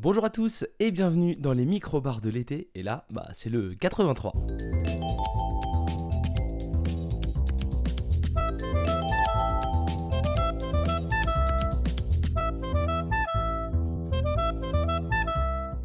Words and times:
Bonjour 0.00 0.24
à 0.24 0.30
tous 0.30 0.64
et 0.78 0.92
bienvenue 0.92 1.34
dans 1.34 1.52
les 1.52 1.64
micro-bars 1.64 2.20
de 2.20 2.30
l'été. 2.30 2.70
Et 2.76 2.84
là, 2.84 3.04
bah, 3.10 3.26
c'est 3.32 3.50
le 3.50 3.74
83. 3.74 4.32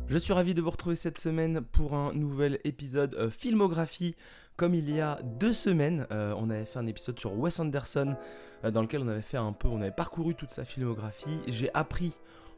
Je 0.07 0.17
suis 0.19 0.31
ravi 0.31 0.53
de 0.53 0.61
vous 0.61 0.69
retrouver 0.69 0.95
cette 0.95 1.17
semaine 1.17 1.61
pour 1.61 1.95
un 1.95 2.13
nouvel 2.13 2.59
épisode 2.65 3.15
euh, 3.15 3.31
filmographie. 3.31 4.15
Comme 4.57 4.75
il 4.75 4.95
y 4.95 5.01
a 5.01 5.19
deux 5.23 5.53
semaines, 5.53 6.05
euh, 6.11 6.35
on 6.37 6.51
avait 6.51 6.65
fait 6.65 6.77
un 6.77 6.85
épisode 6.85 7.19
sur 7.19 7.33
Wes 7.33 7.59
Anderson 7.59 8.15
euh, 8.63 8.69
dans 8.69 8.83
lequel 8.83 9.01
on 9.01 9.07
avait 9.07 9.23
fait 9.23 9.37
un 9.37 9.53
peu, 9.53 9.67
on 9.67 9.81
avait 9.81 9.89
parcouru 9.89 10.35
toute 10.35 10.51
sa 10.51 10.65
filmographie. 10.65 11.39
J'ai 11.47 11.73
appris 11.73 12.11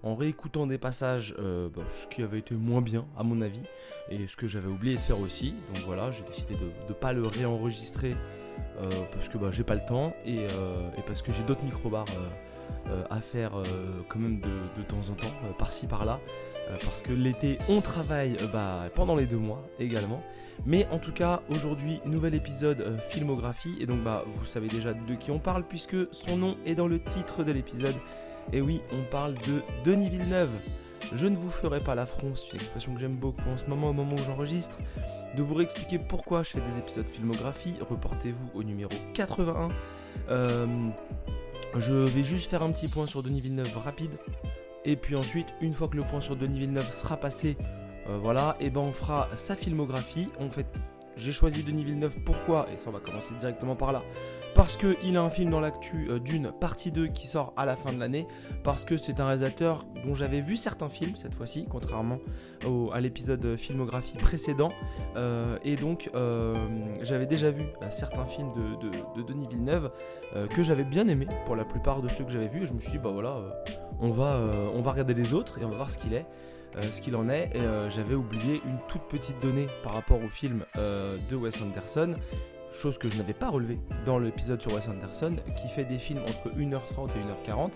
en 0.03 0.15
réécoutant 0.15 0.67
des 0.67 0.77
passages 0.77 1.35
bah, 1.37 1.83
ce 1.87 2.07
qui 2.07 2.21
avait 2.21 2.39
été 2.39 2.55
moins 2.55 2.81
bien 2.81 3.05
à 3.17 3.23
mon 3.23 3.41
avis 3.41 3.61
et 4.09 4.27
ce 4.27 4.37
que 4.37 4.47
j'avais 4.47 4.67
oublié 4.67 4.95
de 4.95 5.01
faire 5.01 5.19
aussi. 5.19 5.55
Donc 5.73 5.83
voilà, 5.85 6.11
j'ai 6.11 6.23
décidé 6.23 6.55
de 6.55 6.69
ne 6.87 6.93
pas 6.93 7.13
le 7.13 7.25
réenregistrer 7.25 8.15
parce 9.11 9.29
que 9.29 9.37
bah, 9.37 9.49
j'ai 9.51 9.63
pas 9.63 9.75
le 9.75 9.85
temps 9.85 10.15
et, 10.25 10.43
et 10.43 11.01
parce 11.07 11.21
que 11.21 11.31
j'ai 11.31 11.43
d'autres 11.43 11.63
micro-bars 11.63 12.05
à 13.09 13.19
faire 13.19 13.53
quand 14.09 14.19
même 14.19 14.39
de, 14.39 14.83
temps 14.83 15.09
en 15.09 15.15
temps, 15.15 15.33
par-ci 15.57 15.87
par-là. 15.87 16.19
Euh, 16.69 16.77
parce 16.83 17.01
que 17.01 17.11
l'été 17.11 17.57
on 17.69 17.81
travaille 17.81 18.35
euh, 18.41 18.47
bah, 18.47 18.89
pendant 18.93 19.15
les 19.15 19.27
deux 19.27 19.37
mois 19.37 19.63
également. 19.79 20.23
Mais 20.65 20.87
en 20.91 20.99
tout 20.99 21.11
cas 21.11 21.41
aujourd'hui 21.49 21.99
nouvel 22.05 22.33
épisode 22.33 22.81
euh, 22.81 22.97
filmographie 22.97 23.75
et 23.79 23.85
donc 23.85 24.01
bah 24.01 24.23
vous 24.25 24.45
savez 24.45 24.67
déjà 24.67 24.93
de 24.93 25.15
qui 25.15 25.29
on 25.29 25.39
parle 25.39 25.63
puisque 25.63 25.95
son 26.11 26.37
nom 26.37 26.57
est 26.65 26.75
dans 26.75 26.87
le 26.87 26.99
titre 26.99 27.43
de 27.43 27.51
l'épisode. 27.51 27.95
Et 28.53 28.61
oui 28.61 28.81
on 28.91 29.03
parle 29.09 29.35
de 29.35 29.61
Denis 29.83 30.09
Villeneuve. 30.09 30.51
Je 31.13 31.27
ne 31.27 31.35
vous 31.35 31.49
ferai 31.49 31.81
pas 31.81 31.93
l'affront, 31.93 32.33
c'est 32.35 32.51
une 32.53 32.61
expression 32.61 32.93
que 32.93 32.99
j'aime 32.99 33.15
beaucoup 33.15 33.47
en 33.49 33.57
ce 33.57 33.65
moment 33.65 33.89
au 33.89 33.93
moment 33.93 34.13
où 34.13 34.25
j'enregistre, 34.25 34.77
de 35.37 35.43
vous 35.43 35.53
réexpliquer 35.53 35.99
pourquoi 35.99 36.41
je 36.43 36.51
fais 36.51 36.61
des 36.61 36.79
épisodes 36.79 37.07
filmographie. 37.07 37.75
Reportez-vous 37.87 38.49
au 38.55 38.63
numéro 38.63 38.91
81. 39.13 39.69
je 41.77 41.93
vais 41.93 42.23
juste 42.23 42.49
faire 42.49 42.63
un 42.63 42.71
petit 42.71 42.87
point 42.87 43.05
sur 43.05 43.21
Denis 43.21 43.41
Villeneuve 43.41 43.77
rapide 43.77 44.17
et 44.85 44.95
puis 44.95 45.15
ensuite, 45.15 45.47
une 45.61 45.73
fois 45.73 45.87
que 45.87 45.97
le 45.97 46.03
point 46.03 46.21
sur 46.21 46.35
Denis 46.35 46.59
Villeneuve 46.59 46.89
sera 46.91 47.17
passé, 47.17 47.57
euh, 48.07 48.19
voilà, 48.21 48.55
et 48.59 48.69
ben 48.69 48.81
on 48.81 48.93
fera 48.93 49.27
sa 49.35 49.55
filmographie. 49.55 50.29
En 50.39 50.49
fait, 50.49 50.67
j'ai 51.15 51.31
choisi 51.31 51.63
Denis 51.63 51.83
Villeneuve 51.83 52.15
pourquoi? 52.25 52.67
Et 52.73 52.77
ça, 52.77 52.89
on 52.89 52.93
va 52.93 52.99
commencer 52.99 53.33
directement 53.39 53.75
par 53.75 53.91
là. 53.91 54.03
Parce 54.53 54.77
qu'il 54.77 55.17
a 55.17 55.21
un 55.21 55.29
film 55.29 55.51
dans 55.51 55.59
l'actu 55.59 56.07
euh, 56.09 56.19
d'une 56.19 56.51
partie 56.51 56.89
2 56.91 57.07
qui 57.07 57.27
sort 57.27 57.53
à 57.57 57.65
la 57.65 57.75
fin 57.75 57.91
de 57.91 57.99
l'année. 57.99 58.25
Parce 58.63 58.85
que 58.85 58.95
c'est 58.95 59.19
un 59.19 59.25
réalisateur 59.25 59.85
dont 60.05 60.15
j'avais 60.15 60.39
vu 60.39 60.55
certains 60.55 60.87
films 60.87 61.15
cette 61.15 61.35
fois-ci, 61.35 61.65
contrairement 61.69 62.19
à 62.93 62.99
l'épisode 62.99 63.57
filmographie 63.57 64.17
précédent. 64.17 64.69
Euh, 65.17 65.57
et 65.63 65.75
donc, 65.75 66.09
j'avais 67.01 67.27
déjà 67.27 67.51
vu 67.51 67.63
certains 67.91 68.25
films 68.25 68.51
de, 68.53 69.21
de 69.21 69.27
Denis 69.27 69.47
Villeneuve 69.47 69.91
que 70.49 70.63
j'avais 70.63 70.83
bien 70.83 71.07
aimé 71.07 71.27
pour 71.45 71.55
la 71.55 71.63
plupart 71.63 72.01
de 72.01 72.07
ceux 72.07 72.23
que 72.23 72.31
j'avais 72.31 72.47
vus. 72.47 72.63
Et 72.63 72.65
je 72.65 72.73
me 72.73 72.79
suis 72.79 72.93
dit, 72.93 72.97
bah 72.97 73.11
voilà 73.11 73.37
on 73.99 74.09
va, 74.09 74.35
euh, 74.35 74.69
on 74.73 74.81
va 74.81 74.91
regarder 74.91 75.13
les 75.13 75.33
autres 75.33 75.59
et 75.59 75.65
on 75.65 75.69
va 75.69 75.75
voir 75.75 75.91
ce 75.91 75.97
qu'il 75.97 76.13
est. 76.13 76.25
Euh, 76.77 76.81
ce 76.91 77.01
qu'il 77.01 77.15
en 77.15 77.29
est. 77.29 77.51
Euh, 77.55 77.89
j'avais 77.89 78.15
oublié 78.15 78.61
une 78.65 78.77
toute 78.87 79.03
petite 79.03 79.39
donnée 79.41 79.67
par 79.83 79.93
rapport 79.93 80.21
au 80.23 80.29
film 80.29 80.65
de 80.75 81.35
Wes 81.35 81.61
Anderson, 81.61 82.15
chose 82.73 82.97
que 82.97 83.09
je 83.09 83.17
n'avais 83.17 83.33
pas 83.33 83.49
relevée 83.49 83.79
dans 84.05 84.19
l'épisode 84.19 84.61
sur 84.61 84.73
Wes 84.73 84.87
Anderson, 84.89 85.35
qui 85.61 85.67
fait 85.67 85.85
des 85.85 85.97
films 85.97 86.21
entre 86.21 86.49
1h30 86.57 87.11
et 87.11 87.49
1h40. 87.49 87.73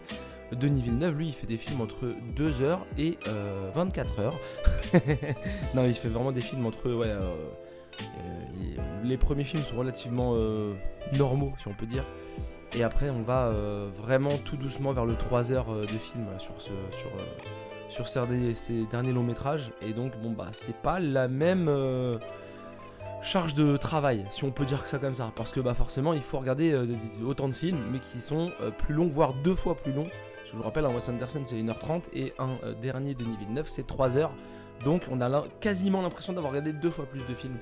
Denis 0.51 0.81
Villeneuve, 0.81 1.17
lui, 1.17 1.27
il 1.27 1.33
fait 1.33 1.47
des 1.47 1.57
films 1.57 1.81
entre 1.81 2.13
2h 2.35 2.79
et 2.97 3.17
24h. 3.75 4.33
non, 5.75 5.85
il 5.85 5.93
fait 5.93 6.09
vraiment 6.09 6.31
des 6.31 6.41
films 6.41 6.65
entre. 6.65 6.91
Ouais, 6.91 7.13
les 9.03 9.17
premiers 9.17 9.43
films 9.43 9.63
sont 9.63 9.77
relativement 9.77 10.35
normaux, 11.17 11.53
si 11.59 11.67
on 11.67 11.73
peut 11.73 11.85
dire. 11.85 12.03
Et 12.77 12.83
après, 12.83 13.09
on 13.09 13.21
va 13.21 13.47
euh, 13.47 13.89
vraiment 13.91 14.29
tout 14.45 14.55
doucement 14.55 14.93
vers 14.93 15.05
le 15.05 15.15
3 15.15 15.51
heures 15.51 15.73
euh, 15.73 15.81
de 15.81 15.87
film 15.87 16.27
sur, 16.37 16.53
ce, 16.61 16.69
sur, 16.97 17.09
euh, 17.09 17.23
sur 17.89 18.07
ces, 18.07 18.85
derniers 18.89 19.11
longs 19.11 19.23
métrages. 19.23 19.71
Et 19.81 19.93
donc, 19.93 20.13
bon, 20.21 20.31
bah, 20.31 20.49
c'est 20.51 20.75
pas 20.75 20.99
la 20.99 21.27
même 21.27 21.69
charge 23.21 23.53
de 23.53 23.75
travail, 23.77 24.25
si 24.31 24.43
on 24.45 24.51
peut 24.51 24.65
dire 24.65 24.87
ça 24.87 24.99
comme 24.99 25.15
ça. 25.15 25.31
Parce 25.35 25.51
que, 25.51 25.59
bah, 25.59 25.73
forcément, 25.73 26.13
il 26.13 26.21
faut 26.21 26.39
regarder 26.39 26.79
autant 27.25 27.49
de 27.49 27.53
films, 27.53 27.81
mais 27.91 27.99
qui 27.99 28.19
sont 28.19 28.51
plus 28.77 28.93
longs, 28.93 29.07
voire 29.07 29.33
deux 29.33 29.55
fois 29.55 29.75
plus 29.75 29.91
longs. 29.91 30.09
Je 30.45 30.55
vous 30.55 30.63
rappelle, 30.63 30.85
un 30.85 30.93
Wes 30.93 31.09
Anderson, 31.09 31.41
c'est 31.43 31.55
1h30 31.55 32.03
et 32.13 32.33
un 32.39 32.57
dernier 32.81 33.13
Denis 33.13 33.37
Villeneuve, 33.37 33.67
c'est 33.67 33.85
3 33.85 34.17
heures. 34.17 34.33
Donc, 34.85 35.03
on 35.11 35.19
a 35.21 35.45
quasiment 35.59 36.01
l'impression 36.01 36.33
d'avoir 36.33 36.51
regardé 36.51 36.73
deux 36.73 36.91
fois 36.91 37.05
plus 37.05 37.25
de 37.25 37.33
films. 37.33 37.57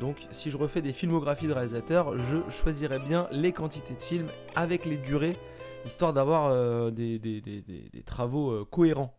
Donc 0.00 0.16
si 0.30 0.50
je 0.50 0.56
refais 0.56 0.82
des 0.82 0.92
filmographies 0.92 1.46
de 1.46 1.52
réalisateurs, 1.52 2.18
je 2.18 2.38
choisirais 2.50 2.98
bien 2.98 3.28
les 3.30 3.52
quantités 3.52 3.94
de 3.94 4.02
films 4.02 4.28
avec 4.54 4.84
les 4.84 4.96
durées, 4.96 5.36
histoire 5.84 6.12
d'avoir 6.12 6.46
euh, 6.46 6.90
des, 6.90 7.30
travaux 8.04 8.50
euh, 8.50 8.66
cohérents. 8.68 9.14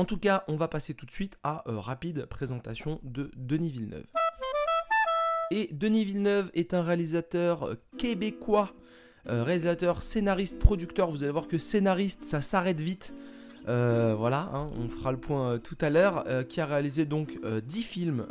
En 0.00 0.06
tout 0.06 0.16
cas, 0.16 0.44
on 0.48 0.56
va 0.56 0.66
passer 0.66 0.94
tout 0.94 1.04
de 1.04 1.10
suite 1.10 1.38
à 1.42 1.62
euh, 1.68 1.78
rapide 1.78 2.24
présentation 2.24 3.00
de 3.02 3.30
Denis 3.36 3.68
Villeneuve. 3.68 4.06
Et 5.50 5.68
Denis 5.72 6.06
Villeneuve 6.06 6.50
est 6.54 6.72
un 6.72 6.80
réalisateur 6.80 7.76
québécois, 7.98 8.72
réalisateur, 9.26 10.00
scénariste, 10.00 10.58
producteur. 10.58 11.10
Vous 11.10 11.22
allez 11.22 11.32
voir 11.32 11.48
que 11.48 11.58
scénariste, 11.58 12.24
ça 12.24 12.40
s'arrête 12.40 12.80
vite. 12.80 13.12
Euh, 13.68 14.14
voilà, 14.16 14.50
hein, 14.54 14.70
on 14.78 14.88
fera 14.88 15.12
le 15.12 15.18
point 15.18 15.52
euh, 15.52 15.58
tout 15.58 15.76
à 15.80 15.90
l'heure, 15.90 16.24
euh, 16.26 16.42
qui 16.42 16.60
a 16.60 16.66
réalisé 16.66 17.04
donc 17.04 17.38
10 17.44 17.82
films 17.82 18.26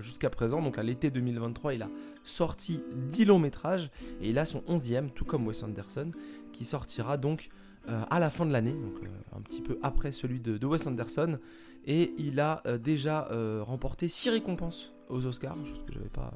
jusqu'à 0.00 0.30
présent, 0.30 0.62
donc 0.62 0.78
à 0.78 0.82
l'été 0.82 1.10
2023 1.10 1.74
il 1.74 1.82
a 1.82 1.88
sorti 2.22 2.82
10 2.92 3.26
longs 3.26 3.38
métrages, 3.38 3.90
et 4.20 4.30
il 4.30 4.38
a 4.38 4.44
son 4.44 4.60
11e, 4.60 5.10
tout 5.10 5.24
comme 5.24 5.46
Wes 5.46 5.62
Anderson, 5.62 6.12
qui 6.52 6.64
sortira 6.64 7.16
donc 7.16 7.50
à 7.86 8.18
la 8.18 8.30
fin 8.30 8.46
de 8.46 8.52
l'année, 8.52 8.72
donc 8.72 8.94
un 9.36 9.40
petit 9.40 9.60
peu 9.60 9.78
après 9.82 10.12
celui 10.12 10.40
de, 10.40 10.66
Wes 10.66 10.86
Anderson, 10.86 11.38
et 11.86 12.14
il 12.18 12.40
a 12.40 12.62
déjà 12.82 13.28
remporté 13.62 14.08
6 14.08 14.30
récompenses 14.30 14.94
aux 15.08 15.26
Oscars, 15.26 15.56
chose 15.64 15.84
que 15.86 15.92
je 15.92 15.98
n'avais 15.98 16.10
pas 16.10 16.32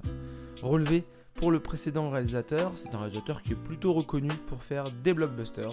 relevé 0.62 1.04
pour 1.38 1.50
le 1.50 1.60
précédent 1.60 2.10
réalisateur, 2.10 2.72
c'est 2.74 2.94
un 2.94 2.98
réalisateur 2.98 3.42
qui 3.42 3.52
est 3.52 3.56
plutôt 3.56 3.92
reconnu 3.92 4.30
pour 4.48 4.62
faire 4.62 4.90
des 5.04 5.14
blockbusters, 5.14 5.72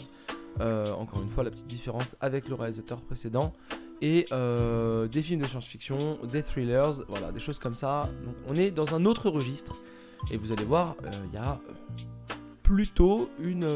euh, 0.62 0.92
encore 0.94 1.22
une 1.22 1.30
fois, 1.30 1.44
la 1.44 1.52
petite 1.52 1.68
différence 1.68 2.16
avec 2.22 2.48
le 2.48 2.56
réalisateur 2.56 3.02
précédent. 3.02 3.54
Et 4.02 4.26
euh, 4.32 5.08
des 5.08 5.22
films 5.22 5.42
de 5.42 5.48
science-fiction, 5.48 6.20
des 6.24 6.44
thrillers, 6.44 7.04
voilà, 7.08 7.32
des 7.32 7.40
choses 7.40 7.60
comme 7.60 7.76
ça. 7.76 8.10
Donc 8.26 8.36
on 8.48 8.56
est 8.56 8.72
dans 8.72 8.94
un 8.94 9.06
autre 9.06 9.30
registre. 9.30 9.76
Et 10.32 10.38
vous 10.38 10.52
allez 10.52 10.66
voir, 10.66 10.96
euh, 11.04 11.12
il 11.28 11.34
y 11.34 11.38
a 11.38 11.60
plutôt 12.62 13.30
une... 13.40 13.68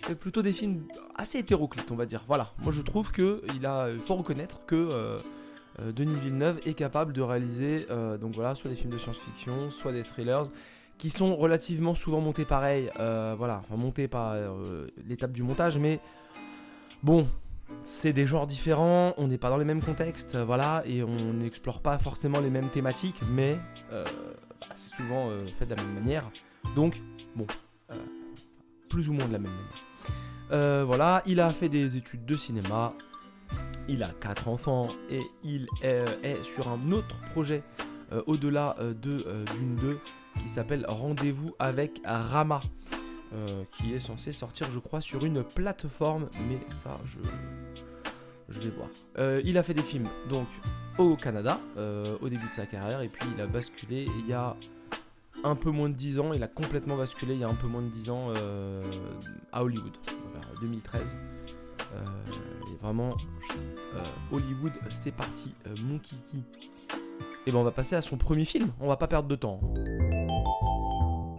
il 0.00 0.06
fait 0.06 0.14
plutôt 0.14 0.42
des 0.42 0.52
films 0.52 0.82
assez 1.14 1.38
hétéroclites, 1.38 1.90
on 1.90 1.96
va 1.96 2.06
dire. 2.06 2.24
Voilà, 2.26 2.52
moi 2.62 2.72
je 2.72 2.80
trouve 2.82 3.12
que 3.12 3.42
il 3.54 3.66
a, 3.66 3.88
faut 4.04 4.16
reconnaître 4.16 4.64
que 4.66 5.18
Denis 5.78 6.16
Villeneuve 6.16 6.58
est 6.64 6.74
capable 6.74 7.12
de 7.12 7.20
réaliser, 7.20 7.86
donc 8.20 8.34
voilà, 8.34 8.54
soit 8.54 8.70
des 8.70 8.76
films 8.76 8.92
de 8.92 8.98
science-fiction, 8.98 9.70
soit 9.70 9.92
des 9.92 10.02
thrillers 10.02 10.50
qui 11.00 11.08
sont 11.08 11.34
relativement 11.34 11.94
souvent 11.94 12.20
montés 12.20 12.44
pareil. 12.44 12.90
Euh, 13.00 13.34
voilà, 13.36 13.60
enfin 13.60 13.76
montés 13.76 14.06
par 14.06 14.32
euh, 14.34 14.86
l'étape 15.08 15.32
du 15.32 15.42
montage, 15.42 15.78
mais 15.78 15.98
bon, 17.02 17.26
c'est 17.82 18.12
des 18.12 18.26
genres 18.26 18.46
différents, 18.46 19.14
on 19.16 19.26
n'est 19.26 19.38
pas 19.38 19.48
dans 19.48 19.56
les 19.56 19.64
mêmes 19.64 19.82
contextes, 19.82 20.34
euh, 20.34 20.44
voilà, 20.44 20.82
et 20.84 21.02
on 21.02 21.32
n'explore 21.32 21.80
pas 21.80 21.98
forcément 21.98 22.38
les 22.40 22.50
mêmes 22.50 22.68
thématiques, 22.68 23.22
mais 23.32 23.58
bah, 23.90 24.04
c'est 24.74 24.94
souvent 24.94 25.30
fait 25.58 25.64
de 25.64 25.74
la 25.74 25.82
même 25.82 25.94
manière. 25.94 26.30
Donc, 26.76 27.00
bon, 27.34 27.46
plus 28.90 29.08
ou 29.08 29.14
moins 29.14 29.26
de 29.26 29.32
la 29.32 29.38
même 29.38 29.52
manière. 29.52 29.89
Voilà, 30.50 31.22
il 31.26 31.40
a 31.40 31.50
fait 31.50 31.68
des 31.68 31.96
études 31.96 32.24
de 32.24 32.36
cinéma, 32.36 32.92
il 33.88 34.02
a 34.02 34.10
quatre 34.20 34.48
enfants 34.48 34.88
et 35.10 35.22
il 35.44 35.66
est, 35.82 36.42
sur 36.42 36.68
un 36.68 36.92
autre 36.92 37.16
projet 37.30 37.62
au-delà 38.26 38.76
de 38.80 39.18
Dune 39.54 39.76
2 39.80 39.98
qui 40.42 40.48
s'appelle 40.48 40.84
Rendez-vous 40.88 41.54
avec 41.58 42.00
Rama. 42.04 42.60
Euh, 43.32 43.62
qui 43.70 43.94
est 43.94 44.00
censé 44.00 44.32
sortir, 44.32 44.68
je 44.72 44.80
crois, 44.80 45.00
sur 45.00 45.24
une 45.24 45.44
plateforme, 45.44 46.28
mais 46.48 46.58
ça, 46.70 46.98
je, 47.04 47.20
je 48.48 48.58
vais 48.58 48.70
voir. 48.70 48.88
Euh, 49.18 49.40
il 49.44 49.56
a 49.56 49.62
fait 49.62 49.72
des 49.72 49.84
films, 49.84 50.08
donc, 50.28 50.48
au 50.98 51.14
Canada, 51.14 51.60
euh, 51.76 52.18
au 52.22 52.28
début 52.28 52.48
de 52.48 52.52
sa 52.52 52.66
carrière, 52.66 53.02
et 53.02 53.08
puis 53.08 53.24
il 53.32 53.40
a 53.40 53.46
basculé 53.46 54.08
il 54.18 54.26
y 54.26 54.32
a 54.32 54.56
un 55.44 55.56
peu 55.56 55.70
moins 55.70 55.88
de 55.88 55.94
10 55.94 56.18
ans, 56.18 56.32
il 56.32 56.42
a 56.42 56.48
complètement 56.48 56.96
basculé 56.96 57.34
il 57.34 57.40
y 57.40 57.44
a 57.44 57.48
un 57.48 57.54
peu 57.54 57.66
moins 57.66 57.82
de 57.82 57.88
10 57.88 58.10
ans 58.10 58.32
à 59.52 59.62
Hollywood, 59.62 59.92
vers 60.34 60.60
2013. 60.60 61.16
et 61.92 62.76
vraiment, 62.82 63.10
Hollywood, 64.32 64.72
c'est 64.90 65.12
parti, 65.12 65.54
mon 65.84 65.98
kiki. 65.98 66.42
Et 67.46 67.52
ben 67.52 67.58
on 67.58 67.64
va 67.64 67.70
passer 67.70 67.96
à 67.96 68.02
son 68.02 68.18
premier 68.18 68.44
film, 68.44 68.70
on 68.80 68.88
va 68.88 68.96
pas 68.96 69.08
perdre 69.08 69.28
de 69.28 69.36
temps. 69.36 69.60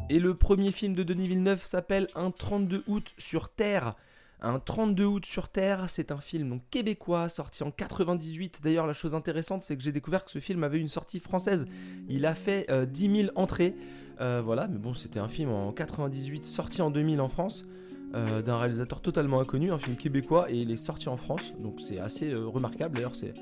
Et 0.10 0.20
le 0.20 0.36
premier 0.36 0.72
film 0.72 0.94
de 0.94 1.04
Denis 1.04 1.28
Villeneuve 1.28 1.64
s'appelle 1.64 2.08
Un 2.16 2.32
32 2.32 2.84
août 2.88 3.14
sur 3.18 3.50
Terre. 3.50 3.96
Un 4.42 4.60
32 4.60 5.06
août 5.06 5.26
sur 5.26 5.50
Terre, 5.50 5.88
c'est 5.88 6.12
un 6.12 6.18
film 6.18 6.50
donc, 6.50 6.62
québécois 6.72 7.30
sorti 7.30 7.64
en 7.64 7.72
98. 7.72 8.60
D'ailleurs, 8.64 8.88
la 8.88 8.94
chose 8.94 9.14
intéressante, 9.14 9.62
c'est 9.62 9.78
que 9.78 9.84
j'ai 9.84 9.92
découvert 9.92 10.26
que 10.26 10.32
ce 10.32 10.40
film 10.40 10.64
avait 10.64 10.80
une 10.80 10.88
sortie 10.88 11.20
française. 11.20 11.66
Il 12.10 12.26
a 12.26 12.34
fait 12.34 12.68
10 12.88 13.16
000 13.26 13.32
entrées. 13.36 13.76
voilà, 14.20 14.68
mais 14.68 14.80
bon, 14.80 14.96
c'était 14.96 15.20
un 15.20 15.28
film 15.28 15.52
en 15.52 15.72
98, 15.72 16.46
sorti 16.46 16.82
en 16.82 16.90
2000 16.90 17.22
en 17.22 17.30
France. 17.30 17.66
d'un 18.14 18.58
réalisateur 18.58 19.00
totalement 19.02 19.40
inconnu, 19.40 19.72
un 19.72 19.78
film 19.78 19.96
québécois, 19.96 20.50
et 20.50 20.56
il 20.56 20.72
est 20.72 20.76
sorti 20.76 21.08
en 21.08 21.18
France, 21.18 21.54
donc 21.60 21.80
c'est 21.80 22.00
assez 22.00 22.34
remarquable. 22.34 22.96
D'ailleurs, 22.96 23.16
c'est 23.16 23.36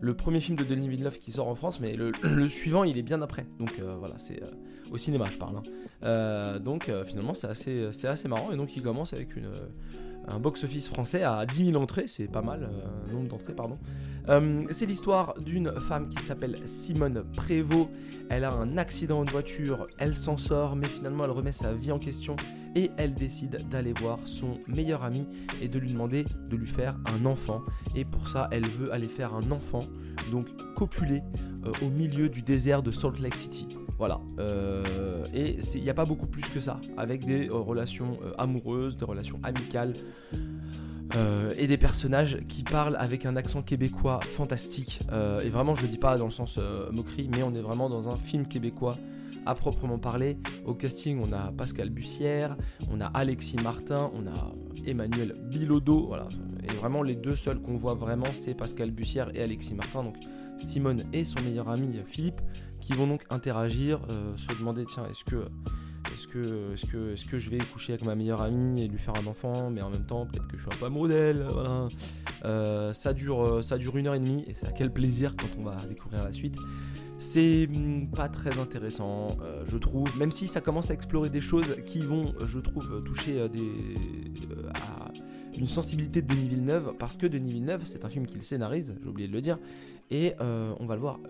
le 0.00 0.14
premier 0.14 0.40
film 0.40 0.56
de 0.56 0.64
Denis 0.64 0.88
Villeneuve 0.88 1.18
qui 1.18 1.32
sort 1.32 1.48
en 1.48 1.54
France, 1.54 1.80
mais 1.80 1.96
le, 2.22 2.48
suivant, 2.48 2.84
il 2.84 2.98
est 2.98 3.02
bien 3.02 3.20
après. 3.22 3.46
Donc 3.58 3.78
euh, 3.78 3.96
voilà, 3.98 4.16
c'est 4.18 4.42
euh, 4.42 4.50
au 4.90 4.96
cinéma, 4.96 5.28
je 5.30 5.38
parle. 5.38 5.56
Hein. 5.56 5.62
Euh, 6.04 6.58
donc 6.58 6.90
finalement, 7.04 7.34
c'est 7.34 7.48
assez, 7.48 7.88
c'est 7.92 8.08
assez 8.08 8.28
marrant. 8.28 8.50
Et 8.52 8.56
donc, 8.56 8.76
il 8.76 8.82
commence 8.82 9.12
avec 9.12 9.36
une, 9.36 9.50
un 10.28 10.38
box-office 10.38 10.88
français 10.88 11.22
à 11.22 11.46
10 11.46 11.70
000 11.70 11.82
entrées, 11.82 12.06
c'est 12.06 12.30
pas 12.30 12.42
mal, 12.42 12.68
nombre 13.12 13.28
d'entrées, 13.28 13.54
pardon. 13.54 13.78
c'est 14.70 14.86
l'histoire 14.86 15.34
d'une 15.40 15.72
femme 15.80 16.08
qui 16.08 16.22
s'appelle 16.22 16.56
Simone 16.66 17.24
Prévost. 17.34 17.88
Elle 18.28 18.44
a 18.44 18.52
un 18.52 18.76
accident 18.76 19.24
de 19.24 19.30
voiture, 19.30 19.86
elle 19.98 20.14
s'en 20.14 20.36
sort, 20.36 20.76
mais 20.76 20.88
finalement, 20.88 21.24
elle 21.24 21.30
remet 21.30 21.52
sa 21.52 21.72
vie 21.72 21.92
en 21.92 21.98
question 21.98 22.36
et 22.74 22.90
elle 22.96 23.14
décide 23.14 23.68
d'aller 23.68 23.92
voir 23.92 24.18
son 24.24 24.58
meilleur 24.66 25.02
ami 25.02 25.26
et 25.60 25.68
de 25.68 25.78
lui 25.78 25.92
demander 25.92 26.24
de 26.48 26.56
lui 26.56 26.66
faire 26.66 26.96
un 27.06 27.24
enfant. 27.26 27.62
Et 27.94 28.04
pour 28.04 28.28
ça, 28.28 28.48
elle 28.52 28.66
veut 28.66 28.92
aller 28.92 29.08
faire 29.08 29.34
un 29.34 29.50
enfant, 29.50 29.84
donc 30.30 30.46
copuler 30.74 31.22
euh, 31.66 31.72
au 31.82 31.88
milieu 31.88 32.28
du 32.28 32.42
désert 32.42 32.82
de 32.82 32.90
Salt 32.90 33.20
Lake 33.20 33.36
City. 33.36 33.66
Voilà. 33.98 34.20
Euh, 34.38 35.24
et 35.34 35.58
il 35.74 35.82
n'y 35.82 35.90
a 35.90 35.94
pas 35.94 36.04
beaucoup 36.04 36.26
plus 36.26 36.48
que 36.48 36.60
ça, 36.60 36.80
avec 36.96 37.24
des 37.24 37.48
euh, 37.48 37.54
relations 37.54 38.18
amoureuses, 38.38 38.96
des 38.96 39.04
relations 39.04 39.40
amicales. 39.42 39.94
et 41.56 41.66
des 41.66 41.78
personnages 41.78 42.38
qui 42.48 42.62
parlent 42.62 42.96
avec 42.96 43.26
un 43.26 43.34
accent 43.34 43.62
québécois 43.62 44.20
fantastique. 44.22 45.00
et 45.42 45.48
vraiment, 45.48 45.74
je 45.74 45.82
le 45.82 45.88
dis 45.88 45.98
pas 45.98 46.16
dans 46.18 46.26
le 46.26 46.30
sens 46.30 46.58
moquerie, 46.92 47.28
mais 47.30 47.42
on 47.42 47.54
est 47.54 47.62
vraiment 47.62 47.88
dans 47.88 48.08
un 48.08 48.16
film 48.16 48.46
québécois 48.46 48.96
à 49.46 49.54
proprement 49.54 49.98
parler. 49.98 50.36
Au 50.66 50.74
casting, 50.74 51.18
on 51.22 51.32
a 51.32 51.50
Pascal 51.52 51.88
Bussière, 51.88 52.56
on 52.90 53.00
a 53.00 53.06
Alexis 53.06 53.56
Martin, 53.56 54.10
on 54.12 54.26
a 54.26 54.52
Emmanuel 54.86 55.34
Bilodeau. 55.50 56.06
Voilà. 56.06 56.28
Et 56.68 56.72
vraiment, 56.74 57.02
les 57.02 57.14
deux 57.14 57.36
seuls 57.36 57.58
qu'on 57.58 57.76
voit 57.76 57.94
vraiment, 57.94 58.32
c'est 58.32 58.54
Pascal 58.54 58.90
Bussière 58.90 59.34
et 59.34 59.42
Alexis 59.42 59.74
Martin. 59.74 60.04
Donc 60.04 60.16
Simone 60.58 61.04
et 61.12 61.24
son 61.24 61.40
meilleur 61.40 61.68
ami 61.68 62.00
Philippe, 62.06 62.40
qui 62.80 62.92
vont 62.94 63.06
donc 63.06 63.24
interagir, 63.30 64.00
euh, 64.10 64.36
se 64.36 64.58
demander 64.58 64.84
tiens, 64.84 65.06
est-ce 65.10 65.24
que 65.24 65.46
est 66.06 67.26
que, 67.26 67.38
je 67.38 67.50
vais 67.50 67.58
coucher 67.58 67.92
avec 67.92 68.04
ma 68.04 68.14
meilleure 68.14 68.40
amie 68.40 68.82
et 68.82 68.88
lui 68.88 68.98
faire 68.98 69.14
un 69.16 69.26
enfant, 69.26 69.70
mais 69.70 69.82
en 69.82 69.90
même 69.90 70.06
temps, 70.06 70.26
peut-être 70.26 70.48
que 70.48 70.56
je 70.56 70.62
suis 70.62 70.70
un 70.72 70.90
peu. 70.90 71.88
Euh, 72.44 72.92
ça, 72.92 73.12
dure, 73.12 73.96
une 73.96 74.06
heure 74.06 74.14
et 74.14 74.20
demie, 74.20 74.44
et 74.46 74.54
c'est 74.54 74.66
à 74.66 74.72
quel 74.72 74.92
plaisir 74.92 75.34
quand 75.36 75.48
on 75.58 75.64
va 75.64 75.76
découvrir 75.88 76.24
la 76.24 76.32
suite. 76.32 76.56
C'est 77.18 77.66
hmm, 77.66 78.10
pas 78.14 78.28
très 78.28 78.60
intéressant, 78.60 79.36
euh, 79.42 79.64
je 79.66 79.76
trouve, 79.76 80.16
même 80.16 80.30
si 80.30 80.46
ça 80.46 80.60
commence 80.60 80.90
à 80.90 80.94
explorer 80.94 81.30
des 81.30 81.40
choses 81.40 81.76
qui 81.84 81.98
vont, 81.98 82.32
je 82.44 82.60
trouve, 82.60 83.02
toucher 83.02 83.40
euh, 83.40 83.48
euh, 83.48 84.70
à 84.72 85.10
une 85.58 85.66
sensibilité 85.66 86.22
de 86.22 86.28
Denis 86.28 86.48
Villeneuve, 86.48 86.94
parce 86.96 87.16
que 87.16 87.26
Denis 87.26 87.52
Villeneuve, 87.52 87.82
c'est 87.84 88.04
un 88.04 88.08
film 88.08 88.24
qu'il 88.24 88.44
scénarise, 88.44 88.96
j'ai 89.02 89.08
oublié 89.08 89.26
de 89.26 89.32
le 89.32 89.40
dire, 89.40 89.58
et 90.10 90.34
on 90.40 90.86
va 90.86 90.94
le 90.94 91.00
voir, 91.00 91.20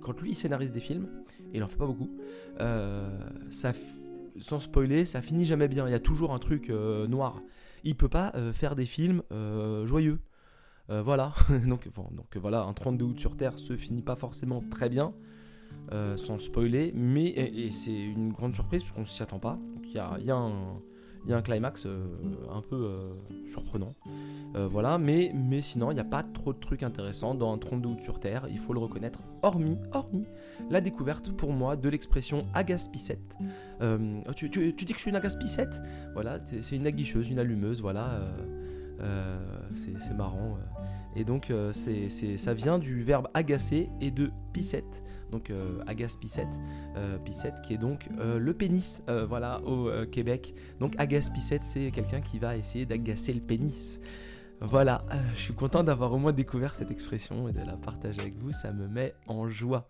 quand 0.00 0.20
lui 0.20 0.30
il 0.30 0.34
scénarise 0.34 0.72
des 0.72 0.80
films, 0.80 1.08
et 1.52 1.58
il 1.58 1.62
en 1.62 1.68
fait 1.68 1.76
pas 1.76 1.86
beaucoup, 1.86 2.10
ça, 3.50 3.72
sans 4.38 4.60
spoiler, 4.60 5.04
ça 5.04 5.20
finit 5.22 5.44
jamais 5.44 5.68
bien, 5.68 5.86
il 5.86 5.92
y 5.92 5.94
a 5.94 6.00
toujours 6.00 6.32
un 6.32 6.38
truc 6.38 6.70
noir. 6.70 7.42
Il 7.84 7.94
peut 7.96 8.08
pas 8.08 8.32
faire 8.52 8.74
des 8.74 8.86
films 8.86 9.22
joyeux. 9.84 10.18
Euh, 10.90 11.02
voilà, 11.02 11.34
donc, 11.66 11.86
donc 11.86 12.36
voilà, 12.36 12.62
un 12.62 12.72
32 12.72 13.04
août 13.04 13.20
sur 13.20 13.36
Terre 13.36 13.58
se 13.58 13.76
finit 13.76 14.02
pas 14.02 14.16
forcément 14.16 14.62
très 14.70 14.88
bien, 14.88 15.12
euh, 15.92 16.16
sans 16.16 16.38
spoiler, 16.38 16.92
mais 16.94 17.70
c'est 17.72 17.98
une 17.98 18.32
grande 18.32 18.54
surprise 18.54 18.82
parce 18.82 18.92
qu'on 18.92 19.04
s'y 19.04 19.22
attend 19.22 19.38
pas. 19.38 19.58
Il 19.84 19.92
y 19.92 19.98
a, 19.98 20.18
y, 20.20 20.30
a 20.30 20.36
un 20.36 20.80
climax 21.42 21.86
euh, 21.86 22.06
un 22.50 22.62
peu 22.62 22.90
surprenant. 23.48 23.88
voilà, 24.54 24.98
mais, 24.98 25.32
mais 25.34 25.60
sinon, 25.60 25.90
il 25.90 25.94
n'y 25.94 26.00
a 26.00 26.04
pas 26.04 26.22
trop 26.22 26.52
de 26.52 26.58
trucs 26.58 26.82
intéressants 26.82 27.34
dans 27.34 27.52
un 27.52 27.58
32 27.58 27.88
août 27.88 28.02
sur 28.02 28.20
Terre, 28.20 28.46
il 28.50 28.58
faut 28.58 28.72
le 28.72 28.80
reconnaître, 28.80 29.20
hormis, 29.42 29.78
hormis 29.92 30.26
la 30.70 30.80
découverte 30.80 31.30
pour 31.32 31.52
moi 31.52 31.76
de 31.76 31.88
l'expression 31.88 32.42
agaspicette. 32.54 33.36
Tu, 34.36 34.50
tu, 34.50 34.74
tu, 34.74 34.84
dis 34.84 34.92
que 34.92 34.98
je 34.98 35.02
suis 35.02 35.10
une 35.10 35.16
agaspicette 35.16 35.80
Voilà, 36.14 36.38
c'est 36.44 36.76
une 36.76 36.86
aguicheuse, 36.86 37.30
une 37.30 37.38
allumeuse, 37.38 37.80
voilà. 37.80 38.20
c'est 39.74 40.16
marrant. 40.16 40.58
Et 41.18 41.24
donc 41.24 41.50
euh, 41.50 41.72
c'est, 41.72 42.08
ça 42.38 42.54
vient 42.54 42.78
du 42.78 43.02
verbe 43.02 43.28
agacer 43.34 43.90
et 44.00 44.10
de 44.10 44.30
pissette. 44.52 45.02
Donc 45.30 45.50
euh, 45.50 45.82
agace 45.86 46.16
pissette, 46.16 46.48
euh, 46.96 47.18
pissette 47.18 47.60
qui 47.62 47.74
est 47.74 47.78
donc 47.78 48.08
le 48.18 48.52
pénis, 48.52 49.02
voilà, 49.28 49.60
au 49.62 49.90
Québec. 50.06 50.54
Donc 50.80 50.94
agace 50.98 51.30
pissette, 51.30 51.64
c'est 51.64 51.90
quelqu'un 51.90 52.20
qui 52.20 52.38
va 52.38 52.56
essayer 52.56 52.86
d'agacer 52.86 53.32
le 53.32 53.40
pénis. 53.40 54.00
Voilà, 54.60 55.04
je 55.34 55.40
suis 55.40 55.54
content 55.54 55.84
d'avoir 55.84 56.12
au 56.12 56.18
moins 56.18 56.32
découvert 56.32 56.74
cette 56.74 56.90
expression 56.90 57.48
et 57.48 57.52
de 57.52 57.60
la 57.60 57.76
partager 57.76 58.20
avec 58.20 58.36
vous, 58.38 58.50
ça 58.50 58.72
me 58.72 58.88
met 58.88 59.14
en 59.28 59.48
joie. 59.48 59.86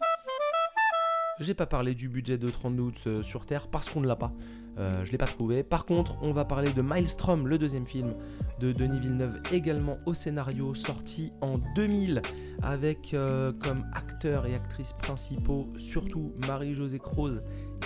J'ai 1.41 1.55
pas 1.55 1.67
parlé 1.67 1.95
du 1.95 2.09
budget 2.09 2.37
de 2.37 2.51
30 2.51 2.81
août 2.81 3.23
sur 3.23 3.47
Terre 3.47 3.69
parce 3.69 3.89
qu'on 3.89 4.01
ne 4.01 4.07
l'a 4.07 4.17
pas. 4.17 4.33
Euh, 4.79 5.05
je 5.05 5.11
l'ai 5.11 5.19
pas 5.19 5.27
trouvé. 5.27 5.63
Par 5.63 5.87
contre, 5.87 6.17
on 6.23 6.33
va 6.33 6.45
parler 6.45 6.73
de 6.73 6.83
Maelstrom, 6.83 7.49
le 7.49 7.59
deuxième 7.59 7.87
film 7.87 8.15
de 8.61 8.73
Denis 8.73 9.01
Villeneuve, 9.01 9.41
également 9.53 9.99
au 10.07 10.15
scénario, 10.15 10.75
sorti 10.75 11.33
en 11.41 11.59
2000, 11.75 12.23
avec 12.63 13.13
euh, 13.13 13.53
comme 13.53 13.85
acteurs 13.93 14.47
et 14.47 14.55
actrices 14.55 14.93
principaux 14.93 15.69
surtout 15.79 16.33
Marie-Josée 16.47 16.99
Croze 16.99 17.41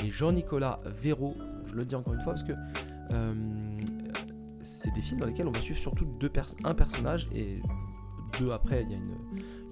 et 0.04 0.10
Jean-Nicolas 0.10 0.80
Véraud. 0.84 1.36
Je 1.66 1.74
le 1.74 1.84
dis 1.84 1.94
encore 1.94 2.14
une 2.14 2.20
fois 2.20 2.34
parce 2.34 2.44
que 2.44 2.52
euh, 3.12 3.34
c'est 4.62 4.92
des 4.92 5.00
films 5.00 5.20
dans 5.20 5.26
lesquels 5.26 5.48
on 5.48 5.52
va 5.52 5.60
suivre 5.60 5.78
surtout 5.78 6.04
deux 6.04 6.30
un 6.64 6.74
personnage 6.74 7.28
et 7.34 7.60
deux 8.38 8.50
après. 8.50 8.82
Il 8.82 8.90
y 8.90 8.94
a 8.94 8.96
une... 8.96 9.14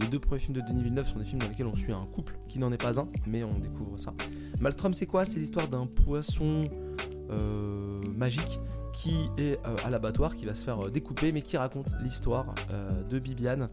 Les 0.00 0.06
deux 0.06 0.18
premiers 0.18 0.40
films 0.40 0.54
de 0.54 0.62
Denis 0.62 0.82
Villeneuve 0.82 1.06
sont 1.06 1.18
des 1.18 1.24
films 1.24 1.40
dans 1.40 1.48
lesquels 1.48 1.66
on 1.66 1.76
suit 1.76 1.92
un 1.92 2.06
couple 2.06 2.38
qui 2.48 2.58
n'en 2.58 2.72
est 2.72 2.82
pas 2.82 2.98
un, 2.98 3.06
mais 3.26 3.44
on 3.44 3.58
découvre 3.58 3.98
ça. 3.98 4.14
Maelstrom, 4.58 4.94
c'est 4.94 5.06
quoi? 5.06 5.24
C'est 5.24 5.38
l'histoire 5.38 5.68
d'un 5.68 5.86
poisson 5.86 6.64
euh, 7.30 8.00
magique 8.16 8.58
qui 8.92 9.30
est 9.38 9.58
euh, 9.64 9.76
à 9.84 9.90
l'abattoir, 9.90 10.34
qui 10.34 10.46
va 10.46 10.54
se 10.54 10.64
faire 10.64 10.86
euh, 10.86 10.90
découper, 10.90 11.32
mais 11.32 11.42
qui 11.42 11.56
raconte 11.56 11.86
l'histoire 12.02 12.54
de 13.08 13.18
Bibiane, 13.18 13.68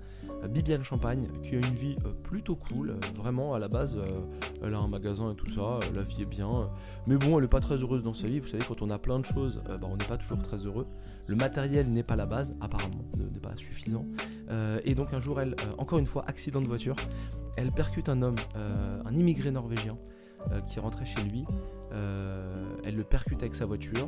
Bibiane 0.50 0.84
Champagne, 0.84 1.28
qui 1.44 1.56
a 1.56 1.60
une 1.60 1.76
vie 1.76 1.96
plutôt 2.24 2.56
cool. 2.56 2.96
vraiment, 3.16 3.54
à 3.54 3.60
la 3.60 3.68
base, 3.68 3.98
elle 4.64 4.74
a 4.74 4.80
un 4.80 4.88
magasin 4.88 5.32
et 5.32 5.36
tout 5.36 5.50
ça, 5.50 5.80
la 5.96 6.02
vie 6.02 6.22
est 6.22 6.26
bien. 6.26 6.70
mais 7.08 7.18
bon, 7.18 7.38
elle 7.38 7.46
est 7.46 7.50
pas 7.50 7.60
très 7.60 7.76
heureuse 7.76 8.04
dans 8.04 8.14
sa 8.14 8.28
vie. 8.28 8.40
Vous 8.40 8.48
savez, 8.48 8.64
quand 8.68 8.82
on 8.82 8.90
a 8.90 9.00
plein 9.00 9.20
de 9.20 9.26
choses, 9.26 9.62
bah, 9.66 9.80
on 9.84 9.98
n'est 9.98 10.06
pas 10.06 10.18
toujours 10.18 10.40
très 10.40 10.58
heureux. 10.58 10.88
Le 11.28 11.36
matériel 11.36 11.90
n'est 11.90 12.04
pas 12.04 12.16
la 12.16 12.26
base, 12.26 12.56
apparemment, 12.62 13.04
n'est 13.18 13.40
pas 13.40 13.56
suffisant. 13.58 14.06
et 14.84 14.96
donc 14.96 15.14
un 15.14 15.20
jour, 15.20 15.42
elle, 15.42 15.56
encore 15.78 16.00
une 16.00 16.06
fois, 16.06 16.24
accident 16.28 16.62
de 16.62 16.68
voiture, 16.68 16.96
elle 17.58 17.72
percute 17.72 18.08
un 18.10 18.22
homme, 18.22 18.38
un 19.06 19.14
immigré 19.14 19.52
norvégien, 19.52 19.98
qui 20.68 20.80
rentrait 20.80 21.06
chez 21.06 21.22
lui 21.24 21.46
euh, 21.94 22.66
elle 22.84 22.96
le 22.96 23.04
percute 23.04 23.42
avec 23.42 23.56
sa 23.56 23.66
voiture, 23.66 24.08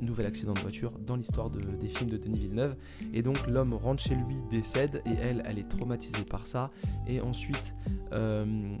nouvel 0.00 0.26
accident 0.26 0.52
de 0.52 0.60
voiture 0.60 0.92
dans 0.98 1.16
l'histoire 1.16 1.50
des 1.50 1.88
films 1.88 2.10
de 2.10 2.16
Denis 2.16 2.38
Villeneuve. 2.38 2.76
Et 3.12 3.22
donc 3.22 3.46
l'homme 3.46 3.74
rentre 3.74 4.02
chez 4.02 4.14
lui, 4.14 4.36
décède, 4.50 5.02
et 5.06 5.12
elle, 5.12 5.42
elle 5.46 5.58
est 5.58 5.68
traumatisée 5.68 6.24
par 6.24 6.46
ça. 6.46 6.70
Et 7.06 7.20
ensuite, 7.20 7.74
euh, 8.12 8.76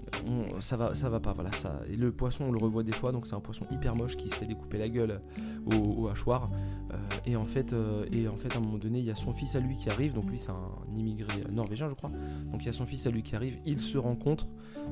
ça 0.60 0.76
va, 0.76 0.94
ça 0.94 1.08
va 1.08 1.20
pas. 1.20 1.32
Voilà, 1.32 1.52
ça. 1.52 1.80
Et 1.90 1.96
le 1.96 2.12
poisson, 2.12 2.44
on 2.44 2.52
le 2.52 2.58
revoit 2.58 2.82
des 2.82 2.92
fois, 2.92 3.12
donc 3.12 3.26
c'est 3.26 3.34
un 3.34 3.40
poisson 3.40 3.66
hyper 3.70 3.94
moche 3.94 4.16
qui 4.16 4.28
se 4.28 4.34
fait 4.34 4.46
découper 4.46 4.78
la 4.78 4.88
gueule 4.88 5.20
au, 5.66 6.08
hachoir. 6.08 6.48
Euh, 6.92 6.96
et 7.26 7.36
en 7.36 7.44
fait, 7.44 7.74
et 8.12 8.28
en 8.28 8.36
fait, 8.36 8.54
à 8.54 8.58
un 8.58 8.60
moment 8.60 8.78
donné, 8.78 8.98
il 9.00 9.04
y 9.04 9.10
a 9.10 9.14
son 9.14 9.32
fils 9.32 9.56
à 9.56 9.60
lui 9.60 9.76
qui 9.76 9.90
arrive. 9.90 10.14
Donc 10.14 10.30
lui, 10.30 10.38
c'est 10.38 10.50
un 10.50 10.96
immigré 10.96 11.44
norvégien, 11.50 11.88
je 11.88 11.94
crois. 11.94 12.10
Donc 12.50 12.62
il 12.62 12.66
y 12.66 12.70
a 12.70 12.72
son 12.72 12.86
fils 12.86 13.06
à 13.06 13.10
lui 13.10 13.22
qui 13.22 13.36
arrive. 13.36 13.58
Ils 13.64 13.80
se 13.80 13.98
rencontrent. 13.98 14.48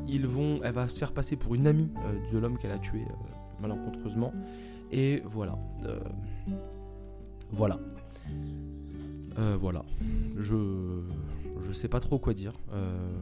Ils 0.09 0.27
vont, 0.27 0.61
elle 0.63 0.75
va 0.75 0.89
se 0.89 0.99
faire 0.99 1.13
passer 1.13 1.37
pour 1.37 1.55
une 1.55 1.67
amie 1.67 1.89
de 2.33 2.39
l'homme 2.39 2.59
qu'elle 2.59 2.73
a 2.73 2.79
tué 2.79 3.07
malencontreusement. 3.61 4.33
Et 4.93 5.23
voilà. 5.25 5.59
Euh, 5.85 6.01
voilà. 7.51 7.79
Euh, 9.39 9.57
voilà. 9.59 9.85
Je, 10.37 11.03
je 11.67 11.73
sais 11.73 11.89
pas 11.89 12.01
trop 12.01 12.19
quoi 12.19 12.35
dire. 12.35 12.55
Euh, 12.73 13.21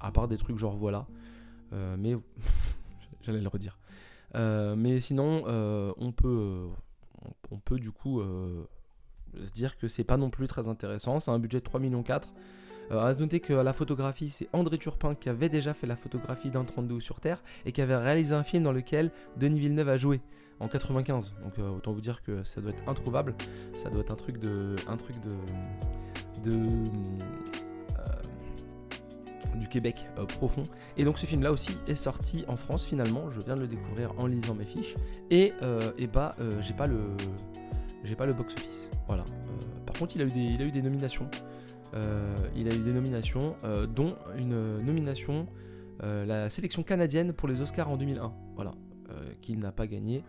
à 0.00 0.10
part 0.10 0.28
des 0.28 0.36
trucs 0.36 0.58
genre 0.58 0.76
voilà. 0.76 1.06
mais 1.70 2.16
j'allais 3.22 3.40
le 3.40 3.48
redire. 3.48 3.78
mais 4.34 5.00
sinon, 5.00 5.44
on 5.96 6.12
peut, 6.12 7.78
du 7.78 7.90
coup 7.92 8.20
se 9.40 9.50
dire 9.50 9.76
que 9.76 9.88
c'est 9.88 10.04
pas 10.04 10.16
non 10.16 10.30
plus 10.30 10.48
très 10.48 10.68
intéressant. 10.68 11.18
C'est 11.18 11.30
un 11.30 11.38
budget 11.38 11.58
de 11.60 11.64
3 11.64 11.80
millions 11.80 12.02
4. 12.02 12.32
Euh, 12.90 13.00
à 13.00 13.14
noter 13.14 13.40
que 13.40 13.52
la 13.52 13.72
photographie, 13.72 14.28
c'est 14.30 14.48
André 14.52 14.76
Turpin 14.78 15.14
qui 15.14 15.28
avait 15.28 15.48
déjà 15.48 15.72
fait 15.72 15.86
la 15.86 15.96
photographie 15.96 16.50
d'un 16.50 16.64
32 16.64 17.00
sur 17.00 17.20
Terre 17.20 17.42
et 17.64 17.72
qui 17.72 17.80
avait 17.80 17.96
réalisé 17.96 18.34
un 18.34 18.42
film 18.42 18.64
dans 18.64 18.72
lequel 18.72 19.10
Denis 19.36 19.60
Villeneuve 19.60 19.88
a 19.88 19.96
joué. 19.96 20.20
En 20.62 20.68
95. 20.68 21.34
Donc 21.42 21.58
autant 21.58 21.92
vous 21.92 22.00
dire 22.00 22.22
que 22.22 22.42
ça 22.42 22.60
doit 22.60 22.70
être 22.70 22.88
introuvable. 22.88 23.34
Ça 23.78 23.90
doit 23.90 24.00
être 24.00 24.12
un 24.12 24.16
truc 24.16 24.38
de, 24.38 24.76
un 24.88 24.96
truc 24.96 25.16
de, 25.20 26.50
de 26.50 26.68
du 29.56 29.68
Québec 29.68 30.08
profond. 30.38 30.62
Et 30.96 31.04
donc 31.04 31.18
ce 31.18 31.26
film-là 31.26 31.52
aussi 31.52 31.76
est 31.86 31.94
sorti 31.94 32.44
en 32.48 32.56
France 32.56 32.86
finalement. 32.86 33.30
Je 33.30 33.40
viens 33.40 33.54
de 33.54 33.60
le 33.60 33.66
découvrir 33.66 34.18
en 34.18 34.26
lisant 34.26 34.54
mes 34.54 34.64
fiches. 34.64 34.96
Et, 35.30 35.52
et 35.98 36.06
bah 36.06 36.34
j'ai 36.60 36.72
pas 36.72 36.86
le 36.86 37.14
j'ai 38.04 38.16
pas 38.16 38.26
le 38.26 38.32
box-office. 38.32 38.90
Voilà. 39.06 39.24
par 39.86 39.96
contre, 39.98 40.16
il 40.16 40.22
a 40.22 40.24
eu 40.24 40.30
des, 40.30 40.40
il 40.40 40.62
a 40.62 40.64
eu 40.64 40.70
des 40.70 40.82
nominations. 40.82 41.28
il 42.56 42.68
a 42.68 42.74
eu 42.74 42.78
des 42.78 42.92
nominations, 42.92 43.54
dont 43.94 44.16
une 44.38 44.80
nomination 44.80 45.46
euh, 46.04 46.24
la 46.24 46.50
sélection 46.50 46.82
canadienne 46.82 47.32
pour 47.32 47.48
les 47.48 47.60
Oscars 47.62 47.88
en 47.88 47.96
2001. 47.96 48.32
Voilà, 48.56 48.72
euh, 48.72 48.91
qu'il 49.42 49.58
n'a 49.58 49.72
pas 49.72 49.86
gagné. 49.86 50.24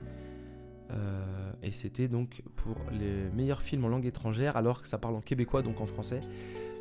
Euh, 0.91 1.51
et 1.63 1.72
c'était 1.72 2.10
donc 2.10 2.43
pour 2.58 2.75
les 2.91 3.29
meilleurs 3.34 3.62
films 3.62 3.86
en 3.86 3.88
langue 3.88 4.05
étrangère, 4.05 4.58
alors 4.58 4.82
que 4.82 4.88
ça 4.88 4.98
parle 4.98 5.15
en 5.15 5.22
québécois, 5.22 5.62
donc 5.62 5.79
en 5.79 5.86
français. 5.86 6.20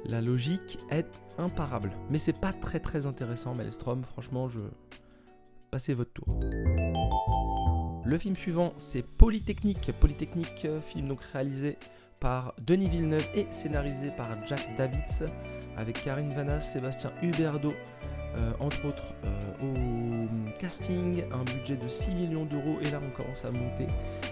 La 0.04 0.20
logique 0.20 0.80
est 0.90 1.22
imparable. 1.38 1.92
Mais 2.10 2.18
c'est 2.18 2.32
pas 2.32 2.52
très 2.52 2.80
très 2.80 3.06
intéressant, 3.06 3.54
Maelstrom. 3.54 4.02
Franchement, 4.04 4.48
je. 4.48 4.60
Passez 5.70 5.94
votre 5.94 6.12
tour. 6.12 6.26
Le 8.04 8.18
film 8.18 8.36
suivant, 8.36 8.74
c'est 8.76 9.02
Polytechnique. 9.02 9.90
Polytechnique, 10.00 10.66
film 10.82 11.08
donc 11.08 11.22
réalisé 11.22 11.78
par 12.22 12.54
Denis 12.60 12.88
Villeneuve 12.88 13.26
et 13.34 13.46
scénarisé 13.50 14.12
par 14.16 14.28
Jack 14.46 14.76
Davids, 14.76 15.24
avec 15.76 16.04
Karine 16.04 16.32
Vanas, 16.32 16.60
Sébastien 16.60 17.10
Huberdo, 17.20 17.72
euh, 18.38 18.52
entre 18.60 18.86
autres 18.86 19.12
euh, 19.24 19.28
au 19.62 20.52
casting, 20.58 21.22
un 21.32 21.44
budget 21.44 21.76
de 21.76 21.88
6 21.88 22.14
millions 22.14 22.44
d'euros, 22.46 22.78
et 22.80 22.90
là 22.90 22.98
on 23.04 23.10
commence 23.10 23.44
à 23.44 23.50
monter. 23.50 23.86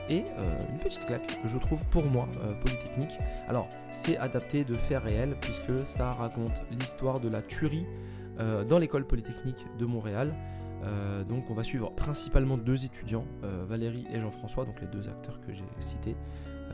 Et 0.09 0.25
euh, 0.39 0.59
une 0.71 0.79
petite 0.79 1.05
claque, 1.05 1.39
je 1.45 1.59
trouve, 1.59 1.85
pour 1.87 2.07
moi, 2.07 2.29
Polytechnique. 2.63 3.19
Alors, 3.49 3.69
c'est 3.93 4.17
adapté 4.17 4.65
de 4.65 4.75
faits 4.75 5.03
réels, 5.03 5.37
puisque 5.41 5.85
ça 5.85 6.13
raconte 6.13 6.63
l'histoire 6.71 7.21
de 7.21 7.29
la 7.29 7.43
tuerie 7.43 7.87
dans 8.69 8.79
l'école 8.79 9.07
Polytechnique 9.07 9.67
de 9.79 9.85
Montréal. 9.85 10.35
donc 11.29 11.51
on 11.51 11.55
va 11.55 11.63
suivre 11.63 11.91
principalement 11.91 12.57
deux 12.57 12.87
étudiants, 12.87 13.27
Valérie 13.69 14.07
et 14.11 14.19
Jean-François, 14.19 14.65
donc 14.65 14.81
les 14.81 14.87
deux 14.87 15.09
acteurs 15.11 15.41
que 15.43 15.53
j'ai 15.53 15.65
cités. 15.81 16.17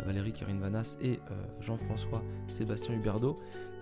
Valérie 0.05 0.33
Karine 0.33 0.61
Vanas 0.61 0.97
et 1.03 1.19
Jean-François 1.61 2.23
Sébastien 2.47 2.95
Huberdo, 2.95 3.37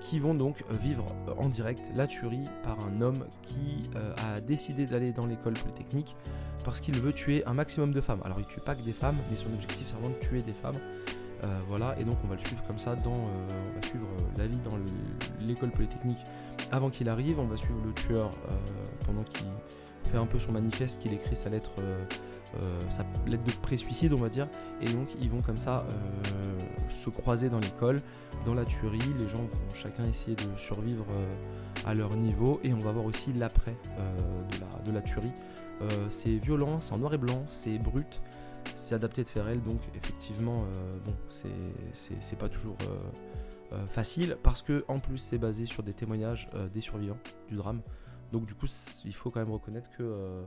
qui 0.04 0.18
vont 0.18 0.34
donc 0.34 0.62
vivre 0.70 1.06
en 1.38 1.48
direct 1.48 1.90
la 1.94 2.06
tuerie 2.06 2.44
par 2.62 2.76
un 2.86 3.00
homme 3.00 3.24
qui 3.42 3.88
euh, 3.96 4.14
a 4.34 4.40
décidé 4.40 4.84
d'aller 4.84 5.12
dans 5.12 5.24
l'école 5.24 5.54
polytechnique 5.54 6.14
parce 6.62 6.80
qu'il 6.80 6.94
veut 7.00 7.14
tuer 7.14 7.42
un 7.46 7.54
maximum 7.54 7.92
de 7.92 8.00
femmes. 8.02 8.20
Alors 8.24 8.38
il 8.38 8.46
tue 8.46 8.60
pas 8.60 8.74
que 8.74 8.82
des 8.82 8.92
femmes, 8.92 9.16
mais 9.30 9.36
son 9.36 9.52
objectif 9.52 9.86
c'est 9.88 9.94
vraiment 9.94 10.14
de 10.14 10.20
tuer 10.20 10.42
des 10.42 10.52
femmes. 10.52 10.78
voilà, 11.68 11.98
et 11.98 12.04
donc 12.04 12.16
on 12.24 12.28
va 12.28 12.36
le 12.36 12.40
suivre 12.40 12.62
comme 12.66 12.78
ça 12.78 12.96
dans, 12.96 13.12
on 13.12 13.74
va 13.74 13.82
suivre 13.86 14.06
la 14.38 14.46
vie 14.46 14.58
dans 14.58 14.78
l'école 15.40 15.70
polytechnique 15.70 16.22
avant 16.70 16.90
qu'il 16.90 17.08
arrive. 17.08 17.38
On 17.40 17.46
va 17.46 17.56
suivre 17.56 17.80
le 17.84 17.92
tueur 17.92 18.30
pendant 19.06 19.24
qu'il 19.24 19.46
fait 20.04 20.18
un 20.18 20.26
peu 20.26 20.38
son 20.38 20.52
manifeste, 20.52 21.00
qu'il 21.00 21.12
écrit 21.12 21.36
sa 21.36 21.50
lettre 21.50 21.72
euh, 22.62 22.78
sa 22.88 23.04
lettre 23.26 23.42
de 23.42 23.52
pré-suicide, 23.62 24.12
on 24.12 24.18
va 24.18 24.28
dire. 24.28 24.48
Et 24.80 24.86
donc, 24.86 25.08
ils 25.20 25.30
vont 25.30 25.40
comme 25.40 25.56
ça 25.56 25.84
euh, 25.84 26.58
se 26.88 27.10
croiser 27.10 27.48
dans 27.48 27.58
l'école, 27.58 28.00
dans 28.46 28.54
la 28.54 28.64
tuerie. 28.64 29.00
Les 29.18 29.28
gens 29.28 29.38
vont 29.42 29.74
chacun 29.74 30.04
essayer 30.04 30.36
de 30.36 30.56
survivre 30.56 31.06
euh, 31.10 31.34
à 31.84 31.94
leur 31.94 32.14
niveau. 32.16 32.60
Et 32.62 32.72
on 32.72 32.78
va 32.78 32.92
voir 32.92 33.06
aussi 33.06 33.32
l'après 33.32 33.76
de, 34.86 34.92
la, 34.92 35.00
tuerie. 35.00 35.32
c'est 36.08 36.36
violent, 36.36 36.80
c'est 36.80 36.92
en 36.92 36.98
noir 36.98 37.14
et 37.14 37.18
blanc, 37.18 37.44
c'est 37.48 37.78
brut 37.78 38.20
c'est 38.72 38.94
adapté 38.94 39.22
de 39.22 39.28
Ferrel, 39.28 39.60
donc 39.62 39.78
effectivement, 39.94 40.64
bon, 41.04 41.14
c'est 41.28 42.38
pas 42.38 42.48
toujours 42.48 42.76
facile 43.88 44.38
parce 44.42 44.62
que 44.62 44.84
en 44.88 45.00
plus 45.00 45.18
c'est 45.18 45.36
basé 45.36 45.66
sur 45.66 45.82
des 45.82 45.92
témoignages 45.92 46.48
des 46.72 46.80
survivants 46.80 47.18
du 47.50 47.56
drame. 47.56 47.82
Donc 48.34 48.46
du 48.46 48.54
coup, 48.56 48.66
il 49.04 49.14
faut 49.14 49.30
quand 49.30 49.38
même 49.38 49.52
reconnaître 49.52 49.88
que 49.96 50.42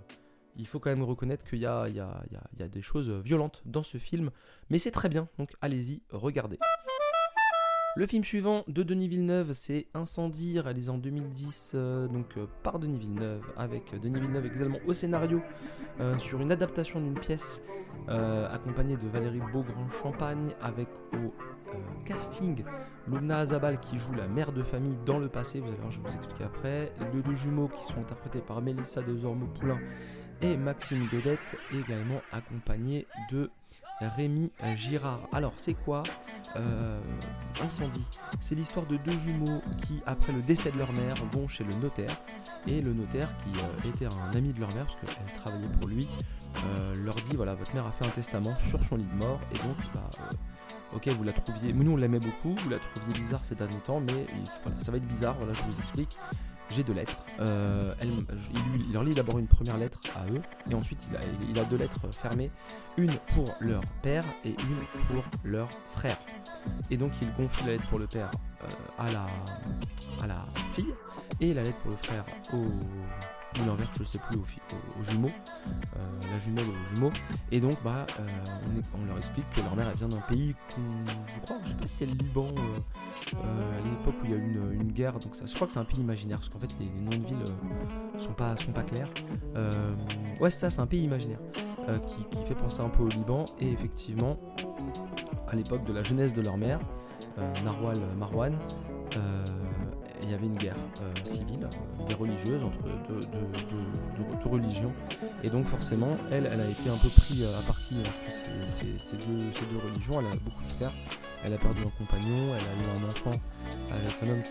il 0.57 0.67
faut 0.67 0.77
quand 0.77 0.89
même 0.89 1.03
reconnaître 1.03 1.45
qu'il 1.45 1.59
y, 1.59 1.65
a, 1.65 1.87
des 2.57 2.81
choses 2.81 3.09
violentes 3.09 3.61
dans 3.63 3.83
ce 3.83 3.97
film, 3.97 4.29
mais 4.69 4.77
c'est 4.77 4.91
très 4.91 5.07
bien, 5.07 5.29
donc 5.37 5.53
allez-y, 5.61 6.01
regardez. 6.11 6.59
Le 7.97 8.05
film 8.05 8.23
suivant 8.23 8.63
de 8.67 8.83
Denis 8.83 9.07
Villeneuve, 9.07 9.53
c'est 9.53 9.87
Incendie, 9.95 10.59
réalisé 10.59 10.91
en 10.91 10.99
2010 10.99 11.71
euh, 11.73 12.07
donc, 12.07 12.37
euh, 12.37 12.45
par 12.61 12.77
Denis 12.77 12.99
Villeneuve, 12.99 13.41
avec 13.57 13.99
Denis 13.99 14.19
Villeneuve 14.19 14.45
également 14.45 14.77
au 14.85 14.93
scénario, 14.93 15.41
euh, 15.99 16.15
sur 16.19 16.39
une 16.39 16.51
adaptation 16.51 17.01
d'une 17.01 17.17
pièce 17.17 17.63
accompagnée 18.07 18.97
de 18.97 19.07
Valérie 19.07 19.41
Beaugrand-Champagne, 19.51 20.51
avec 20.61 20.87
au 21.13 21.33
casting 22.05 22.63
Lumna 23.07 23.39
Azabal 23.39 23.79
qui 23.79 23.97
joue 23.97 24.13
la 24.13 24.27
mère 24.27 24.51
de 24.51 24.61
famille 24.61 24.95
dans 25.05 25.17
le 25.17 25.27
passé, 25.27 25.59
vous 25.59 25.67
allez 25.67 25.77
voir, 25.77 25.91
je 25.91 25.97
vais 25.97 26.07
vous 26.07 26.15
expliquer 26.15 26.43
après, 26.43 26.93
les 27.13 27.21
deux 27.23 27.35
jumeaux 27.35 27.67
qui 27.67 27.83
sont 27.83 27.99
interprétés 27.99 28.39
par 28.39 28.61
Mélissa 28.61 29.01
de 29.01 29.17
Zormo-Poulain 29.17 29.79
et 30.41 30.57
Maxime 30.57 31.07
Godette, 31.11 31.57
également 31.73 32.21
accompagné 32.31 33.07
de 33.31 33.49
Rémi 33.99 34.51
Girard. 34.75 35.27
Alors, 35.31 35.53
c'est 35.57 35.73
quoi 35.73 36.03
euh, 36.55 36.99
Incendie? 37.61 38.05
C'est 38.39 38.55
l'histoire 38.55 38.85
de 38.85 38.97
deux 38.97 39.17
jumeaux 39.17 39.61
qui, 39.85 40.01
après 40.05 40.31
le 40.33 40.41
décès 40.41 40.71
de 40.71 40.77
leur 40.77 40.93
mère, 40.93 41.15
vont 41.25 41.47
chez 41.47 41.63
le 41.63 41.73
notaire. 41.73 42.15
Et 42.67 42.81
le 42.81 42.93
notaire, 42.93 43.29
qui 43.37 43.59
euh, 43.59 43.89
était 43.89 44.05
un 44.05 44.35
ami 44.35 44.53
de 44.53 44.59
leur 44.59 44.73
mère, 44.73 44.85
parce 44.85 44.97
qu'elle 44.97 45.33
travaillait 45.33 45.67
pour 45.79 45.87
lui, 45.87 46.07
euh, 46.57 46.95
leur 46.95 47.15
dit 47.15 47.35
voilà, 47.35 47.55
votre 47.55 47.73
mère 47.73 47.85
a 47.85 47.91
fait 47.91 48.05
un 48.05 48.09
testament 48.09 48.55
sur 48.65 48.83
son 48.83 48.97
lit 48.97 49.05
de 49.05 49.15
mort, 49.15 49.39
et 49.53 49.57
donc, 49.57 49.77
bah, 49.93 50.09
ok, 50.93 51.07
vous 51.07 51.23
la 51.23 51.33
trouviez. 51.33 51.73
Nous, 51.73 51.91
on 51.91 51.97
l'aimait 51.97 52.19
beaucoup, 52.19 52.55
vous 52.55 52.69
la 52.69 52.79
trouviez 52.79 53.13
bizarre 53.13 53.43
ces 53.43 53.55
derniers 53.55 53.79
temps, 53.79 53.99
mais 53.99 54.27
voilà, 54.63 54.79
ça 54.79 54.91
va 54.91 54.97
être 54.97 55.07
bizarre, 55.07 55.35
voilà, 55.35 55.53
je 55.53 55.63
vous 55.63 55.79
explique 55.79 56.17
j'ai 56.69 56.83
deux 56.83 56.93
lettres. 56.93 57.17
Euh, 57.39 57.93
il, 58.01 58.93
leur 58.93 59.03
lit 59.03 59.13
d'abord 59.13 59.39
une 59.39 59.47
première 59.47 59.77
lettre 59.77 59.99
à 60.15 60.25
eux, 60.31 60.41
et 60.69 60.75
ensuite 60.75 61.07
il 61.49 61.59
a, 61.59 61.63
deux 61.65 61.77
lettres 61.77 62.11
fermées, 62.11 62.51
une 62.97 63.13
pour 63.33 63.53
leur 63.59 63.81
père 64.01 64.25
et 64.43 64.49
une 64.49 65.05
pour 65.07 65.23
leur 65.43 65.69
frère. 65.89 66.17
Et 66.89 66.97
donc 66.97 67.11
il 67.21 67.31
confie 67.33 67.63
la 67.65 67.73
lettre 67.73 67.87
pour 67.87 67.99
le 67.99 68.07
père 68.07 68.31
euh, 68.63 68.67
à 68.99 70.27
la 70.27 70.45
fille, 70.73 70.93
et 71.39 71.53
la 71.53 71.63
lettre 71.63 71.77
pour 71.79 71.91
le 71.91 71.97
frère 71.97 72.25
au, 72.53 72.65
ou 73.61 73.65
l'inverse, 73.65 73.91
je 73.97 74.03
sais 74.03 74.19
plus, 74.19 74.37
aux, 74.37 75.03
jumeaux, 75.03 75.29
euh, 75.67 76.31
la 76.31 76.39
jumelle 76.39 76.65
aux 76.65 76.95
jumeaux. 76.95 77.11
Et 77.51 77.59
donc, 77.59 77.77
bah, 77.83 78.05
euh, 78.19 78.27
on, 78.93 79.05
leur 79.05 79.17
explique 79.17 79.49
que 79.51 79.61
leur 79.61 79.75
mère, 79.75 79.93
vient 79.95 80.09
d'un 80.09 80.21
pays, 80.21 80.55
je 80.75 81.39
crois, 81.41 81.57
je 81.63 81.69
sais 81.69 81.75
pas 81.75 81.85
si 81.85 81.93
c'est 81.93 82.05
le 82.05 82.13
Liban, 82.13 82.47
euh, 83.33 83.79
à 83.79 83.81
l'époque 83.83 84.15
où 84.21 84.25
il 84.25 84.31
y 84.31 84.33
a 84.33 84.37
eu 84.37 84.59
une, 84.73 84.91
guerre. 84.91 85.19
Donc, 85.19 85.35
ça, 85.35 85.45
je 85.45 85.53
crois 85.55 85.67
que 85.67 85.73
c'est 85.73 85.79
un 85.79 85.85
pays 85.85 85.99
imaginaire, 85.99 86.39
parce 86.39 86.49
qu'en 86.49 86.59
fait, 86.59 86.69
les, 86.79 86.89
noms 86.89 87.17
de 87.21 87.25
villes 87.25 87.45
sont, 88.17 88.33
pas, 88.33 88.55
sont 88.57 88.71
pas 88.71 88.83
clairs. 88.83 89.09
ouais, 90.39 90.49
ça, 90.49 90.69
c'est 90.69 90.81
un 90.81 90.87
pays 90.87 91.03
imaginaire 91.03 91.39
qui, 92.05 92.37
qui, 92.37 92.45
fait 92.45 92.55
penser 92.55 92.81
un 92.81 92.89
peu 92.89 93.03
au 93.03 93.07
Liban. 93.07 93.45
Et 93.59 93.71
effectivement, 93.71 94.37
à 95.47 95.55
l'époque 95.55 95.85
de 95.85 95.93
la 95.93 96.03
jeunesse 96.03 96.33
de 96.33 96.41
leur 96.41 96.57
mère, 96.57 96.79
Narwal 97.63 97.99
Marwan, 98.17 98.57
il 100.23 100.31
y 100.31 100.33
avait 100.33 100.45
une 100.45 100.57
guerre 100.57 100.75
euh, 101.01 101.13
civile, 101.23 101.69
une 101.99 102.05
guerre 102.05 102.19
religieuse 102.19 102.63
entre 102.63 102.83
deux, 103.07 104.49
religions. 104.49 104.93
Et 105.43 105.49
donc 105.49 105.67
forcément, 105.67 106.17
elle, 106.31 106.49
elle 106.51 106.61
a 106.61 106.69
été 106.69 106.89
un 106.89 106.97
peu 106.97 107.09
prise 107.09 107.43
à 107.43 107.61
partie 107.67 107.95
entre 107.99 108.31
ces, 108.67 109.17
deux, 109.17 109.77
religions. 109.83 110.19
Elle 110.19 110.27
a 110.27 110.35
beaucoup 110.43 110.63
souffert. 110.63 110.91
Elle 111.45 111.53
a 111.53 111.57
perdu 111.57 111.81
un 111.81 112.03
compagnon, 112.03 112.55
elle 112.55 112.65
a 112.65 112.73
eu 112.81 113.05
un 113.05 113.09
enfant 113.09 113.39
avec 113.91 114.23
un 114.23 114.33
homme 114.33 114.43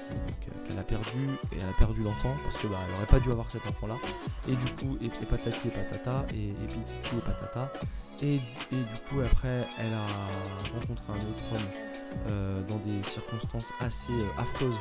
qu'elle 0.64 0.78
a 0.78 0.84
perdu, 0.84 1.18
et 1.52 1.56
elle 1.60 1.68
a 1.68 1.76
perdu 1.76 2.02
l'enfant 2.04 2.32
parce 2.44 2.56
que 2.56 2.68
bah, 2.68 2.78
elle 2.84 2.92
n'aurait 2.92 3.06
pas 3.06 3.18
dû 3.18 3.30
avoir 3.30 3.50
cet 3.50 3.66
enfant-là. 3.66 3.96
Et 4.48 4.54
du 4.54 4.66
coup, 4.74 4.96
et, 5.02 5.08
patati 5.26 5.68
et 5.68 5.70
patata, 5.72 6.24
et, 6.32 6.36
et 6.36 6.52
et 6.52 7.20
patata. 7.20 7.72
Et 8.22 8.38
du 8.70 8.98
coup, 9.08 9.20
après, 9.20 9.66
elle 9.78 9.92
a 9.92 10.78
rencontré 10.78 11.04
un 11.12 11.16
autre 11.16 11.44
homme 11.52 11.95
euh, 12.28 12.62
dans 12.62 12.78
des 12.78 13.02
circonstances 13.04 13.72
assez 13.78 14.12
euh, 14.12 14.40
affreuses 14.40 14.78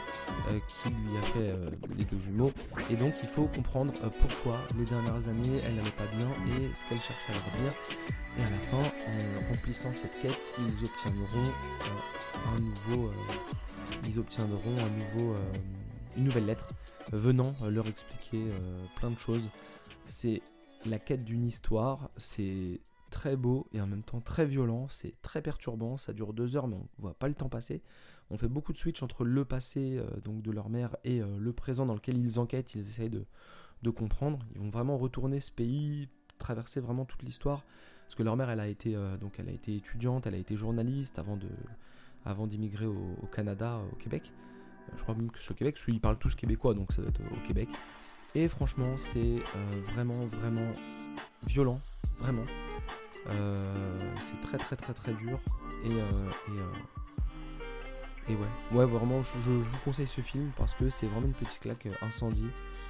euh, 0.50 0.60
qui 0.67 0.89
lui 0.89 1.17
a 1.17 1.22
fait 1.22 1.53
les 1.96 2.05
deux 2.05 2.17
jumeaux. 2.17 2.51
Et 2.89 2.96
donc 2.96 3.13
il 3.22 3.27
faut 3.27 3.46
comprendre 3.46 3.94
pourquoi 4.20 4.58
les 4.77 4.86
dernières 4.86 5.27
années 5.27 5.62
elle 5.63 5.75
n'allait 5.75 5.91
pas 5.91 6.08
bien 6.15 6.27
et 6.48 6.74
ce 6.74 6.89
qu'elle 6.89 7.01
cherchait 7.01 7.32
à 7.32 7.34
leur 7.34 7.62
dire. 7.62 7.74
Et 8.38 8.44
à 8.44 8.50
la 8.50 8.58
fin, 8.58 8.77
en 8.77 9.50
remplissant 9.50 9.94
cette 9.94 10.20
quête, 10.22 10.55
ils 10.60 10.86
obtiendront 10.86 11.51
un 12.53 12.60
nouveau, 12.60 13.12
ils 14.05 14.20
obtiendront 14.20 14.77
un 14.77 14.89
nouveau, 14.89 15.36
une 16.17 16.25
nouvelle 16.25 16.46
lettre 16.46 16.70
venant 17.12 17.55
leur 17.70 17.88
expliquer 17.88 18.44
plein 18.96 19.12
de 19.12 19.20
choses. 19.20 19.50
C'est 20.08 20.41
la 20.86 21.00
quête 21.00 21.24
d'une 21.24 21.48
histoire, 21.48 22.10
c'est 22.17 22.82
très 23.15 23.38
beau 23.38 23.65
et 23.72 23.79
en 23.79 23.88
même 23.88 24.03
temps 24.03 24.19
très 24.19 24.45
violent. 24.45 24.88
C'est 24.89 25.19
très 25.22 25.41
perturbant. 25.41 25.98
Ça 25.98 26.12
dure 26.12 26.34
deux 26.34 26.57
heures, 26.57 26.67
mais 26.67 26.75
on 26.75 26.88
voit 27.00 27.13
pas 27.13 27.29
le 27.29 27.34
temps 27.34 27.48
passer. 27.48 27.81
On 28.29 28.38
fait 28.38 28.50
beaucoup 28.50 28.74
de 28.74 28.77
switch 28.77 29.01
entre 29.01 29.24
le 29.24 29.45
passé 29.45 29.98
euh, 29.98 30.05
donc 30.24 30.41
de 30.41 30.51
leur 30.51 30.69
mère 30.69 30.98
et 31.05 31.22
euh, 31.22 31.38
le 31.39 31.53
présent 31.53 31.86
dans 31.86 31.93
lequel 31.93 32.17
ils 32.17 32.39
enquêtent. 32.41 32.75
Ils 32.75 32.81
essayent 32.81 33.10
de, 33.10 33.25
comprendre. 33.91 34.39
Ils 34.53 34.60
vont 34.60 34.69
vraiment 34.69 34.98
retourner 34.98 35.39
ce 35.39 35.51
pays, 35.51 36.10
traverser 36.39 36.81
vraiment 36.81 37.05
toute 37.05 37.24
l'histoire 37.24 37.63
parce 38.03 38.15
que 38.15 38.24
leur 38.24 38.36
mère, 38.36 38.50
elle 38.50 38.60
a 38.60 38.67
été, 38.67 38.95
donc 39.19 39.39
elle 39.39 39.50
a 39.50 39.51
été 39.51 39.75
étudiante, 39.75 40.27
elle 40.27 40.36
a 40.36 40.38
été 40.38 40.55
journaliste 40.55 41.17
avant 41.17 41.38
de, 41.38 41.48
avant 42.24 42.45
d'immigrer 42.45 42.86
au, 42.86 43.27
Canada, 43.31 43.79
au 43.91 43.95
Québec. 43.95 44.31
je 44.95 45.01
crois 45.01 45.15
même 45.15 45.31
que 45.31 45.39
c'est 45.39 45.51
au 45.51 45.55
Québec, 45.55 45.75
parce 45.75 45.86
qu'ils 45.86 46.00
parlent 46.00 46.19
tous 46.19 46.36
québécois, 46.36 46.75
donc 46.75 46.91
ça 46.91 47.01
doit 47.01 47.10
être 47.10 47.22
au, 47.22 47.48
Québec. 47.48 47.69
Et 48.36 48.48
franchement, 48.48 48.98
c'est 48.98 49.39
vraiment, 49.91 50.25
vraiment 50.27 50.72
violent, 51.48 51.79
vraiment. 52.19 52.45
C'est 53.27 54.39
très, 54.41 54.58
très, 54.58 54.75
très, 54.75 54.94
très 54.94 55.13
dur. 55.13 55.39
Et, 55.84 55.89
et 55.89 56.62
et 58.27 58.34
ouais, 58.34 58.79
ouais 58.79 58.86
vraiment, 58.86 59.22
je, 59.22 59.51
vous 59.51 59.77
conseille 59.84 60.08
ce 60.08 60.22
film 60.22 60.51
parce 60.58 60.74
que 60.74 60.89
c'est 60.89 61.05
vraiment 61.05 61.27
une 61.27 61.34
petite 61.34 61.60
claque 61.60 61.86
euh, 61.86 62.05
incendie. 62.05 62.48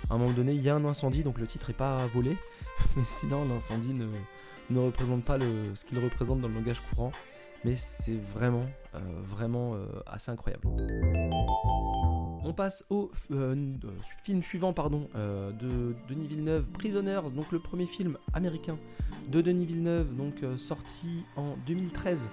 À 0.09 0.13
un 0.13 0.17
moment 0.17 0.31
donné, 0.31 0.53
il 0.53 0.61
y 0.61 0.69
a 0.69 0.75
un 0.75 0.85
incendie, 0.85 1.23
donc 1.23 1.39
le 1.39 1.47
titre 1.47 1.69
est 1.71 1.73
pas 1.73 1.97
volé, 2.07 2.37
mais 2.95 3.03
sinon 3.05 3.45
l'incendie 3.45 3.93
ne, 3.93 4.07
ne, 4.69 4.79
représente 4.79 5.25
pas 5.25 5.37
le, 5.37 5.75
ce 5.75 5.83
qu'il 5.83 5.99
représente 5.99 6.39
dans 6.39 6.47
le 6.47 6.53
langage 6.53 6.81
courant. 6.89 7.11
Mais 7.65 7.75
c'est 7.75 8.15
vraiment, 8.15 8.65
euh, 8.93 8.99
vraiment 9.23 9.73
euh, 9.73 9.87
assez 10.05 10.31
incroyable. 10.31 10.67
On 12.45 12.53
passe 12.53 12.85
au 12.89 13.11
film 14.23 14.43
suivant 14.43 14.71
pardon, 14.71 15.09
de 15.15 15.95
Denis 16.07 16.27
Villeneuve, 16.27 16.69
Prisoners, 16.71 17.31
donc 17.35 17.51
le 17.51 17.59
premier 17.59 17.87
film 17.87 18.17
américain 18.33 18.77
de 19.29 19.41
Denis 19.41 19.65
Villeneuve, 19.65 20.15
donc 20.15 20.35
sorti 20.57 21.23
en 21.35 21.55
2013. 21.65 22.29